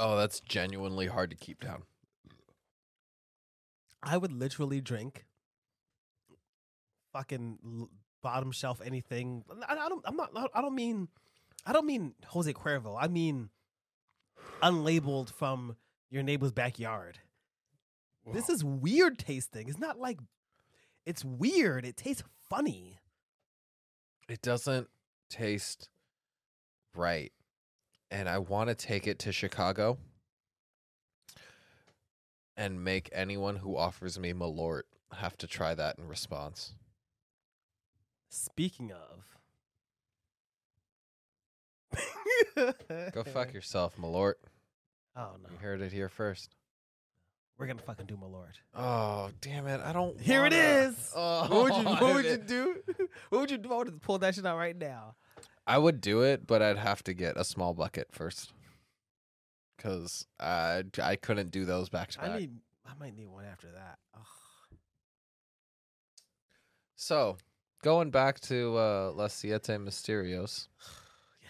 Oh, 0.02 0.16
that's 0.16 0.40
genuinely 0.40 1.08
hard 1.08 1.30
to 1.30 1.36
keep 1.36 1.60
down. 1.60 1.84
I 4.02 4.18
would 4.18 4.32
literally 4.32 4.82
drink 4.82 5.26
fucking 7.14 7.88
bottom 8.22 8.52
shelf 8.52 8.82
anything. 8.84 9.44
I, 9.68 9.74
I 9.74 9.90
don't. 9.90 10.04
I'm 10.06 10.16
not. 10.16 10.32
I 10.54 10.62
don't 10.62 10.76
mean. 10.76 11.08
I 11.66 11.74
don't 11.74 11.86
mean 11.86 12.14
Jose 12.28 12.52
Cuervo. 12.54 12.98
I 13.00 13.08
mean 13.08 13.50
unlabeled 14.64 15.30
from 15.32 15.76
your 16.10 16.24
neighbor's 16.24 16.52
backyard. 16.52 17.20
This 18.32 18.48
is 18.48 18.64
weird 18.64 19.18
tasting. 19.18 19.70
It's 19.70 19.80
not 19.80 20.00
like. 20.00 20.20
It's 21.06 21.26
weird. 21.26 21.86
It 21.86 21.98
tastes 21.98 22.24
funny. 22.50 23.00
it 24.28 24.42
doesn't 24.42 24.88
taste 25.30 25.90
right. 26.96 27.32
And 28.12 28.30
I 28.30 28.38
want 28.40 28.70
to 28.70 28.76
take 28.76 29.08
it 29.08 29.20
to 29.20 29.32
Chicago 29.32 29.98
and 32.60 32.84
make 32.84 33.10
anyone 33.14 33.56
who 33.56 33.78
offers 33.78 34.20
me 34.20 34.34
Malort 34.34 34.82
have 35.14 35.38
to 35.38 35.48
try 35.48 35.74
that 35.74 35.98
in 35.98 36.08
response. 36.10 36.74
Speaking 38.30 38.92
of. 38.92 39.24
Go 43.14 43.24
fuck 43.24 43.54
yourself, 43.54 43.96
Malort. 43.98 44.34
Oh 45.16 45.32
no. 45.42 45.50
You 45.52 45.58
heard 45.62 45.82
it 45.82 45.92
here 45.94 46.10
first. 46.10 46.56
We're 47.58 47.68
gonna 47.68 47.82
fucking 47.82 48.06
do 48.06 48.16
Malort. 48.18 48.56
Oh, 48.76 49.32
damn 49.42 49.68
it. 49.68 49.82
I 49.84 49.92
don't 49.94 50.20
Here 50.20 50.46
it 50.46 50.54
wanna- 50.54 50.90
is. 50.90 51.12
Oh, 51.16 51.48
What 51.50 51.64
would 51.64 51.76
you 51.82 51.90
what 51.90 52.14
would 52.16 52.26
you 52.26 52.38
do? 52.46 52.76
What 53.30 53.40
would 53.42 53.52
you 53.52 53.58
do? 53.58 53.74
I 53.74 53.78
would 53.78 54.02
pull 54.02 54.18
that 54.20 54.36
shit 54.36 54.46
out 54.46 54.58
right 54.58 54.78
now. 54.78 55.16
I 55.66 55.78
would 55.78 56.02
do 56.02 56.22
it, 56.22 56.46
but 56.48 56.62
I'd 56.62 56.78
have 56.78 57.04
to 57.04 57.14
get 57.14 57.38
a 57.38 57.44
small 57.44 57.74
bucket 57.74 58.10
first. 58.12 58.52
Cuz 59.80 60.28
I 60.40 60.84
I 61.02 61.16
couldn't 61.16 61.52
do 61.52 61.66
those 61.66 61.90
back 61.90 62.10
to 62.12 62.22
I 62.22 62.28
back. 62.28 62.40
need 62.42 62.60
I 62.86 62.94
might 63.00 63.16
need 63.16 63.28
one 63.28 63.46
after 63.46 63.72
that. 63.72 63.98
Ugh. 64.14 64.78
So, 66.96 67.38
going 67.82 68.12
back 68.12 68.40
to 68.42 68.78
uh 68.78 69.12
Las 69.16 69.34
Siete 69.34 69.78
Misterios. 69.80 70.68
Yeah. 71.42 71.48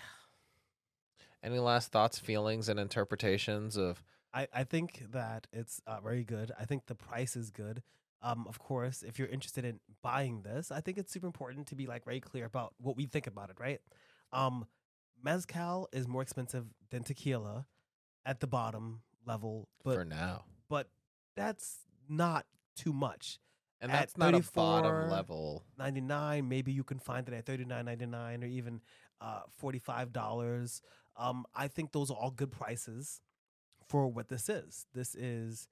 Any 1.50 1.60
last 1.60 1.92
thoughts, 1.92 2.20
feelings, 2.20 2.70
and 2.70 2.80
interpretations 2.80 3.76
of 3.78 4.04
I, 4.34 4.48
I 4.54 4.64
think 4.64 5.06
that 5.12 5.48
it's 5.52 5.82
uh, 5.88 6.00
very 6.02 6.24
good. 6.24 6.52
I 6.60 6.66
think 6.66 6.86
the 6.86 6.94
price 6.96 7.36
is 7.36 7.50
good. 7.50 7.82
Um, 8.22 8.46
of 8.48 8.60
course, 8.60 9.02
if 9.02 9.18
you're 9.18 9.28
interested 9.28 9.66
in 9.66 9.80
buying 10.04 10.42
this, 10.44 10.72
I 10.72 10.82
think 10.82 10.98
it's 10.98 11.12
super 11.12 11.26
important 11.26 11.68
to 11.68 11.76
be 11.76 11.88
like 11.88 12.06
very 12.06 12.20
clear 12.20 12.46
about 12.46 12.74
what 12.78 12.96
we 12.96 13.06
think 13.08 13.26
about 13.28 13.50
it, 13.50 13.56
right? 13.60 13.80
Um, 14.32 14.68
mezcal 15.24 15.88
is 15.92 16.08
more 16.08 16.22
expensive 16.22 16.66
than 16.92 17.04
tequila 17.04 17.66
at 18.30 18.40
the 18.40 18.48
bottom 18.48 19.02
level, 19.26 19.68
but 19.84 19.96
for 19.96 20.06
now? 20.06 20.44
but 20.70 20.88
that's 21.36 21.80
not 22.08 22.46
too 22.76 22.94
much. 22.94 23.40
And 23.82 23.92
at 23.92 24.00
that's 24.00 24.18
not 24.18 24.36
a 24.36 24.44
34 24.44 24.64
bottom 24.64 25.10
level. 25.10 25.64
99 25.80 26.48
maybe 26.48 26.72
you 26.72 26.84
can 26.84 27.00
find 27.00 27.28
it 27.28 27.34
at 27.34 27.46
39.99 27.46 28.44
or 28.44 28.46
even 28.46 28.82
uh, 29.22 29.42
$45 29.62 30.82
um, 31.18 31.46
i 31.56 31.68
think 31.68 31.92
those 31.92 32.12
are 32.12 32.18
all 32.18 32.32
good 32.32 32.52
prices 32.52 33.22
for 33.88 34.08
what 34.08 34.28
this 34.28 34.50
is 34.50 34.86
this 34.94 35.16
is 35.16 35.68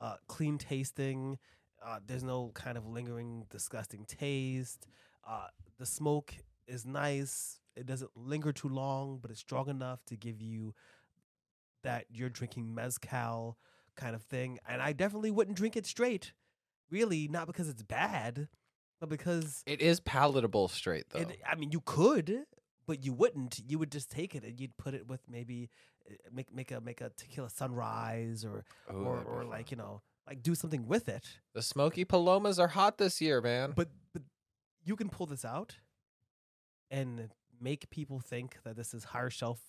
uh, 0.00 0.16
clean 0.26 0.56
tasting 0.58 1.38
uh, 1.84 1.98
there's 2.06 2.24
no 2.24 2.50
kind 2.54 2.76
of 2.78 2.86
lingering 2.86 3.44
disgusting 3.50 4.04
taste 4.06 4.86
uh, 5.28 5.48
the 5.78 5.86
smoke 5.86 6.34
is 6.66 6.86
nice 6.86 7.60
it 7.76 7.84
doesn't 7.86 8.10
linger 8.16 8.52
too 8.52 8.68
long 8.68 9.18
but 9.20 9.30
it's 9.30 9.40
strong 9.40 9.68
enough 9.68 10.02
to 10.06 10.16
give 10.16 10.40
you 10.40 10.74
that 11.82 12.04
you're 12.10 12.28
drinking 12.30 12.74
mezcal 12.74 13.56
kind 13.96 14.14
of 14.14 14.22
thing 14.22 14.58
and 14.68 14.80
i 14.80 14.92
definitely 14.92 15.30
wouldn't 15.30 15.56
drink 15.56 15.76
it 15.76 15.86
straight 15.86 16.32
really 16.90 17.28
not 17.28 17.46
because 17.46 17.68
it's 17.68 17.82
bad 17.82 18.48
but 19.00 19.08
because 19.08 19.62
It 19.66 19.80
is 19.80 19.98
palatable 20.00 20.68
straight 20.68 21.06
though. 21.10 21.20
it, 21.20 21.40
I 21.50 21.54
mean, 21.54 21.72
you 21.72 21.80
could, 21.80 22.44
but 22.86 23.02
you 23.02 23.14
wouldn't. 23.14 23.58
You 23.66 23.78
would 23.78 23.90
just 23.90 24.10
take 24.10 24.34
it 24.34 24.44
and 24.44 24.60
you'd 24.60 24.76
put 24.76 24.92
it 24.92 25.06
with 25.08 25.22
maybe 25.26 25.70
uh, 26.06 26.14
make 26.30 26.54
make 26.54 26.70
a 26.70 26.82
make 26.82 27.00
a 27.00 27.10
tequila 27.16 27.48
sunrise 27.48 28.44
or 28.44 28.62
Ooh, 28.92 28.96
or 28.98 29.22
or 29.22 29.40
fun. 29.40 29.48
like 29.48 29.70
you 29.70 29.78
know 29.78 30.02
like 30.28 30.42
do 30.42 30.54
something 30.54 30.86
with 30.86 31.08
it. 31.08 31.26
the 31.54 31.62
smoky 31.62 32.04
palomas 32.04 32.58
are 32.58 32.68
hot 32.68 32.98
this 32.98 33.22
year, 33.22 33.40
man. 33.40 33.72
But 33.74 33.88
but 34.12 34.20
you 34.84 34.96
can 34.96 35.08
pull 35.08 35.24
this 35.24 35.46
out 35.46 35.76
and 36.90 37.30
make 37.58 37.88
people 37.88 38.20
think 38.20 38.58
that 38.64 38.76
this 38.76 38.92
is 38.92 39.04
higher 39.04 39.30
shelf. 39.30 39.60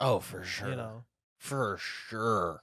oh, 0.00 0.18
for 0.18 0.42
sure. 0.42 0.70
You 0.70 0.76
know, 0.76 1.04
For 1.42 1.76
sure. 1.80 2.60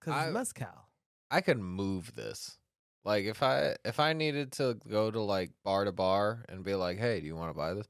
because 0.00 0.26
it's 0.26 0.34
mezcal. 0.34 0.88
I 1.30 1.40
could 1.40 1.58
move 1.58 2.14
this. 2.14 2.56
Like 3.04 3.24
if 3.24 3.42
I 3.42 3.74
if 3.84 3.98
I 3.98 4.12
needed 4.12 4.52
to 4.52 4.78
go 4.88 5.10
to 5.10 5.20
like 5.20 5.50
bar 5.64 5.84
to 5.84 5.90
bar 5.92 6.44
and 6.48 6.62
be 6.64 6.74
like, 6.76 6.98
"Hey, 6.98 7.20
do 7.20 7.26
you 7.26 7.34
want 7.34 7.50
to 7.50 7.54
buy 7.58 7.74
this?" 7.74 7.88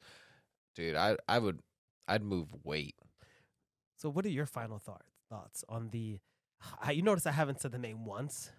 Dude, 0.75 0.97
I 0.97 1.17
I 1.29 1.39
would 1.39 1.61
I'd 2.09 2.23
move 2.23 2.49
weight. 2.65 2.97
So, 3.97 4.09
what 4.09 4.25
are 4.25 4.31
your 4.31 4.47
final 4.47 4.79
thoughts 4.79 5.13
thoughts 5.29 5.65
on 5.69 5.91
the? 5.91 6.19
I- 6.81 6.93
You 6.93 7.03
notice 7.03 7.27
I 7.27 7.33
haven't 7.33 7.61
said 7.61 7.73
the 7.73 7.79
name 7.79 8.07
once. 8.07 8.51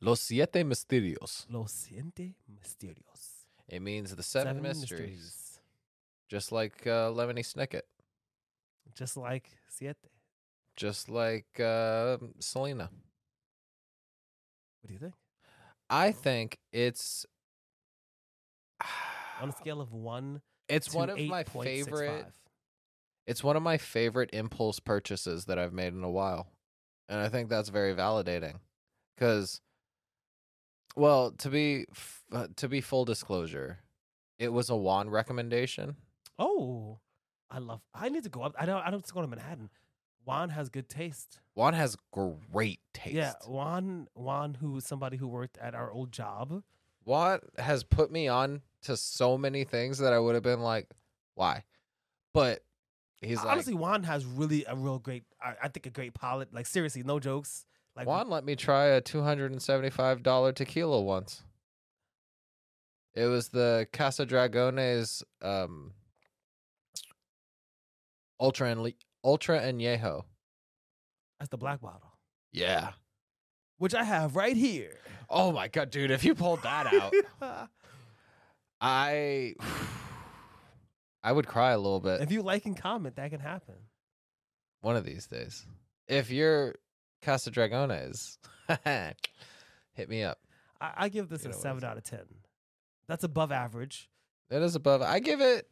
Los 0.00 0.20
siete 0.20 0.64
misterios. 0.64 1.44
Los 1.50 1.72
siete 1.72 2.34
misterios. 2.50 3.44
It 3.68 3.82
means 3.82 4.16
the 4.16 4.22
seven, 4.22 4.62
mysteries. 4.62 4.90
mysteries. 5.00 5.60
Just 6.28 6.52
like 6.52 6.86
uh, 6.86 7.10
Lemony 7.12 7.44
Snicket. 7.44 7.82
Just 8.94 9.16
like 9.16 9.50
siete. 9.68 10.08
Just 10.78 11.08
like 11.08 11.58
uh, 11.58 12.18
Selena. 12.38 12.88
What 14.80 14.86
do 14.86 14.92
you 14.92 15.00
think? 15.00 15.14
I 15.90 16.12
think 16.12 16.58
it's 16.72 17.26
On 19.42 19.48
a 19.48 19.52
scale 19.52 19.80
of 19.80 19.92
one, 19.92 20.40
it's 20.68 20.94
one 20.94 21.10
of 21.10 21.18
my 21.18 21.42
8.65. 21.42 21.64
favorite 21.64 22.26
it's 23.26 23.42
one 23.42 23.56
of 23.56 23.62
my 23.62 23.76
favorite 23.76 24.30
impulse 24.32 24.78
purchases 24.78 25.46
that 25.46 25.58
I've 25.58 25.72
made 25.72 25.92
in 25.94 26.04
a 26.04 26.10
while. 26.10 26.46
And 27.08 27.20
I 27.20 27.28
think 27.28 27.48
that's 27.48 27.70
very 27.70 27.94
validating 27.94 28.60
cuz 29.16 29.60
well, 30.94 31.32
to 31.32 31.50
be 31.50 31.86
f- 31.90 32.22
uh, 32.30 32.46
to 32.56 32.68
be 32.68 32.80
full 32.80 33.04
disclosure, 33.04 33.80
it 34.38 34.52
was 34.52 34.70
a 34.70 34.76
Juan 34.76 35.10
recommendation. 35.10 35.96
Oh, 36.38 37.00
I 37.50 37.58
love. 37.58 37.80
I 37.94 38.08
need 38.08 38.22
to 38.24 38.28
go 38.28 38.42
up. 38.42 38.54
I 38.58 38.66
don't. 38.66 38.80
I 38.80 38.90
don't 38.90 39.06
go 39.12 39.20
to 39.22 39.26
Manhattan. 39.26 39.70
Juan 40.28 40.50
has 40.50 40.68
good 40.68 40.90
taste. 40.90 41.40
Juan 41.54 41.72
has 41.72 41.96
great 42.12 42.80
taste. 42.92 43.14
Yeah, 43.14 43.32
Juan. 43.46 44.08
Juan, 44.12 44.52
who 44.52 44.76
is 44.76 44.84
somebody 44.84 45.16
who 45.16 45.26
worked 45.26 45.56
at 45.56 45.74
our 45.74 45.90
old 45.90 46.12
job. 46.12 46.62
Juan 47.04 47.40
has 47.56 47.82
put 47.82 48.12
me 48.12 48.28
on 48.28 48.60
to 48.82 48.94
so 48.98 49.38
many 49.38 49.64
things 49.64 49.96
that 50.00 50.12
I 50.12 50.18
would 50.18 50.34
have 50.34 50.44
been 50.44 50.60
like, 50.60 50.90
why? 51.34 51.64
But 52.34 52.62
he's 53.22 53.38
like 53.38 53.46
Honestly, 53.46 53.72
Juan 53.72 54.02
has 54.02 54.26
really 54.26 54.66
a 54.68 54.76
real 54.76 54.98
great. 54.98 55.24
I, 55.42 55.54
I 55.62 55.68
think 55.68 55.86
a 55.86 55.90
great 55.90 56.12
palate. 56.12 56.52
Like 56.52 56.66
seriously, 56.66 57.02
no 57.02 57.18
jokes. 57.18 57.64
Like 57.96 58.06
Juan 58.06 58.28
let 58.28 58.44
me 58.44 58.54
try 58.54 58.84
a 58.88 59.00
two 59.00 59.22
hundred 59.22 59.52
and 59.52 59.62
seventy-five 59.62 60.22
dollar 60.22 60.52
tequila 60.52 61.00
once. 61.00 61.42
It 63.14 63.24
was 63.24 63.48
the 63.48 63.88
Casa 63.94 64.26
Dragones 64.26 65.22
um, 65.40 65.94
Ultra 68.38 68.68
and 68.68 68.82
Ultra 69.24 69.60
Añejo. 69.60 70.24
that's 71.38 71.50
the 71.50 71.56
black 71.58 71.80
bottle, 71.80 72.12
Yeah. 72.52 72.92
which 73.78 73.94
I 73.94 74.04
have 74.04 74.36
right 74.36 74.56
here. 74.56 74.98
Oh 75.30 75.52
my 75.52 75.68
god, 75.68 75.90
dude! 75.90 76.10
If 76.10 76.24
you 76.24 76.34
pulled 76.34 76.62
that 76.62 76.86
out, 76.86 77.12
I 78.80 79.54
I 81.22 81.32
would 81.32 81.46
cry 81.46 81.72
a 81.72 81.78
little 81.78 82.00
bit 82.00 82.20
if 82.22 82.30
you 82.32 82.42
like 82.42 82.64
and 82.64 82.76
comment, 82.80 83.16
that 83.16 83.30
can 83.30 83.40
happen. 83.40 83.74
one 84.80 84.96
of 84.96 85.04
these 85.04 85.26
days. 85.26 85.66
If 86.06 86.30
you're 86.30 86.76
Casa 87.22 87.50
Dragones, 87.50 88.38
hit 89.94 90.08
me 90.08 90.22
up. 90.22 90.38
I, 90.80 90.92
I 90.96 91.08
give 91.08 91.28
this 91.28 91.42
You 91.44 91.50
a 91.50 91.52
know 91.52 91.58
seven 91.58 91.84
out 91.84 91.96
of 91.98 92.04
ten. 92.04 92.24
That's 93.08 93.24
above 93.24 93.52
average. 93.52 94.08
That 94.48 94.62
is 94.62 94.74
above. 94.76 95.02
I 95.02 95.18
give 95.18 95.40
it 95.40 95.68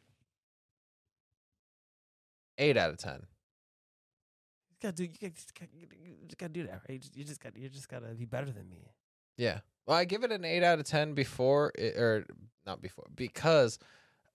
eight 2.57 2.77
out 2.77 2.89
of 2.91 2.97
ten. 2.97 3.21
Gotta 4.81 4.95
do. 4.95 5.03
You, 5.03 5.09
gotta, 5.19 5.33
just 5.33 5.53
gotta, 5.53 5.71
you 5.75 5.87
just 6.25 6.37
gotta 6.37 6.53
do 6.53 6.63
that, 6.63 6.81
right? 6.87 6.93
You 6.93 6.99
just, 6.99 7.17
you 7.17 7.23
just 7.23 7.39
got. 7.39 7.57
You 7.57 7.69
just 7.69 7.89
gotta 7.89 8.07
be 8.07 8.25
better 8.25 8.47
than 8.51 8.69
me. 8.69 8.91
Yeah. 9.37 9.59
Well, 9.85 9.97
I 9.97 10.05
give 10.05 10.23
it 10.23 10.31
an 10.31 10.43
8 10.43 10.63
out 10.63 10.79
of 10.79 10.85
10 10.85 11.13
before 11.13 11.71
it, 11.75 11.95
or 11.95 12.25
not 12.65 12.81
before 12.81 13.07
because 13.15 13.79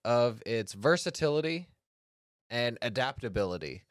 of 0.04 0.42
its 0.46 0.72
versatility 0.72 1.68
and 2.50 2.78
adaptability. 2.82 3.82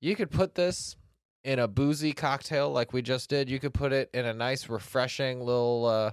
You 0.00 0.14
could 0.14 0.30
put 0.30 0.54
this 0.54 0.96
in 1.44 1.58
a 1.58 1.66
boozy 1.66 2.12
cocktail 2.12 2.70
like 2.70 2.92
we 2.92 3.02
just 3.02 3.28
did. 3.28 3.48
You 3.48 3.58
could 3.58 3.74
put 3.74 3.92
it 3.92 4.10
in 4.14 4.26
a 4.26 4.34
nice 4.34 4.68
refreshing 4.68 5.40
little 5.40 5.86
uh 5.86 6.10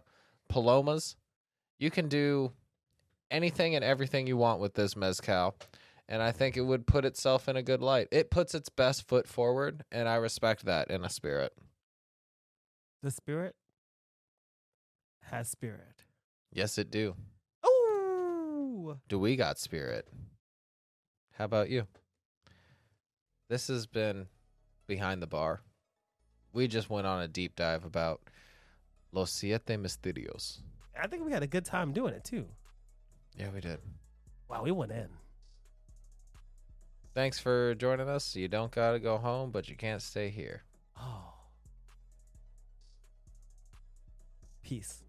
palomas. 0.50 1.16
You 1.80 1.92
can 1.92 2.08
do 2.08 2.52
anything 3.32 3.76
and 3.76 3.84
everything 3.84 4.28
you 4.28 4.38
want 4.38 4.60
with 4.60 4.74
this 4.74 4.96
mezcal. 4.96 5.56
And 6.08 6.22
I 6.22 6.32
think 6.32 6.56
it 6.56 6.62
would 6.62 6.86
put 6.86 7.04
itself 7.06 7.50
in 7.50 7.56
a 7.56 7.64
good 7.64 7.82
light. 7.82 8.08
It 8.12 8.30
puts 8.30 8.54
its 8.54 8.70
best 8.70 9.08
foot 9.08 9.28
forward, 9.28 9.84
and 9.92 10.08
I 10.08 10.16
respect 10.16 10.66
that 10.66 10.92
in 10.92 11.04
a 11.04 11.10
spirit. 11.10 11.54
The 13.02 13.12
spirit 13.12 13.56
has 15.24 15.50
spirit. 15.50 16.04
Yes, 16.52 16.78
it 16.78 16.92
do. 16.92 17.16
Oh, 17.64 18.98
Do 19.10 19.18
we 19.18 19.36
got 19.36 19.58
spirit? 19.58 20.08
How 21.34 21.46
about 21.46 21.70
you? 21.70 21.88
This 23.50 23.68
has 23.68 23.88
been 23.88 24.28
behind 24.88 25.22
the 25.22 25.28
bar. 25.28 25.62
We 26.54 26.68
just 26.68 26.90
went 26.90 27.08
on 27.08 27.22
a 27.22 27.28
deep 27.28 27.56
dive 27.56 27.84
about 27.84 28.22
Los 29.12 29.32
Siete 29.32 29.78
Misterios. 29.78 30.60
I 31.00 31.08
think 31.08 31.26
we 31.26 31.32
had 31.32 31.44
a 31.44 31.48
good 31.48 31.66
time 31.66 31.92
doing 31.92 32.14
it 32.14 32.24
too. 32.24 32.46
Yeah, 33.38 33.50
we 33.54 33.60
did. 33.60 33.80
Wow, 34.48 34.64
we 34.64 34.72
went 34.72 34.92
in. 34.92 35.10
Thanks 37.16 37.40
for 37.40 37.74
joining 37.76 38.10
us. 38.10 38.36
You 38.36 38.50
don't 38.50 38.72
got 38.72 38.92
to 38.92 39.00
go 39.00 39.18
home, 39.18 39.50
but 39.50 39.70
you 39.70 39.76
can't 39.78 40.02
stay 40.02 40.30
here. 40.30 40.64
Oh, 41.00 41.34
peace. 44.62 45.05